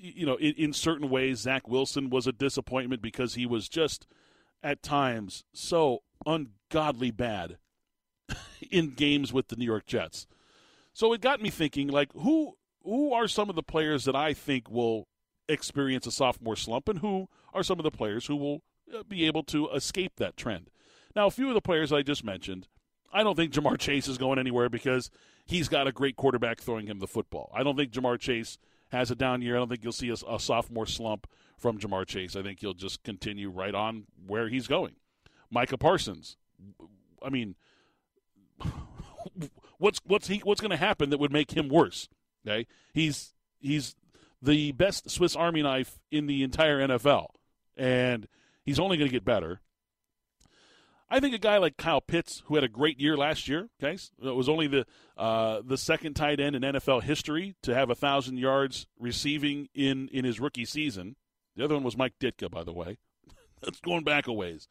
you 0.00 0.26
know, 0.26 0.36
in, 0.36 0.54
in 0.54 0.72
certain 0.72 1.10
ways, 1.10 1.40
Zach 1.40 1.66
Wilson 1.66 2.08
was 2.08 2.26
a 2.26 2.32
disappointment 2.32 3.02
because 3.02 3.34
he 3.34 3.46
was 3.46 3.68
just 3.68 4.06
at 4.62 4.82
times 4.82 5.44
so 5.52 6.02
ungodly 6.26 7.10
bad 7.10 7.58
in 8.70 8.90
games 8.90 9.32
with 9.32 9.48
the 9.48 9.56
New 9.56 9.64
York 9.64 9.86
Jets. 9.86 10.26
So 10.92 11.12
it 11.12 11.20
got 11.20 11.40
me 11.40 11.50
thinking, 11.50 11.88
like, 11.88 12.12
who 12.12 12.54
who 12.82 13.12
are 13.12 13.28
some 13.28 13.50
of 13.50 13.56
the 13.56 13.62
players 13.62 14.04
that 14.04 14.16
I 14.16 14.32
think 14.32 14.70
will 14.70 15.06
experience 15.48 16.06
a 16.06 16.10
sophomore 16.10 16.56
slump, 16.56 16.88
and 16.88 17.00
who 17.00 17.28
are 17.52 17.62
some 17.62 17.78
of 17.78 17.84
the 17.84 17.90
players 17.90 18.26
who 18.26 18.36
will 18.36 18.62
uh, 18.94 19.02
be 19.02 19.26
able 19.26 19.42
to 19.44 19.68
escape 19.70 20.14
that 20.16 20.36
trend? 20.36 20.70
Now, 21.14 21.26
a 21.26 21.30
few 21.30 21.48
of 21.48 21.54
the 21.54 21.60
players 21.60 21.92
I 21.92 22.02
just 22.02 22.24
mentioned, 22.24 22.68
I 23.12 23.22
don't 23.22 23.36
think 23.36 23.52
Ja'Marr 23.52 23.78
Chase 23.78 24.08
is 24.08 24.18
going 24.18 24.38
anywhere 24.38 24.68
because 24.68 25.10
he's 25.46 25.68
got 25.68 25.86
a 25.86 25.92
great 25.92 26.16
quarterback 26.16 26.60
throwing 26.60 26.86
him 26.86 26.98
the 26.98 27.06
football. 27.06 27.50
I 27.54 27.62
don't 27.62 27.76
think 27.76 27.92
Ja'Marr 27.92 28.18
Chase 28.18 28.58
has 28.90 29.10
a 29.10 29.14
down 29.14 29.42
year. 29.42 29.56
I 29.56 29.58
don't 29.58 29.68
think 29.68 29.82
you'll 29.82 29.92
see 29.92 30.10
a, 30.10 30.34
a 30.34 30.38
sophomore 30.38 30.86
slump 30.86 31.26
from 31.58 31.78
Ja'Marr 31.78 32.06
Chase. 32.06 32.36
I 32.36 32.42
think 32.42 32.60
he'll 32.60 32.74
just 32.74 33.02
continue 33.02 33.50
right 33.50 33.74
on 33.74 34.04
where 34.26 34.48
he's 34.48 34.66
going. 34.66 34.92
Micah 35.50 35.78
Parsons. 35.78 36.36
I 37.22 37.30
mean, 37.30 37.54
what's 39.78 40.00
what's 40.04 40.28
he 40.28 40.38
what's 40.38 40.60
going 40.60 40.70
to 40.70 40.76
happen 40.76 41.10
that 41.10 41.18
would 41.18 41.32
make 41.32 41.56
him 41.56 41.68
worse? 41.68 42.08
Okay, 42.46 42.66
he's 42.92 43.34
he's 43.60 43.94
the 44.40 44.72
best 44.72 45.10
Swiss 45.10 45.34
Army 45.34 45.62
knife 45.62 45.98
in 46.10 46.26
the 46.26 46.42
entire 46.42 46.78
NFL, 46.78 47.28
and 47.76 48.28
he's 48.64 48.78
only 48.78 48.96
going 48.96 49.08
to 49.08 49.12
get 49.12 49.24
better. 49.24 49.60
I 51.10 51.20
think 51.20 51.34
a 51.34 51.38
guy 51.38 51.56
like 51.56 51.78
Kyle 51.78 52.02
Pitts, 52.02 52.42
who 52.46 52.54
had 52.54 52.64
a 52.64 52.68
great 52.68 53.00
year 53.00 53.16
last 53.16 53.48
year, 53.48 53.70
okay, 53.82 53.94
it 53.94 54.36
was 54.36 54.48
only 54.48 54.66
the 54.66 54.86
uh, 55.16 55.62
the 55.64 55.78
second 55.78 56.14
tight 56.14 56.38
end 56.38 56.54
in 56.54 56.62
NFL 56.62 57.02
history 57.02 57.56
to 57.62 57.74
have 57.74 57.88
a 57.88 57.94
thousand 57.94 58.36
yards 58.36 58.86
receiving 58.98 59.68
in 59.74 60.08
in 60.08 60.24
his 60.24 60.38
rookie 60.38 60.66
season. 60.66 61.16
The 61.58 61.64
other 61.64 61.74
one 61.74 61.82
was 61.82 61.96
Mike 61.96 62.14
Ditka, 62.20 62.48
by 62.48 62.62
the 62.62 62.72
way. 62.72 62.98
That's 63.62 63.80
going 63.80 64.04
back 64.04 64.28
a 64.28 64.32
ways. 64.32 64.68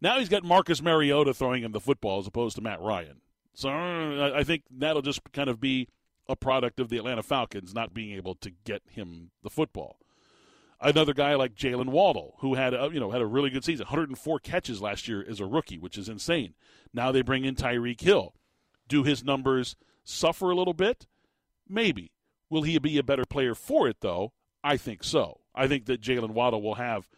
Now 0.00 0.18
he's 0.18 0.30
got 0.30 0.42
Marcus 0.42 0.80
Mariota 0.80 1.34
throwing 1.34 1.62
him 1.62 1.72
the 1.72 1.80
football 1.80 2.18
as 2.18 2.26
opposed 2.26 2.56
to 2.56 2.62
Matt 2.62 2.80
Ryan. 2.80 3.20
So 3.54 3.68
uh, 3.68 4.32
I 4.34 4.42
think 4.42 4.62
that'll 4.70 5.02
just 5.02 5.20
kind 5.32 5.50
of 5.50 5.60
be 5.60 5.88
a 6.26 6.34
product 6.34 6.80
of 6.80 6.88
the 6.88 6.96
Atlanta 6.96 7.22
Falcons 7.22 7.74
not 7.74 7.92
being 7.92 8.16
able 8.16 8.34
to 8.36 8.50
get 8.64 8.80
him 8.88 9.32
the 9.42 9.50
football. 9.50 9.98
Another 10.80 11.12
guy 11.12 11.34
like 11.34 11.54
Jalen 11.54 11.90
Waddle, 11.90 12.36
who 12.38 12.54
had 12.54 12.72
a, 12.72 12.88
you 12.90 12.98
know 12.98 13.10
had 13.10 13.20
a 13.20 13.26
really 13.26 13.50
good 13.50 13.62
season, 13.62 13.84
104 13.84 14.38
catches 14.40 14.80
last 14.80 15.06
year 15.06 15.22
as 15.28 15.40
a 15.40 15.46
rookie, 15.46 15.78
which 15.78 15.98
is 15.98 16.08
insane. 16.08 16.54
Now 16.94 17.12
they 17.12 17.20
bring 17.20 17.44
in 17.44 17.54
Tyreek 17.54 18.00
Hill. 18.00 18.34
Do 18.88 19.04
his 19.04 19.22
numbers 19.22 19.76
suffer 20.04 20.50
a 20.50 20.56
little 20.56 20.74
bit? 20.74 21.06
Maybe. 21.68 22.12
Will 22.48 22.62
he 22.62 22.78
be 22.78 22.96
a 22.96 23.02
better 23.02 23.26
player 23.26 23.54
for 23.54 23.88
it 23.88 23.98
though? 24.00 24.32
I 24.64 24.78
think 24.78 25.04
so. 25.04 25.41
I 25.54 25.68
think 25.68 25.86
that 25.86 26.00
Jalen 26.00 26.30
Waddle 26.30 26.62
will 26.62 26.76
have 26.76 27.08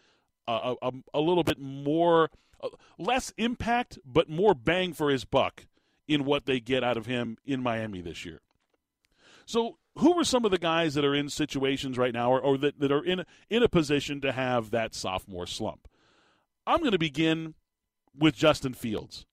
a, 0.47 0.75
a, 0.83 0.93
a 1.15 1.21
little 1.21 1.45
bit 1.45 1.59
more, 1.59 2.31
uh, 2.63 2.69
less 2.99 3.33
impact, 3.37 3.99
but 4.05 4.29
more 4.29 4.55
bang 4.55 4.93
for 4.93 5.11
his 5.11 5.25
buck 5.25 5.67
in 6.07 6.25
what 6.25 6.47
they 6.47 6.61
get 6.61 6.85
out 6.85 6.97
of 6.97 7.07
him 7.07 7.39
in 7.45 7.63
Miami 7.63 8.01
this 8.01 8.25
year. 8.25 8.41
So 9.47 9.79
who 9.97 10.19
are 10.19 10.25
some 10.25 10.45
of 10.45 10.51
the 10.51 10.59
guys 10.59 10.95
that 10.95 11.05
are 11.05 11.15
in 11.15 11.29
situations 11.29 11.97
right 11.97 12.13
now 12.13 12.31
or, 12.31 12.41
or 12.41 12.59
that, 12.59 12.81
that 12.81 12.93
are 12.93 13.05
in, 13.05 13.25
in 13.49 13.63
a 13.63 13.69
position 13.69 14.21
to 14.23 14.33
have 14.33 14.71
that 14.71 14.95
sophomore 14.95 15.47
slump? 15.47 15.89
I'm 16.67 16.81
going 16.81 16.93
to 16.93 16.99
begin 16.99 17.55
with 18.19 18.35
Justin 18.35 18.75
Fields. 18.75 19.27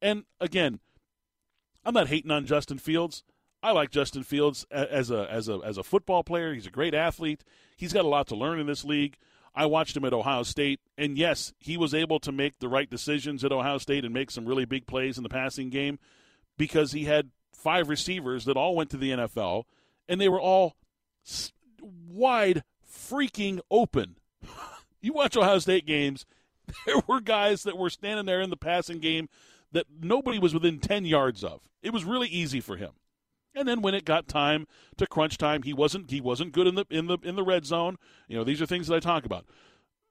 And 0.00 0.24
again, 0.40 0.80
I'm 1.84 1.94
not 1.94 2.08
hating 2.08 2.30
on 2.30 2.46
Justin 2.46 2.78
Fields. 2.78 3.24
I 3.62 3.72
like 3.72 3.90
Justin 3.90 4.22
Fields 4.22 4.66
as 4.70 5.10
a 5.10 5.30
as 5.30 5.48
a 5.48 5.60
as 5.64 5.76
a 5.76 5.82
football 5.82 6.24
player. 6.24 6.54
He's 6.54 6.66
a 6.66 6.70
great 6.70 6.94
athlete. 6.94 7.44
He's 7.76 7.92
got 7.92 8.04
a 8.04 8.08
lot 8.08 8.26
to 8.28 8.36
learn 8.36 8.58
in 8.58 8.66
this 8.66 8.84
league. 8.84 9.16
I 9.54 9.66
watched 9.66 9.96
him 9.96 10.04
at 10.04 10.12
Ohio 10.12 10.44
State, 10.44 10.80
and 10.96 11.18
yes, 11.18 11.52
he 11.58 11.76
was 11.76 11.92
able 11.92 12.20
to 12.20 12.32
make 12.32 12.60
the 12.60 12.68
right 12.68 12.88
decisions 12.88 13.44
at 13.44 13.52
Ohio 13.52 13.78
State 13.78 14.04
and 14.04 14.14
make 14.14 14.30
some 14.30 14.46
really 14.46 14.64
big 14.64 14.86
plays 14.86 15.16
in 15.16 15.22
the 15.22 15.28
passing 15.28 15.70
game 15.70 15.98
because 16.56 16.92
he 16.92 17.04
had 17.04 17.30
five 17.52 17.88
receivers 17.88 18.44
that 18.44 18.56
all 18.56 18.76
went 18.76 18.90
to 18.90 18.96
the 18.96 19.10
NFL 19.10 19.64
and 20.08 20.20
they 20.20 20.28
were 20.28 20.40
all 20.40 20.76
wide 22.08 22.62
freaking 22.90 23.60
open. 23.70 24.16
you 25.00 25.12
watch 25.12 25.36
Ohio 25.36 25.58
State 25.58 25.86
games, 25.86 26.26
there 26.86 27.00
were 27.06 27.20
guys 27.20 27.64
that 27.64 27.76
were 27.76 27.90
standing 27.90 28.26
there 28.26 28.40
in 28.40 28.50
the 28.50 28.56
passing 28.56 28.98
game 28.98 29.28
that 29.72 29.86
nobody 30.00 30.38
was 30.38 30.54
within 30.54 30.78
10 30.78 31.04
yards 31.04 31.44
of. 31.44 31.68
It 31.82 31.92
was 31.92 32.04
really 32.04 32.28
easy 32.28 32.60
for 32.60 32.76
him. 32.76 32.90
And 33.54 33.66
then 33.66 33.82
when 33.82 33.94
it 33.94 34.04
got 34.04 34.28
time 34.28 34.66
to 34.96 35.06
crunch 35.06 35.36
time, 35.36 35.62
he 35.62 35.72
wasn't 35.72 36.10
he 36.10 36.20
wasn't 36.20 36.52
good 36.52 36.66
in 36.66 36.74
the 36.76 36.84
in 36.90 37.06
the 37.06 37.18
in 37.22 37.36
the 37.36 37.42
red 37.42 37.66
zone. 37.66 37.96
You 38.28 38.36
know, 38.36 38.44
these 38.44 38.62
are 38.62 38.66
things 38.66 38.86
that 38.86 38.94
I 38.94 39.00
talk 39.00 39.24
about. 39.24 39.44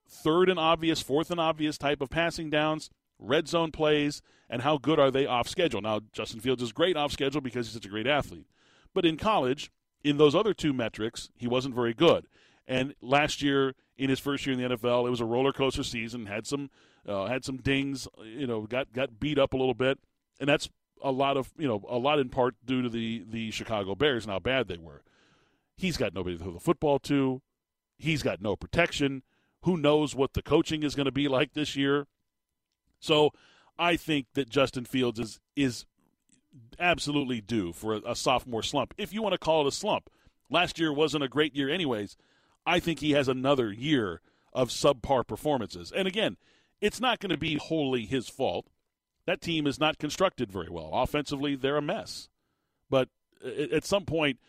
Third 0.08 0.50
and 0.50 0.60
obvious, 0.60 1.02
fourth 1.02 1.32
and 1.32 1.40
obvious 1.40 1.78
type 1.78 2.02
of 2.02 2.10
passing 2.10 2.50
downs, 2.50 2.90
red 3.18 3.48
zone 3.48 3.72
plays, 3.72 4.22
and 4.50 4.64
how 4.64 4.78
good 4.78 5.00
are 5.00 5.12
they 5.12 5.26
off 5.26 5.48
schedule? 5.48 5.82
Now, 5.82 6.02
Justin 6.12 6.40
Fields 6.40 6.64
is 6.64 6.72
great 6.72 6.98
off 6.98 7.12
schedule 7.12 7.42
because 7.42 7.68
he's 7.68 7.74
such 7.74 7.86
a 7.86 7.90
great 7.90 8.08
athlete. 8.08 8.48
But 8.94 9.06
in 9.06 9.18
college, 9.18 9.72
in 10.04 10.18
those 10.18 10.36
other 10.36 10.54
two 10.54 10.74
metrics, 10.74 11.30
he 11.36 11.48
wasn't 11.48 11.76
very 11.76 11.94
good. 11.94 12.26
And 12.68 12.94
last 13.02 13.42
year, 13.42 13.76
in 13.98 14.10
his 14.10 14.20
first 14.20 14.46
year 14.46 14.54
in 14.54 14.62
the 14.62 14.76
NFL, 14.76 15.08
it 15.08 15.10
was 15.10 15.20
a 15.20 15.26
roller 15.26 15.52
coaster 15.52 15.84
season. 15.84 16.26
Had 16.26 16.48
some 16.48 16.70
uh, 17.08 17.28
had 17.28 17.46
some 17.46 17.58
dings. 17.58 18.08
You 18.24 18.48
know, 18.48 18.62
got 18.62 18.94
got 18.94 19.20
beat 19.20 19.38
up 19.38 19.54
a 19.54 19.58
little 19.58 19.74
bit, 19.74 20.00
and 20.40 20.50
that's 20.50 20.70
a 21.04 21.12
lot 21.12 21.38
of 21.38 21.52
you 21.58 21.68
know 21.68 21.84
a 21.88 21.98
lot 21.98 22.20
in 22.20 22.30
part 22.30 22.56
due 22.66 22.82
to 22.82 22.90
the 22.90 23.24
the 23.30 23.52
Chicago 23.52 23.96
Bears 23.96 24.26
and 24.26 24.32
how 24.32 24.40
bad 24.40 24.68
they 24.68 24.78
were. 24.78 25.04
He's 25.76 25.98
got 25.98 26.14
nobody 26.14 26.38
to 26.38 26.44
throw 26.44 26.54
the 26.54 26.60
football 26.60 27.00
to. 27.00 27.42
He's 27.98 28.24
got 28.24 28.42
no 28.42 28.56
protection. 28.56 29.24
Who 29.64 29.78
knows 29.78 30.16
what 30.16 30.34
the 30.34 30.42
coaching 30.42 30.84
is 30.84 30.96
going 30.96 31.06
to 31.06 31.12
be 31.12 31.28
like 31.28 31.54
this 31.54 31.76
year? 31.76 32.08
So, 33.00 33.32
I 33.78 33.96
think 33.96 34.28
that 34.34 34.50
Justin 34.50 34.86
Fields 34.86 35.20
is 35.20 35.40
is 35.56 35.86
absolutely 36.80 37.42
due 37.42 37.74
for 37.74 37.96
a, 37.96 38.02
a 38.08 38.16
sophomore 38.16 38.64
slump, 38.64 38.94
if 38.98 39.14
you 39.14 39.22
want 39.22 39.34
to 39.34 39.40
call 39.40 39.62
it 39.62 39.68
a 39.68 39.72
slump. 39.72 40.10
Last 40.50 40.80
year 40.80 40.92
wasn't 40.92 41.24
a 41.24 41.28
great 41.28 41.56
year, 41.56 41.70
anyways. 41.70 42.18
I 42.66 42.80
think 42.80 43.00
he 43.00 43.12
has 43.12 43.28
another 43.28 43.72
year 43.72 44.22
of 44.52 44.70
subpar 44.70 45.26
performances. 45.28 45.92
And 45.96 46.08
again, 46.08 46.38
it's 46.82 47.00
not 47.00 47.20
going 47.20 47.30
to 47.30 47.38
be 47.38 47.56
wholly 47.56 48.06
his 48.06 48.30
fault. 48.30 48.68
That 49.30 49.42
team 49.42 49.68
is 49.68 49.80
not 49.80 50.00
constructed 50.00 50.52
very 50.52 50.72
well. 50.72 50.90
Offensively, 50.92 51.56
they're 51.56 51.78
a 51.78 51.84
mess. 51.84 52.30
But 52.90 53.10
at 53.46 53.86
some 53.86 54.04
point, 54.06 54.40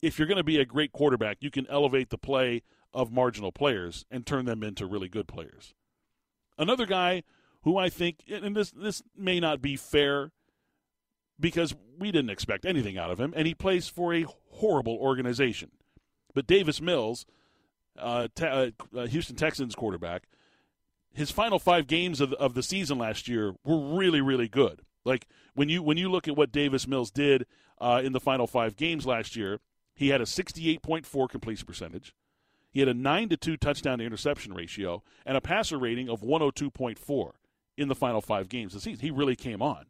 if 0.00 0.18
you're 0.18 0.26
going 0.26 0.38
to 0.38 0.42
be 0.42 0.58
a 0.58 0.64
great 0.64 0.90
quarterback, 0.90 1.36
you 1.40 1.50
can 1.50 1.66
elevate 1.68 2.08
the 2.08 2.16
play 2.16 2.62
of 2.94 3.12
marginal 3.12 3.52
players 3.52 4.06
and 4.10 4.24
turn 4.24 4.46
them 4.46 4.62
into 4.62 4.86
really 4.86 5.10
good 5.10 5.28
players. 5.28 5.74
Another 6.56 6.86
guy 6.86 7.24
who 7.64 7.76
I 7.76 7.90
think, 7.90 8.20
and 8.26 8.56
this 8.56 8.70
this 8.70 9.02
may 9.14 9.38
not 9.38 9.60
be 9.60 9.76
fair 9.76 10.32
because 11.38 11.74
we 11.98 12.10
didn't 12.10 12.30
expect 12.30 12.64
anything 12.64 12.96
out 12.96 13.10
of 13.10 13.20
him, 13.20 13.34
and 13.36 13.46
he 13.46 13.54
plays 13.54 13.86
for 13.86 14.14
a 14.14 14.24
horrible 14.52 14.96
organization. 14.96 15.72
But 16.32 16.46
Davis 16.46 16.80
Mills 16.80 17.26
uh, 17.98 18.28
uh, 18.40 18.68
uh, 18.96 19.06
Houston 19.08 19.36
Texans 19.36 19.74
quarterback, 19.74 20.22
his 21.14 21.30
final 21.30 21.58
five 21.58 21.86
games 21.86 22.20
of 22.20 22.32
of 22.34 22.54
the 22.54 22.62
season 22.62 22.98
last 22.98 23.28
year 23.28 23.54
were 23.64 23.96
really, 23.96 24.20
really 24.20 24.48
good. 24.48 24.82
Like 25.04 25.26
when 25.54 25.68
you 25.68 25.82
when 25.82 25.96
you 25.96 26.10
look 26.10 26.28
at 26.28 26.36
what 26.36 26.52
Davis 26.52 26.86
Mills 26.86 27.10
did 27.10 27.46
uh, 27.80 28.00
in 28.04 28.12
the 28.12 28.20
final 28.20 28.46
five 28.46 28.76
games 28.76 29.06
last 29.06 29.36
year, 29.36 29.60
he 29.94 30.08
had 30.08 30.20
a 30.20 30.24
68.4 30.24 31.28
completion 31.28 31.66
percentage. 31.66 32.14
He 32.70 32.80
had 32.80 32.88
a 32.88 32.94
9 32.94 33.28
to 33.28 33.36
2 33.36 33.56
touchdown 33.58 33.98
to 33.98 34.04
interception 34.04 34.54
ratio 34.54 35.02
and 35.26 35.36
a 35.36 35.42
passer 35.42 35.78
rating 35.78 36.08
of 36.08 36.22
102.4 36.22 37.32
in 37.76 37.88
the 37.88 37.94
final 37.94 38.22
five 38.22 38.48
games 38.48 38.74
of 38.74 38.80
the 38.80 38.84
season. 38.84 39.00
He 39.00 39.10
really 39.10 39.36
came 39.36 39.60
on. 39.60 39.86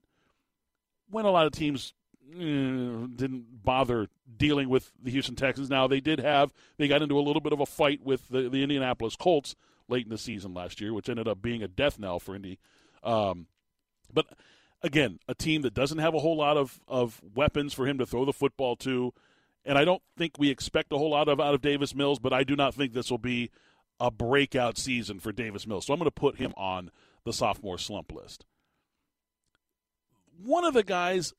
When 1.09 1.25
a 1.25 1.31
lot 1.31 1.47
of 1.47 1.53
teams 1.53 1.95
eh, 2.33 3.07
didn't 3.14 3.62
bother 3.62 4.09
dealing 4.37 4.68
with 4.68 4.91
the 5.01 5.11
Houston 5.11 5.37
Texans. 5.37 5.70
Now 5.70 5.87
they 5.87 6.01
did 6.01 6.18
have 6.18 6.53
they 6.79 6.89
got 6.89 7.03
into 7.03 7.18
a 7.18 7.23
little 7.23 7.43
bit 7.43 7.53
of 7.53 7.61
a 7.61 7.66
fight 7.66 8.01
with 8.03 8.29
the, 8.29 8.49
the 8.49 8.62
Indianapolis 8.62 9.14
Colts 9.14 9.55
late 9.93 10.07
in 10.07 10.11
the 10.11 10.18
season 10.18 10.55
last 10.55 10.80
year, 10.80 10.93
which 10.93 11.09
ended 11.09 11.28
up 11.28 11.40
being 11.40 11.62
a 11.62 11.68
death 11.68 11.99
knell 11.99 12.18
for 12.18 12.34
Indy. 12.34 12.59
Um, 13.05 13.47
but 14.12 14.26
again, 14.82 15.18
a 15.28 15.34
team 15.34 15.62
that 15.62 15.74
doesn't 15.74 15.99
have 15.99 16.14
a 16.14 16.18
whole 16.18 16.36
lot 16.36 16.57
of, 16.57 16.80
of 16.88 17.20
weapons 17.34 17.72
for 17.72 17.86
him 17.86 17.99
to 17.99 18.07
throw 18.07 18.24
the 18.24 18.32
football 18.32 18.74
to. 18.76 19.12
And 19.64 19.78
I 19.78 19.84
don't 19.84 20.03
think 20.16 20.38
we 20.38 20.51
expect 20.51 20.93
a 20.93 20.99
whole 20.99 21.11
lot 21.11 21.28
of 21.28 21.40
out 21.40 21.55
of 21.55 21.62
Davis 21.62 21.95
Mills, 21.95 22.18
but 22.18 22.32
I 22.32 22.43
do 22.43 22.57
not 22.57 22.74
think 22.74 22.93
this 22.93 23.11
will 23.11 23.18
be 23.18 23.51
a 24.01 24.11
breakout 24.11 24.76
season 24.76 25.20
for 25.20 25.30
Davis 25.30 25.66
Mills. 25.66 25.86
So 25.86 25.93
I'm 25.93 26.01
going 26.01 26.07
to 26.07 26.11
put 26.11 26.36
him 26.36 26.53
on 26.57 26.90
the 27.24 27.32
sophomore 27.32 27.78
slump 27.78 28.12
list. 28.12 28.45
One 30.43 30.64
of 30.64 30.74
the 30.74 30.82
guys, 30.82 31.32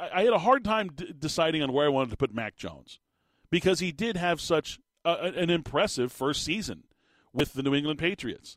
I 0.00 0.22
had 0.22 0.32
a 0.32 0.38
hard 0.38 0.64
time 0.64 0.90
d- 0.94 1.12
deciding 1.18 1.62
on 1.62 1.72
where 1.72 1.86
I 1.86 1.88
wanted 1.88 2.10
to 2.10 2.16
put 2.16 2.32
Mac 2.32 2.56
Jones 2.56 3.00
because 3.50 3.80
he 3.80 3.90
did 3.90 4.16
have 4.16 4.40
such 4.40 4.78
a, 5.04 5.14
an 5.14 5.50
impressive 5.50 6.12
first 6.12 6.44
season 6.44 6.84
with 7.32 7.52
the 7.52 7.62
New 7.62 7.74
England 7.74 7.98
Patriots. 7.98 8.56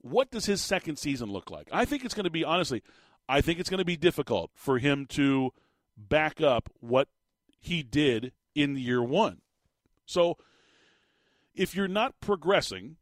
What 0.00 0.30
does 0.30 0.46
his 0.46 0.60
second 0.60 0.96
season 0.96 1.30
look 1.30 1.50
like? 1.50 1.68
I 1.72 1.84
think 1.84 2.04
it's 2.04 2.14
going 2.14 2.24
to 2.24 2.30
be, 2.30 2.44
honestly, 2.44 2.82
I 3.28 3.40
think 3.40 3.58
it's 3.58 3.70
going 3.70 3.78
to 3.78 3.84
be 3.84 3.96
difficult 3.96 4.50
for 4.54 4.78
him 4.78 5.06
to 5.10 5.52
back 5.96 6.40
up 6.40 6.70
what 6.80 7.08
he 7.58 7.82
did 7.82 8.32
in 8.54 8.76
year 8.76 9.02
one. 9.02 9.40
So 10.04 10.36
if 11.54 11.74
you're 11.74 11.88
not 11.88 12.20
progressing, 12.20 12.96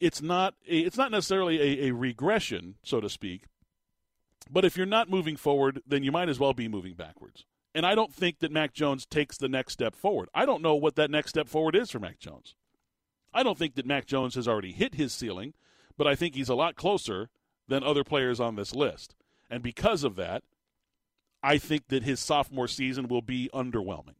it's 0.00 0.22
not 0.22 0.54
a, 0.68 0.78
it's 0.78 0.96
not 0.96 1.10
necessarily 1.10 1.60
a, 1.60 1.88
a 1.88 1.94
regression, 1.94 2.76
so 2.82 3.00
to 3.00 3.08
speak. 3.08 3.44
But 4.50 4.64
if 4.64 4.76
you're 4.76 4.86
not 4.86 5.10
moving 5.10 5.36
forward, 5.36 5.80
then 5.86 6.02
you 6.02 6.12
might 6.12 6.28
as 6.28 6.38
well 6.38 6.52
be 6.52 6.68
moving 6.68 6.94
backwards. 6.94 7.44
And 7.74 7.84
I 7.84 7.94
don't 7.94 8.14
think 8.14 8.38
that 8.38 8.52
Mac 8.52 8.72
Jones 8.72 9.04
takes 9.04 9.36
the 9.36 9.48
next 9.48 9.72
step 9.72 9.94
forward. 9.96 10.28
I 10.34 10.46
don't 10.46 10.62
know 10.62 10.74
what 10.74 10.96
that 10.96 11.10
next 11.10 11.30
step 11.30 11.48
forward 11.48 11.74
is 11.74 11.90
for 11.90 11.98
Mac 11.98 12.18
Jones. 12.18 12.54
I 13.34 13.42
don't 13.42 13.58
think 13.58 13.74
that 13.74 13.86
Mac 13.86 14.06
Jones 14.06 14.36
has 14.36 14.48
already 14.48 14.72
hit 14.72 14.94
his 14.94 15.12
ceiling, 15.12 15.52
but 15.98 16.06
I 16.06 16.14
think 16.14 16.34
he's 16.34 16.48
a 16.48 16.54
lot 16.54 16.76
closer 16.76 17.28
than 17.68 17.82
other 17.82 18.04
players 18.04 18.40
on 18.40 18.54
this 18.54 18.74
list. 18.74 19.14
And 19.50 19.62
because 19.62 20.04
of 20.04 20.16
that, 20.16 20.44
I 21.42 21.58
think 21.58 21.88
that 21.88 22.04
his 22.04 22.20
sophomore 22.20 22.68
season 22.68 23.08
will 23.08 23.22
be 23.22 23.50
underwhelming. 23.52 24.14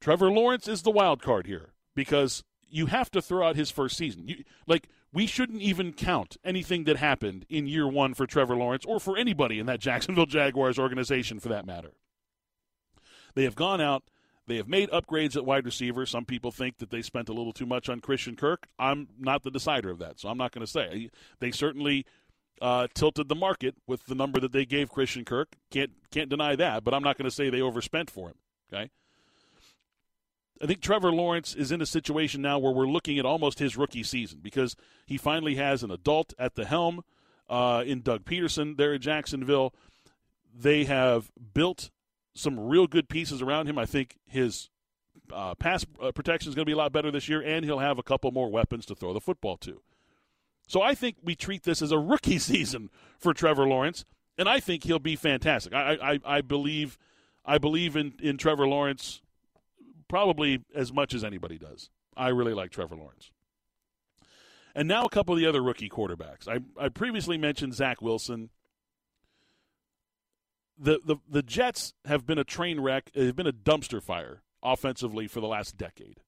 Trevor 0.00 0.30
Lawrence 0.30 0.66
is 0.66 0.82
the 0.82 0.90
wild 0.90 1.22
card 1.22 1.46
here 1.46 1.72
because 1.94 2.42
you 2.68 2.86
have 2.86 3.10
to 3.12 3.22
throw 3.22 3.46
out 3.46 3.56
his 3.56 3.70
first 3.70 3.96
season. 3.96 4.26
You, 4.26 4.44
like 4.66 4.88
we 5.12 5.26
shouldn't 5.26 5.62
even 5.62 5.92
count 5.92 6.36
anything 6.44 6.84
that 6.84 6.96
happened 6.96 7.46
in 7.48 7.66
year 7.66 7.86
1 7.86 8.14
for 8.14 8.26
Trevor 8.26 8.56
Lawrence 8.56 8.84
or 8.84 8.98
for 8.98 9.16
anybody 9.16 9.58
in 9.58 9.66
that 9.66 9.80
Jacksonville 9.80 10.26
Jaguars 10.26 10.78
organization 10.78 11.38
for 11.38 11.48
that 11.50 11.66
matter. 11.66 11.92
They 13.34 13.44
have 13.44 13.54
gone 13.54 13.80
out 13.80 14.02
they 14.46 14.56
have 14.56 14.68
made 14.68 14.90
upgrades 14.90 15.36
at 15.36 15.44
wide 15.44 15.64
receiver. 15.64 16.04
Some 16.04 16.24
people 16.24 16.50
think 16.50 16.78
that 16.78 16.90
they 16.90 17.02
spent 17.02 17.28
a 17.28 17.32
little 17.32 17.52
too 17.52 17.66
much 17.66 17.88
on 17.88 18.00
Christian 18.00 18.36
Kirk. 18.36 18.66
I'm 18.78 19.08
not 19.18 19.42
the 19.42 19.50
decider 19.50 19.90
of 19.90 19.98
that, 20.00 20.18
so 20.18 20.28
I'm 20.28 20.38
not 20.38 20.52
going 20.52 20.66
to 20.66 20.70
say. 20.70 21.10
They 21.38 21.52
certainly 21.52 22.04
uh, 22.60 22.88
tilted 22.94 23.28
the 23.28 23.34
market 23.34 23.76
with 23.86 24.06
the 24.06 24.14
number 24.14 24.40
that 24.40 24.52
they 24.52 24.64
gave 24.64 24.90
Christian 24.90 25.24
Kirk. 25.24 25.56
Can't 25.70 25.92
can't 26.10 26.28
deny 26.28 26.56
that, 26.56 26.84
but 26.84 26.94
I'm 26.94 27.02
not 27.02 27.16
going 27.16 27.28
to 27.28 27.34
say 27.34 27.50
they 27.50 27.60
overspent 27.60 28.10
for 28.10 28.28
him. 28.28 28.36
Okay. 28.72 28.90
I 30.62 30.66
think 30.66 30.80
Trevor 30.80 31.10
Lawrence 31.10 31.54
is 31.54 31.72
in 31.72 31.80
a 31.80 31.86
situation 31.86 32.40
now 32.40 32.58
where 32.58 32.72
we're 32.72 32.86
looking 32.86 33.18
at 33.18 33.26
almost 33.26 33.58
his 33.58 33.76
rookie 33.76 34.04
season 34.04 34.38
because 34.40 34.76
he 35.06 35.16
finally 35.16 35.56
has 35.56 35.82
an 35.82 35.90
adult 35.90 36.34
at 36.38 36.54
the 36.54 36.64
helm 36.64 37.02
uh, 37.50 37.82
in 37.84 38.00
Doug 38.00 38.24
Pederson 38.24 38.76
there 38.76 38.94
at 38.94 39.00
Jacksonville. 39.00 39.74
They 40.54 40.84
have 40.84 41.32
built 41.52 41.90
some 42.34 42.58
real 42.58 42.86
good 42.86 43.08
pieces 43.08 43.42
around 43.42 43.68
him. 43.68 43.78
I 43.78 43.86
think 43.86 44.16
his 44.26 44.70
uh, 45.32 45.54
pass 45.54 45.84
uh, 46.00 46.12
protection 46.12 46.48
is 46.48 46.54
going 46.54 46.64
to 46.64 46.70
be 46.70 46.72
a 46.72 46.76
lot 46.76 46.92
better 46.92 47.10
this 47.10 47.28
year, 47.28 47.40
and 47.42 47.64
he'll 47.64 47.78
have 47.78 47.98
a 47.98 48.02
couple 48.02 48.30
more 48.30 48.50
weapons 48.50 48.86
to 48.86 48.94
throw 48.94 49.12
the 49.12 49.20
football 49.20 49.56
to. 49.58 49.82
So 50.66 50.80
I 50.80 50.94
think 50.94 51.16
we 51.22 51.34
treat 51.34 51.64
this 51.64 51.82
as 51.82 51.92
a 51.92 51.98
rookie 51.98 52.38
season 52.40 52.90
for 53.18 53.34
Trevor 53.34 53.66
Lawrence, 53.66 54.04
and 54.38 54.48
I 54.48 54.60
think 54.60 54.84
he'll 54.84 54.98
be 54.98 55.16
fantastic. 55.16 55.74
I, 55.74 55.96
I, 56.02 56.18
I 56.24 56.40
believe 56.40 56.98
I 57.44 57.58
believe 57.58 57.96
in, 57.96 58.14
in 58.22 58.38
Trevor 58.38 58.68
Lawrence 58.68 59.20
probably 60.08 60.60
as 60.74 60.92
much 60.92 61.14
as 61.14 61.24
anybody 61.24 61.58
does. 61.58 61.90
I 62.16 62.28
really 62.28 62.54
like 62.54 62.70
Trevor 62.70 62.96
Lawrence. 62.96 63.30
And 64.74 64.86
now 64.86 65.04
a 65.04 65.08
couple 65.08 65.34
of 65.34 65.40
the 65.40 65.46
other 65.46 65.62
rookie 65.62 65.88
quarterbacks. 65.88 66.48
I, 66.48 66.60
I 66.82 66.88
previously 66.88 67.36
mentioned 67.36 67.74
Zach 67.74 68.00
Wilson 68.00 68.50
the, 70.82 71.00
the 71.04 71.16
the 71.28 71.42
Jets 71.42 71.94
have 72.04 72.26
been 72.26 72.38
a 72.38 72.44
train 72.44 72.80
wreck. 72.80 73.10
They've 73.14 73.34
been 73.34 73.46
a 73.46 73.52
dumpster 73.52 74.02
fire 74.02 74.42
offensively 74.62 75.28
for 75.28 75.40
the 75.40 75.46
last 75.46 75.76
decade. 75.76 76.20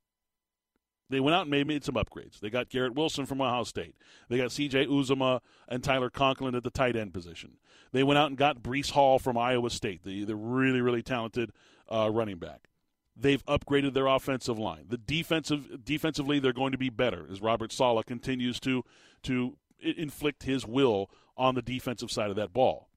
They 1.10 1.20
went 1.20 1.34
out 1.34 1.46
and 1.46 1.50
made, 1.50 1.84
some 1.84 1.96
upgrades. 1.96 2.40
They 2.40 2.48
got 2.48 2.70
Garrett 2.70 2.94
Wilson 2.94 3.26
from 3.26 3.40
Ohio 3.40 3.64
State. 3.64 3.94
They 4.28 4.38
got 4.38 4.50
C.J. 4.50 4.86
Uzomah 4.86 5.40
and 5.68 5.84
Tyler 5.84 6.08
Conklin 6.08 6.54
at 6.54 6.64
the 6.64 6.70
tight 6.70 6.96
end 6.96 7.12
position. 7.12 7.58
They 7.92 8.02
went 8.02 8.18
out 8.18 8.28
and 8.28 8.38
got 8.38 8.62
Breece 8.62 8.90
Hall 8.90 9.18
from 9.18 9.36
Iowa 9.36 9.70
State, 9.70 10.02
the, 10.02 10.24
the 10.24 10.34
really, 10.34 10.80
really 10.80 11.02
talented 11.02 11.52
uh, 11.92 12.10
running 12.10 12.38
back. 12.38 12.68
They've 13.16 13.44
upgraded 13.44 13.92
their 13.92 14.06
offensive 14.06 14.58
line. 14.58 14.86
The 14.88 14.96
defensive 14.96 15.84
defensively, 15.84 16.38
they're 16.40 16.52
going 16.52 16.72
to 16.72 16.78
be 16.78 16.90
better 16.90 17.26
as 17.30 17.40
Robert 17.40 17.70
Saleh 17.70 18.06
continues 18.06 18.58
to 18.60 18.82
to 19.24 19.56
inflict 19.78 20.44
his 20.44 20.66
will 20.66 21.10
on 21.36 21.54
the 21.54 21.62
defensive 21.62 22.10
side 22.10 22.30
of 22.30 22.36
that 22.36 22.52
ball. 22.52 22.88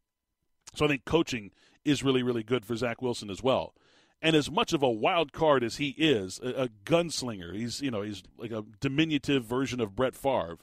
So 0.74 0.86
I 0.86 0.88
think 0.88 1.05
coaching 1.05 1.51
is 1.86 2.03
really, 2.03 2.24
really 2.24 2.43
good 2.43 2.65
for 2.65 2.76
Zach 2.76 3.01
Wilson 3.01 3.30
as 3.30 3.41
well. 3.41 3.74
And 4.22 4.36
as 4.36 4.49
much 4.49 4.74
of 4.74 4.82
a 4.82 4.89
wild 4.89 5.32
card 5.32 5.63
as 5.63 5.78
he 5.78 5.89
is, 5.89 6.39
a, 6.43 6.63
a 6.63 6.68
gunslinger, 6.86 7.55
he's 7.55 7.82
you 7.82 7.91
know 7.91 8.01
he's 8.01 8.24
like 8.38 8.51
a 8.51 8.63
diminutive 8.80 9.45
version 9.45 9.80
of 9.80 9.95
Brett 9.95 10.15
Favre. 10.15 10.57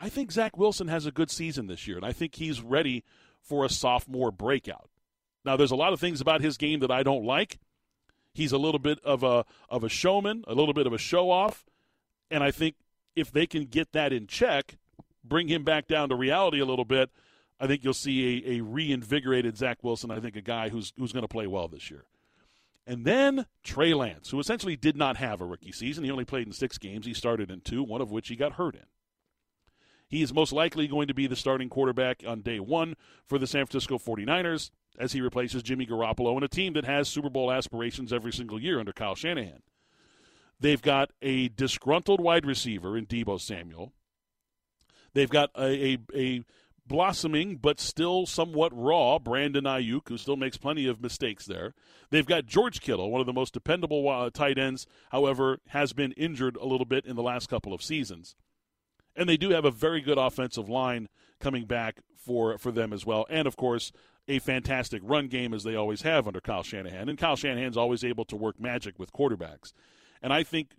I 0.00 0.08
think 0.08 0.32
Zach 0.32 0.56
Wilson 0.56 0.88
has 0.88 1.06
a 1.06 1.12
good 1.12 1.30
season 1.30 1.66
this 1.66 1.86
year, 1.86 1.96
and 1.96 2.06
I 2.06 2.12
think 2.12 2.36
he's 2.36 2.60
ready 2.60 3.04
for 3.40 3.64
a 3.64 3.68
sophomore 3.68 4.30
breakout. 4.30 4.90
Now, 5.44 5.56
there's 5.56 5.70
a 5.70 5.76
lot 5.76 5.92
of 5.92 6.00
things 6.00 6.20
about 6.20 6.40
his 6.40 6.56
game 6.56 6.80
that 6.80 6.90
I 6.90 7.02
don't 7.02 7.24
like. 7.24 7.58
He's 8.34 8.52
a 8.52 8.58
little 8.58 8.78
bit 8.78 9.00
of 9.04 9.22
a 9.22 9.44
of 9.68 9.82
a 9.84 9.88
showman, 9.88 10.44
a 10.46 10.54
little 10.54 10.74
bit 10.74 10.86
of 10.86 10.92
a 10.92 10.98
show 10.98 11.30
off, 11.30 11.64
and 12.30 12.42
I 12.44 12.50
think 12.50 12.76
if 13.16 13.32
they 13.32 13.46
can 13.46 13.64
get 13.64 13.92
that 13.92 14.12
in 14.12 14.26
check, 14.26 14.76
bring 15.24 15.48
him 15.48 15.64
back 15.64 15.88
down 15.88 16.08
to 16.08 16.14
reality 16.14 16.60
a 16.60 16.64
little 16.64 16.84
bit, 16.84 17.10
I 17.60 17.66
think 17.66 17.84
you'll 17.84 17.94
see 17.94 18.44
a, 18.46 18.58
a 18.58 18.60
reinvigorated 18.60 19.56
Zach 19.56 19.78
Wilson. 19.82 20.10
I 20.10 20.20
think 20.20 20.36
a 20.36 20.40
guy 20.40 20.68
who's 20.68 20.92
who's 20.96 21.12
going 21.12 21.22
to 21.22 21.28
play 21.28 21.46
well 21.46 21.68
this 21.68 21.90
year. 21.90 22.04
And 22.86 23.04
then 23.04 23.46
Trey 23.62 23.92
Lance, 23.92 24.30
who 24.30 24.40
essentially 24.40 24.74
did 24.76 24.96
not 24.96 25.18
have 25.18 25.42
a 25.42 25.44
rookie 25.44 25.72
season. 25.72 26.04
He 26.04 26.10
only 26.10 26.24
played 26.24 26.46
in 26.46 26.52
six 26.54 26.78
games. 26.78 27.04
He 27.04 27.12
started 27.12 27.50
in 27.50 27.60
two, 27.60 27.82
one 27.82 28.00
of 28.00 28.10
which 28.10 28.28
he 28.28 28.36
got 28.36 28.54
hurt 28.54 28.74
in. 28.74 28.86
He 30.08 30.22
is 30.22 30.32
most 30.32 30.52
likely 30.52 30.88
going 30.88 31.06
to 31.08 31.14
be 31.14 31.26
the 31.26 31.36
starting 31.36 31.68
quarterback 31.68 32.22
on 32.26 32.40
day 32.40 32.60
one 32.60 32.94
for 33.26 33.38
the 33.38 33.46
San 33.46 33.66
Francisco 33.66 33.98
49ers 33.98 34.70
as 34.98 35.12
he 35.12 35.20
replaces 35.20 35.62
Jimmy 35.62 35.86
Garoppolo 35.86 36.36
in 36.38 36.42
a 36.42 36.48
team 36.48 36.72
that 36.72 36.86
has 36.86 37.08
Super 37.08 37.28
Bowl 37.28 37.52
aspirations 37.52 38.10
every 38.10 38.32
single 38.32 38.60
year 38.60 38.80
under 38.80 38.92
Kyle 38.94 39.14
Shanahan. 39.14 39.62
They've 40.58 40.80
got 40.80 41.10
a 41.20 41.48
disgruntled 41.48 42.20
wide 42.20 42.46
receiver 42.46 42.96
in 42.96 43.06
Deebo 43.06 43.38
Samuel. 43.38 43.92
They've 45.12 45.30
got 45.30 45.50
a, 45.54 45.92
a, 45.92 45.98
a 46.14 46.44
blossoming 46.88 47.56
but 47.56 47.78
still 47.78 48.26
somewhat 48.26 48.72
raw 48.74 49.18
Brandon 49.18 49.64
Aiyuk, 49.64 50.08
who 50.08 50.18
still 50.18 50.36
makes 50.36 50.56
plenty 50.56 50.86
of 50.86 51.00
mistakes 51.00 51.44
there. 51.44 51.74
They've 52.10 52.26
got 52.26 52.46
George 52.46 52.80
Kittle, 52.80 53.10
one 53.10 53.20
of 53.20 53.26
the 53.26 53.32
most 53.32 53.52
dependable 53.54 54.08
uh, 54.08 54.30
tight 54.30 54.58
ends, 54.58 54.86
however, 55.10 55.58
has 55.68 55.92
been 55.92 56.12
injured 56.12 56.56
a 56.56 56.66
little 56.66 56.86
bit 56.86 57.04
in 57.04 57.16
the 57.16 57.22
last 57.22 57.48
couple 57.48 57.72
of 57.72 57.82
seasons. 57.82 58.34
And 59.14 59.28
they 59.28 59.36
do 59.36 59.50
have 59.50 59.64
a 59.64 59.70
very 59.70 60.00
good 60.00 60.18
offensive 60.18 60.68
line 60.68 61.08
coming 61.40 61.64
back 61.64 62.00
for, 62.16 62.56
for 62.58 62.72
them 62.72 62.92
as 62.92 63.04
well. 63.04 63.26
And, 63.28 63.46
of 63.46 63.56
course, 63.56 63.92
a 64.28 64.38
fantastic 64.38 65.02
run 65.04 65.28
game 65.28 65.54
as 65.54 65.64
they 65.64 65.74
always 65.74 66.02
have 66.02 66.26
under 66.26 66.40
Kyle 66.40 66.62
Shanahan. 66.62 67.08
And 67.08 67.18
Kyle 67.18 67.36
Shanahan's 67.36 67.76
always 67.76 68.04
able 68.04 68.24
to 68.26 68.36
work 68.36 68.60
magic 68.60 68.98
with 68.98 69.12
quarterbacks. 69.12 69.72
And 70.22 70.32
I 70.32 70.42
think 70.42 70.70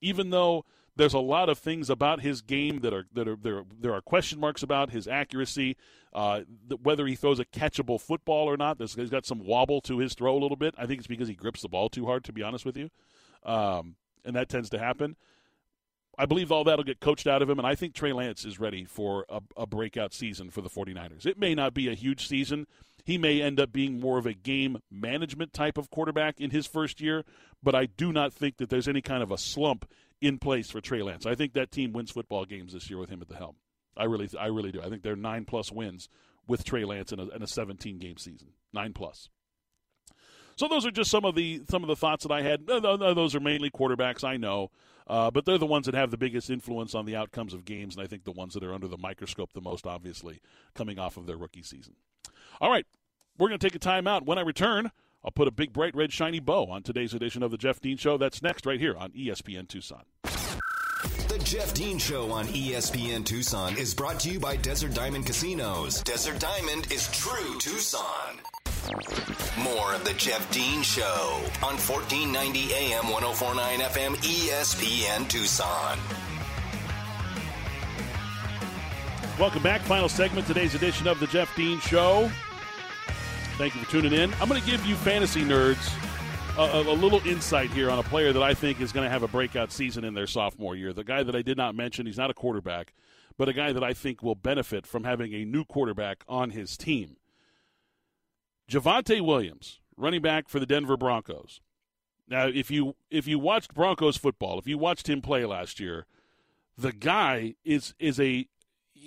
even 0.00 0.30
though 0.30 0.64
there's 0.96 1.14
a 1.14 1.18
lot 1.18 1.48
of 1.48 1.58
things 1.58 1.90
about 1.90 2.20
his 2.20 2.40
game 2.40 2.80
that 2.80 2.92
are 2.92 3.04
that 3.12 3.28
are 3.28 3.36
there. 3.36 3.64
There 3.78 3.92
are 3.92 4.00
question 4.00 4.40
marks 4.40 4.62
about 4.62 4.90
his 4.90 5.06
accuracy, 5.06 5.76
uh, 6.12 6.42
whether 6.82 7.06
he 7.06 7.14
throws 7.14 7.38
a 7.38 7.44
catchable 7.44 8.00
football 8.00 8.48
or 8.48 8.56
not. 8.56 8.78
There's, 8.78 8.94
he's 8.94 9.10
got 9.10 9.26
some 9.26 9.40
wobble 9.44 9.80
to 9.82 9.98
his 9.98 10.14
throw 10.14 10.36
a 10.36 10.40
little 10.40 10.56
bit. 10.56 10.74
I 10.78 10.86
think 10.86 10.98
it's 10.98 11.06
because 11.06 11.28
he 11.28 11.34
grips 11.34 11.62
the 11.62 11.68
ball 11.68 11.88
too 11.88 12.06
hard. 12.06 12.24
To 12.24 12.32
be 12.32 12.42
honest 12.42 12.64
with 12.64 12.76
you, 12.76 12.90
um, 13.44 13.96
and 14.24 14.34
that 14.34 14.48
tends 14.48 14.70
to 14.70 14.78
happen. 14.78 15.16
I 16.18 16.24
believe 16.24 16.50
all 16.50 16.64
that'll 16.64 16.84
get 16.84 17.00
coached 17.00 17.26
out 17.26 17.42
of 17.42 17.50
him, 17.50 17.58
and 17.58 17.66
I 17.66 17.74
think 17.74 17.94
Trey 17.94 18.14
Lance 18.14 18.46
is 18.46 18.58
ready 18.58 18.86
for 18.86 19.26
a, 19.28 19.42
a 19.54 19.66
breakout 19.66 20.14
season 20.14 20.48
for 20.48 20.62
the 20.62 20.70
49ers. 20.70 21.26
It 21.26 21.38
may 21.38 21.54
not 21.54 21.74
be 21.74 21.88
a 21.88 21.94
huge 21.94 22.26
season. 22.26 22.66
He 23.04 23.18
may 23.18 23.42
end 23.42 23.60
up 23.60 23.70
being 23.70 24.00
more 24.00 24.16
of 24.16 24.24
a 24.24 24.32
game 24.32 24.78
management 24.90 25.52
type 25.52 25.76
of 25.76 25.90
quarterback 25.90 26.40
in 26.40 26.50
his 26.50 26.66
first 26.66 27.02
year, 27.02 27.22
but 27.62 27.74
I 27.74 27.84
do 27.84 28.12
not 28.12 28.32
think 28.32 28.56
that 28.56 28.70
there's 28.70 28.88
any 28.88 29.02
kind 29.02 29.22
of 29.22 29.30
a 29.30 29.36
slump 29.36 29.86
in 30.20 30.38
place 30.38 30.70
for 30.70 30.80
Trey 30.80 31.02
Lance. 31.02 31.26
I 31.26 31.34
think 31.34 31.52
that 31.54 31.70
team 31.70 31.92
wins 31.92 32.10
football 32.10 32.44
games 32.44 32.72
this 32.72 32.88
year 32.88 32.98
with 32.98 33.10
him 33.10 33.20
at 33.20 33.28
the 33.28 33.36
helm. 33.36 33.56
I 33.96 34.04
really, 34.04 34.28
I 34.38 34.46
really 34.46 34.72
do. 34.72 34.82
I 34.82 34.88
think 34.88 35.02
they're 35.02 35.16
nine 35.16 35.44
plus 35.44 35.72
wins 35.72 36.08
with 36.46 36.64
Trey 36.64 36.84
Lance 36.84 37.12
in 37.12 37.20
a, 37.20 37.28
in 37.28 37.42
a 37.42 37.46
17 37.46 37.98
game 37.98 38.18
season, 38.18 38.48
nine 38.72 38.92
plus. 38.92 39.28
So 40.56 40.68
those 40.68 40.86
are 40.86 40.90
just 40.90 41.10
some 41.10 41.24
of 41.24 41.34
the 41.34 41.62
some 41.68 41.82
of 41.82 41.88
the 41.88 41.96
thoughts 41.96 42.24
that 42.24 42.32
I 42.32 42.42
had. 42.42 42.66
Those 42.66 43.34
are 43.34 43.40
mainly 43.40 43.70
quarterbacks, 43.70 44.24
I 44.24 44.38
know, 44.38 44.70
uh, 45.06 45.30
but 45.30 45.44
they're 45.44 45.58
the 45.58 45.66
ones 45.66 45.84
that 45.84 45.94
have 45.94 46.10
the 46.10 46.16
biggest 46.16 46.48
influence 46.48 46.94
on 46.94 47.04
the 47.04 47.14
outcomes 47.14 47.52
of 47.52 47.66
games, 47.66 47.94
and 47.94 48.02
I 48.02 48.06
think 48.06 48.24
the 48.24 48.32
ones 48.32 48.54
that 48.54 48.64
are 48.64 48.72
under 48.72 48.88
the 48.88 48.96
microscope 48.96 49.52
the 49.52 49.60
most, 49.60 49.86
obviously, 49.86 50.40
coming 50.74 50.98
off 50.98 51.18
of 51.18 51.26
their 51.26 51.36
rookie 51.36 51.62
season. 51.62 51.94
All 52.58 52.70
right, 52.70 52.86
we're 53.38 53.48
going 53.48 53.60
to 53.60 53.66
take 53.66 53.74
a 53.74 53.78
timeout. 53.78 54.24
When 54.24 54.38
I 54.38 54.42
return, 54.42 54.90
I'll 55.24 55.30
put 55.32 55.48
a 55.48 55.50
big, 55.50 55.72
bright, 55.72 55.94
red, 55.94 56.12
shiny 56.12 56.40
bow 56.40 56.66
on 56.66 56.82
today's 56.82 57.14
edition 57.14 57.42
of 57.42 57.50
the 57.50 57.56
Jeff 57.56 57.80
Dean 57.80 57.96
Show. 57.96 58.16
That's 58.16 58.42
next, 58.42 58.64
right 58.66 58.78
here 58.78 58.96
on 58.96 59.10
ESPN 59.10 59.66
Tucson. 59.68 60.02
The 60.22 61.40
Jeff 61.42 61.74
Dean 61.74 61.98
Show 61.98 62.30
on 62.30 62.46
ESPN 62.46 63.24
Tucson 63.24 63.76
is 63.76 63.94
brought 63.94 64.20
to 64.20 64.30
you 64.30 64.38
by 64.38 64.56
Desert 64.56 64.94
Diamond 64.94 65.26
Casinos. 65.26 66.02
Desert 66.02 66.38
Diamond 66.38 66.90
is 66.92 67.08
true 67.10 67.58
Tucson. 67.58 68.40
More 69.58 69.94
of 69.94 70.04
the 70.04 70.14
Jeff 70.14 70.48
Dean 70.52 70.82
Show 70.82 71.40
on 71.62 71.76
1490 71.76 72.72
AM 72.72 73.10
1049 73.10 73.80
FM 73.80 74.14
ESPN 74.16 75.28
Tucson. 75.28 75.98
Welcome 79.40 79.62
back. 79.62 79.80
Final 79.82 80.08
segment, 80.08 80.46
today's 80.46 80.74
edition 80.74 81.08
of 81.08 81.20
the 81.20 81.26
Jeff 81.26 81.54
Dean 81.56 81.80
Show. 81.80 82.30
Thank 83.56 83.74
you 83.74 83.82
for 83.82 83.90
tuning 83.90 84.12
in. 84.12 84.34
I'm 84.34 84.50
going 84.50 84.60
to 84.60 84.66
give 84.66 84.84
you 84.84 84.94
fantasy 84.96 85.40
nerds 85.40 85.90
a, 86.58 86.90
a, 86.90 86.92
little 86.92 87.26
insight 87.26 87.70
here 87.70 87.90
on 87.90 87.98
a 87.98 88.02
player 88.02 88.30
that 88.34 88.42
I 88.42 88.52
think 88.52 88.82
is 88.82 88.92
going 88.92 89.04
to 89.04 89.10
have 89.10 89.22
a 89.22 89.28
breakout 89.28 89.72
season 89.72 90.04
in 90.04 90.12
their 90.12 90.26
sophomore 90.26 90.76
year. 90.76 90.92
The 90.92 91.04
guy 91.04 91.22
that 91.22 91.34
I 91.34 91.40
did 91.40 91.56
not 91.56 91.74
mention, 91.74 92.04
he's 92.04 92.18
not 92.18 92.28
a 92.28 92.34
quarterback, 92.34 92.92
but 93.38 93.48
a 93.48 93.54
guy 93.54 93.72
that 93.72 93.82
I 93.82 93.94
think 93.94 94.22
will 94.22 94.34
benefit 94.34 94.86
from 94.86 95.04
having 95.04 95.32
a 95.32 95.46
new 95.46 95.64
quarterback 95.64 96.22
on 96.28 96.50
his 96.50 96.76
team. 96.76 97.16
Javonte 98.70 99.22
Williams, 99.22 99.80
running 99.96 100.20
back 100.20 100.50
for 100.50 100.60
the 100.60 100.66
Denver 100.66 100.98
Broncos. 100.98 101.62
Now, 102.28 102.48
if 102.48 102.70
you 102.70 102.94
if 103.10 103.26
you 103.26 103.38
watched 103.38 103.72
Broncos 103.72 104.18
football, 104.18 104.58
if 104.58 104.66
you 104.66 104.76
watched 104.76 105.08
him 105.08 105.22
play 105.22 105.46
last 105.46 105.80
year, 105.80 106.04
the 106.76 106.92
guy 106.92 107.54
is 107.64 107.94
is 107.98 108.20
a 108.20 108.48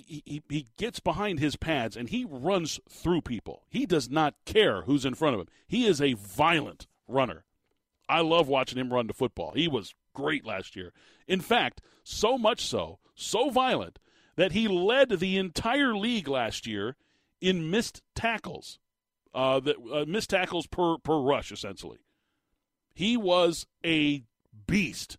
he, 0.07 0.43
he 0.49 0.67
gets 0.77 0.99
behind 0.99 1.39
his 1.39 1.55
pads 1.55 1.95
and 1.97 2.09
he 2.09 2.25
runs 2.27 2.79
through 2.89 3.21
people. 3.21 3.63
He 3.69 3.85
does 3.85 4.09
not 4.09 4.35
care 4.45 4.83
who's 4.83 5.05
in 5.05 5.15
front 5.15 5.35
of 5.35 5.41
him. 5.41 5.47
He 5.67 5.85
is 5.85 6.01
a 6.01 6.13
violent 6.13 6.87
runner. 7.07 7.45
I 8.07 8.21
love 8.21 8.47
watching 8.47 8.79
him 8.79 8.93
run 8.93 9.07
the 9.07 9.13
football. 9.13 9.51
He 9.53 9.67
was 9.67 9.93
great 10.13 10.45
last 10.45 10.75
year. 10.75 10.91
In 11.27 11.41
fact, 11.41 11.81
so 12.03 12.37
much 12.37 12.65
so, 12.65 12.99
so 13.13 13.49
violent, 13.49 13.99
that 14.35 14.53
he 14.53 14.67
led 14.67 15.09
the 15.09 15.37
entire 15.37 15.95
league 15.95 16.27
last 16.27 16.65
year 16.65 16.95
in 17.41 17.69
missed 17.69 18.01
tackles, 18.15 18.79
uh, 19.33 19.59
that, 19.59 19.75
uh, 19.93 20.05
missed 20.05 20.29
tackles 20.29 20.65
per, 20.65 20.97
per 20.97 21.19
rush, 21.19 21.51
essentially. 21.51 21.99
He 22.93 23.15
was 23.15 23.67
a 23.85 24.23
beast 24.65 25.17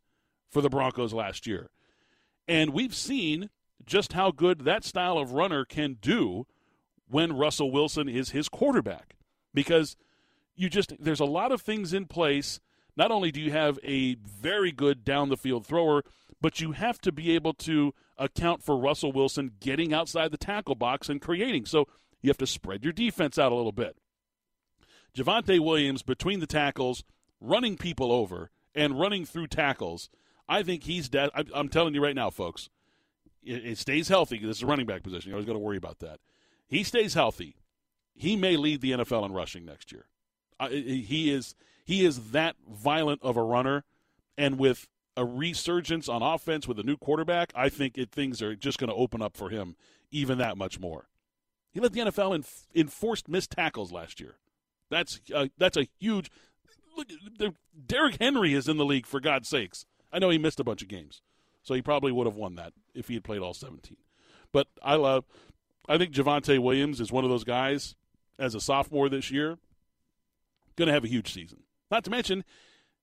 for 0.50 0.60
the 0.60 0.68
Broncos 0.68 1.12
last 1.12 1.46
year. 1.46 1.70
And 2.48 2.70
we've 2.70 2.94
seen 2.94 3.50
just 3.86 4.12
how 4.12 4.30
good 4.30 4.64
that 4.64 4.84
style 4.84 5.18
of 5.18 5.32
runner 5.32 5.64
can 5.64 5.96
do 6.00 6.46
when 7.08 7.36
Russell 7.36 7.70
Wilson 7.70 8.08
is 8.08 8.30
his 8.30 8.48
quarterback. 8.48 9.16
Because– 9.52 9.96
you 10.60 10.68
just 10.68 10.92
there's 11.00 11.20
a 11.20 11.24
lot 11.24 11.52
of 11.52 11.62
things 11.62 11.94
in 11.94 12.04
place. 12.04 12.60
Not 12.94 13.10
only 13.10 13.32
do 13.32 13.40
you 13.40 13.50
have 13.50 13.78
a 13.82 14.16
very 14.16 14.72
good 14.72 15.04
down 15.04 15.30
the 15.30 15.36
field 15.36 15.66
thrower, 15.66 16.04
but 16.38 16.60
you 16.60 16.72
have 16.72 17.00
to 17.00 17.10
be 17.10 17.34
able 17.34 17.54
to 17.54 17.94
account 18.18 18.62
for 18.62 18.76
Russell 18.76 19.10
Wilson 19.10 19.52
getting 19.58 19.94
outside 19.94 20.30
the 20.30 20.36
tackle 20.36 20.74
box 20.74 21.08
and 21.08 21.20
creating. 21.20 21.64
So 21.64 21.88
you 22.20 22.28
have 22.28 22.36
to 22.38 22.46
spread 22.46 22.84
your 22.84 22.92
defense 22.92 23.38
out 23.38 23.52
a 23.52 23.54
little 23.54 23.72
bit. 23.72 23.96
Javonte 25.16 25.58
Williams 25.60 26.02
between 26.02 26.40
the 26.40 26.46
tackles, 26.46 27.04
running 27.40 27.78
people 27.78 28.12
over 28.12 28.50
and 28.74 29.00
running 29.00 29.24
through 29.24 29.46
tackles. 29.46 30.10
I 30.46 30.62
think 30.62 30.84
he's 30.84 31.08
dead. 31.08 31.30
I'm 31.54 31.70
telling 31.70 31.94
you 31.94 32.02
right 32.02 32.14
now, 32.14 32.28
folks. 32.28 32.68
It, 33.42 33.78
stays 33.78 34.08
healthy. 34.08 34.38
This 34.38 34.58
is 34.58 34.62
a 34.62 34.66
running 34.66 34.86
back 34.86 35.02
position. 35.02 35.30
You 35.30 35.34
always 35.34 35.46
got 35.46 35.54
to 35.54 35.58
worry 35.58 35.76
about 35.76 36.00
that. 36.00 36.20
He 36.68 36.84
stays 36.84 37.14
healthy. 37.14 37.56
He 38.14 38.36
may 38.36 38.56
lead 38.56 38.80
the 38.80 38.92
NFL 38.92 39.24
in 39.24 39.32
rushing 39.32 39.64
next 39.64 39.92
year 39.92 40.06
he 40.68 41.30
is 41.30 41.54
he 41.84 42.04
is 42.04 42.30
that 42.30 42.56
violent 42.68 43.20
of 43.22 43.36
a 43.36 43.42
runner, 43.42 43.84
and 44.36 44.58
with 44.58 44.88
a 45.16 45.24
resurgence 45.24 46.08
on 46.08 46.22
offense 46.22 46.68
with 46.68 46.78
a 46.78 46.82
new 46.82 46.96
quarterback, 46.96 47.52
I 47.54 47.68
think 47.68 47.98
it, 47.98 48.10
things 48.10 48.40
are 48.42 48.54
just 48.54 48.78
going 48.78 48.88
to 48.88 48.94
open 48.94 49.20
up 49.20 49.36
for 49.36 49.50
him 49.50 49.76
even 50.10 50.38
that 50.38 50.56
much 50.56 50.78
more. 50.78 51.08
He 51.72 51.80
led 51.80 51.92
the 51.92 52.00
NFL 52.00 52.34
in 52.34 52.44
enforced 52.74 53.28
missed 53.28 53.50
tackles 53.50 53.92
last 53.92 54.20
year. 54.20 54.36
That's 54.90 55.20
uh, 55.34 55.48
that's 55.56 55.76
a 55.76 55.88
huge. 55.98 56.30
Look, 56.96 57.54
Derrick 57.86 58.16
Henry 58.20 58.54
is 58.54 58.68
in 58.68 58.76
the 58.76 58.84
league 58.84 59.06
for 59.06 59.20
God's 59.20 59.48
sakes. 59.48 59.86
I 60.12 60.18
know 60.18 60.30
he 60.30 60.38
missed 60.38 60.60
a 60.60 60.64
bunch 60.64 60.82
of 60.82 60.88
games, 60.88 61.22
so 61.70 61.74
he 61.74 61.82
probably 61.82 62.10
would 62.10 62.26
have 62.26 62.34
won 62.34 62.56
that 62.56 62.72
if 62.96 63.06
he 63.06 63.14
had 63.14 63.22
played 63.22 63.40
all 63.42 63.54
17. 63.54 63.96
But 64.52 64.66
I 64.82 64.96
love. 64.96 65.24
I 65.88 65.98
think 65.98 66.12
Javonte 66.12 66.58
Williams 66.58 67.00
is 67.00 67.12
one 67.12 67.22
of 67.22 67.30
those 67.30 67.44
guys 67.44 67.94
as 68.40 68.56
a 68.56 68.60
sophomore 68.60 69.08
this 69.08 69.30
year 69.30 69.56
going 70.74 70.88
to 70.88 70.92
have 70.92 71.04
a 71.04 71.08
huge 71.08 71.32
season. 71.32 71.60
Not 71.88 72.02
to 72.04 72.10
mention, 72.10 72.42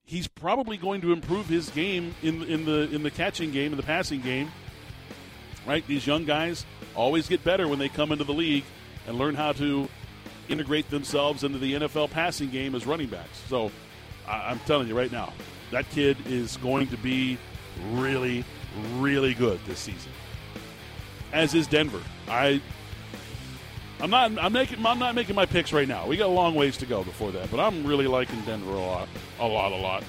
he's 0.04 0.28
probably 0.28 0.76
going 0.76 1.00
to 1.00 1.14
improve 1.14 1.48
his 1.48 1.70
game 1.70 2.14
in 2.22 2.42
in 2.42 2.66
the 2.66 2.94
in 2.94 3.04
the 3.04 3.10
catching 3.10 3.52
game, 3.52 3.72
in 3.72 3.78
the 3.78 3.82
passing 3.82 4.20
game. 4.20 4.52
Right? 5.66 5.86
These 5.86 6.06
young 6.06 6.26
guys 6.26 6.66
always 6.94 7.26
get 7.26 7.42
better 7.42 7.68
when 7.68 7.78
they 7.78 7.88
come 7.88 8.12
into 8.12 8.24
the 8.24 8.34
league 8.34 8.64
and 9.06 9.16
learn 9.16 9.34
how 9.34 9.52
to 9.52 9.88
integrate 10.50 10.90
themselves 10.90 11.42
into 11.42 11.56
the 11.58 11.72
NFL 11.72 12.10
passing 12.10 12.50
game 12.50 12.74
as 12.74 12.86
running 12.86 13.08
backs. 13.08 13.38
So 13.48 13.70
I'm 14.26 14.58
telling 14.66 14.88
you 14.88 14.94
right 14.94 15.10
now, 15.10 15.32
that 15.70 15.88
kid 15.88 16.18
is 16.26 16.58
going 16.58 16.88
to 16.88 16.98
be 16.98 17.38
really, 17.92 18.44
really 18.96 19.34
good 19.34 19.60
this 19.66 19.78
season. 19.78 20.12
As 21.32 21.54
is 21.54 21.66
Denver. 21.66 22.02
I 22.28 22.60
I'm 24.00 24.10
not. 24.10 24.38
I'm 24.38 24.52
making. 24.52 24.84
I'm 24.84 24.98
not 24.98 25.14
making 25.14 25.34
my 25.34 25.46
picks 25.46 25.72
right 25.72 25.88
now. 25.88 26.06
We 26.06 26.16
got 26.16 26.26
a 26.26 26.32
long 26.32 26.54
ways 26.54 26.76
to 26.78 26.86
go 26.86 27.02
before 27.02 27.32
that, 27.32 27.50
but 27.50 27.58
I'm 27.58 27.84
really 27.84 28.06
liking 28.06 28.40
Denver 28.42 28.70
a 28.70 28.80
lot, 28.80 29.08
a 29.40 29.46
lot, 29.46 29.72
a 29.72 29.76
lot. 29.76 30.04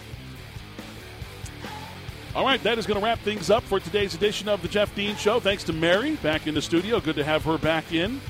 All 2.35 2.45
right, 2.45 2.61
that 2.61 2.77
is 2.77 2.85
going 2.85 2.99
to 2.99 3.03
wrap 3.03 3.19
things 3.19 3.49
up 3.49 3.63
for 3.63 3.79
today's 3.79 4.13
edition 4.13 4.47
of 4.47 4.61
the 4.61 4.67
Jeff 4.67 4.93
Dean 4.93 5.15
Show. 5.15 5.39
Thanks 5.39 5.63
to 5.63 5.73
Mary 5.73 6.15
back 6.17 6.45
in 6.45 6.53
the 6.53 6.61
studio. 6.61 6.99
Good 6.99 7.15
to 7.15 7.23
have 7.23 7.43
her 7.45 7.57
back 7.57 7.91
in. 7.91 8.21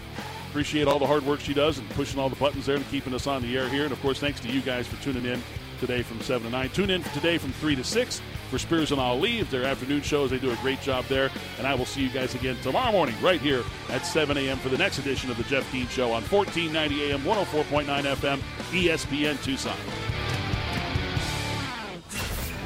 Appreciate 0.49 0.87
all 0.87 0.99
the 0.99 1.05
hard 1.05 1.25
work 1.25 1.41
she 1.41 1.53
does 1.53 1.77
and 1.77 1.89
pushing 1.91 2.17
all 2.17 2.29
the 2.29 2.37
buttons 2.37 2.65
there 2.65 2.77
and 2.77 2.89
keeping 2.89 3.13
us 3.13 3.27
on 3.27 3.41
the 3.41 3.57
air 3.57 3.67
here. 3.67 3.83
And 3.83 3.91
of 3.91 4.01
course, 4.01 4.17
thanks 4.17 4.39
to 4.39 4.47
you 4.47 4.61
guys 4.61 4.87
for 4.87 5.01
tuning 5.03 5.25
in 5.25 5.43
today 5.81 6.01
from 6.01 6.21
7 6.21 6.43
to 6.43 6.49
9. 6.49 6.69
Tune 6.69 6.89
in 6.89 7.03
today 7.03 7.37
from 7.37 7.51
3 7.53 7.75
to 7.75 7.83
6 7.83 8.21
for 8.49 8.59
Spears 8.59 8.91
and 8.91 8.99
Ali. 8.99 9.43
Their 9.43 9.63
afternoon 9.63 10.01
shows, 10.01 10.31
they 10.31 10.39
do 10.39 10.51
a 10.51 10.55
great 10.57 10.81
job 10.81 11.05
there. 11.05 11.29
And 11.57 11.67
I 11.67 11.75
will 11.75 11.85
see 11.85 12.01
you 12.01 12.09
guys 12.09 12.35
again 12.35 12.57
tomorrow 12.61 12.91
morning 12.91 13.15
right 13.21 13.39
here 13.39 13.63
at 13.89 14.05
7 14.05 14.37
a.m. 14.37 14.57
for 14.57 14.69
the 14.69 14.77
next 14.77 14.99
edition 14.99 15.29
of 15.31 15.37
the 15.37 15.43
Jeff 15.43 15.71
Dean 15.71 15.87
Show 15.87 16.11
on 16.11 16.23
1490 16.23 17.11
AM, 17.11 17.21
104.9 17.21 18.03
FM, 18.03 18.39
ESPN 18.71 19.41
Tucson. 19.43 19.77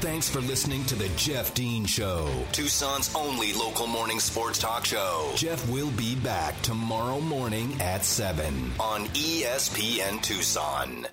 Thanks 0.04 0.30
for 0.30 0.42
listening 0.42 0.84
to 0.86 0.96
the 0.96 1.08
Jeff 1.16 1.54
Dean 1.54 1.86
Show, 1.86 2.30
Tucson's 2.52 3.16
only 3.16 3.54
local 3.54 3.88
morning 3.88 4.20
sports 4.20 4.60
talk 4.60 4.84
show. 4.84 5.32
Jeff 5.34 5.70
will 5.70 5.92
be 5.92 6.16
back 6.16 6.62
tomorrow 6.62 7.22
morning 7.22 7.82
at 7.82 8.04
7 8.04 8.74
on 8.82 9.06
ESPN 9.08 10.22
Tucson. 10.22 11.08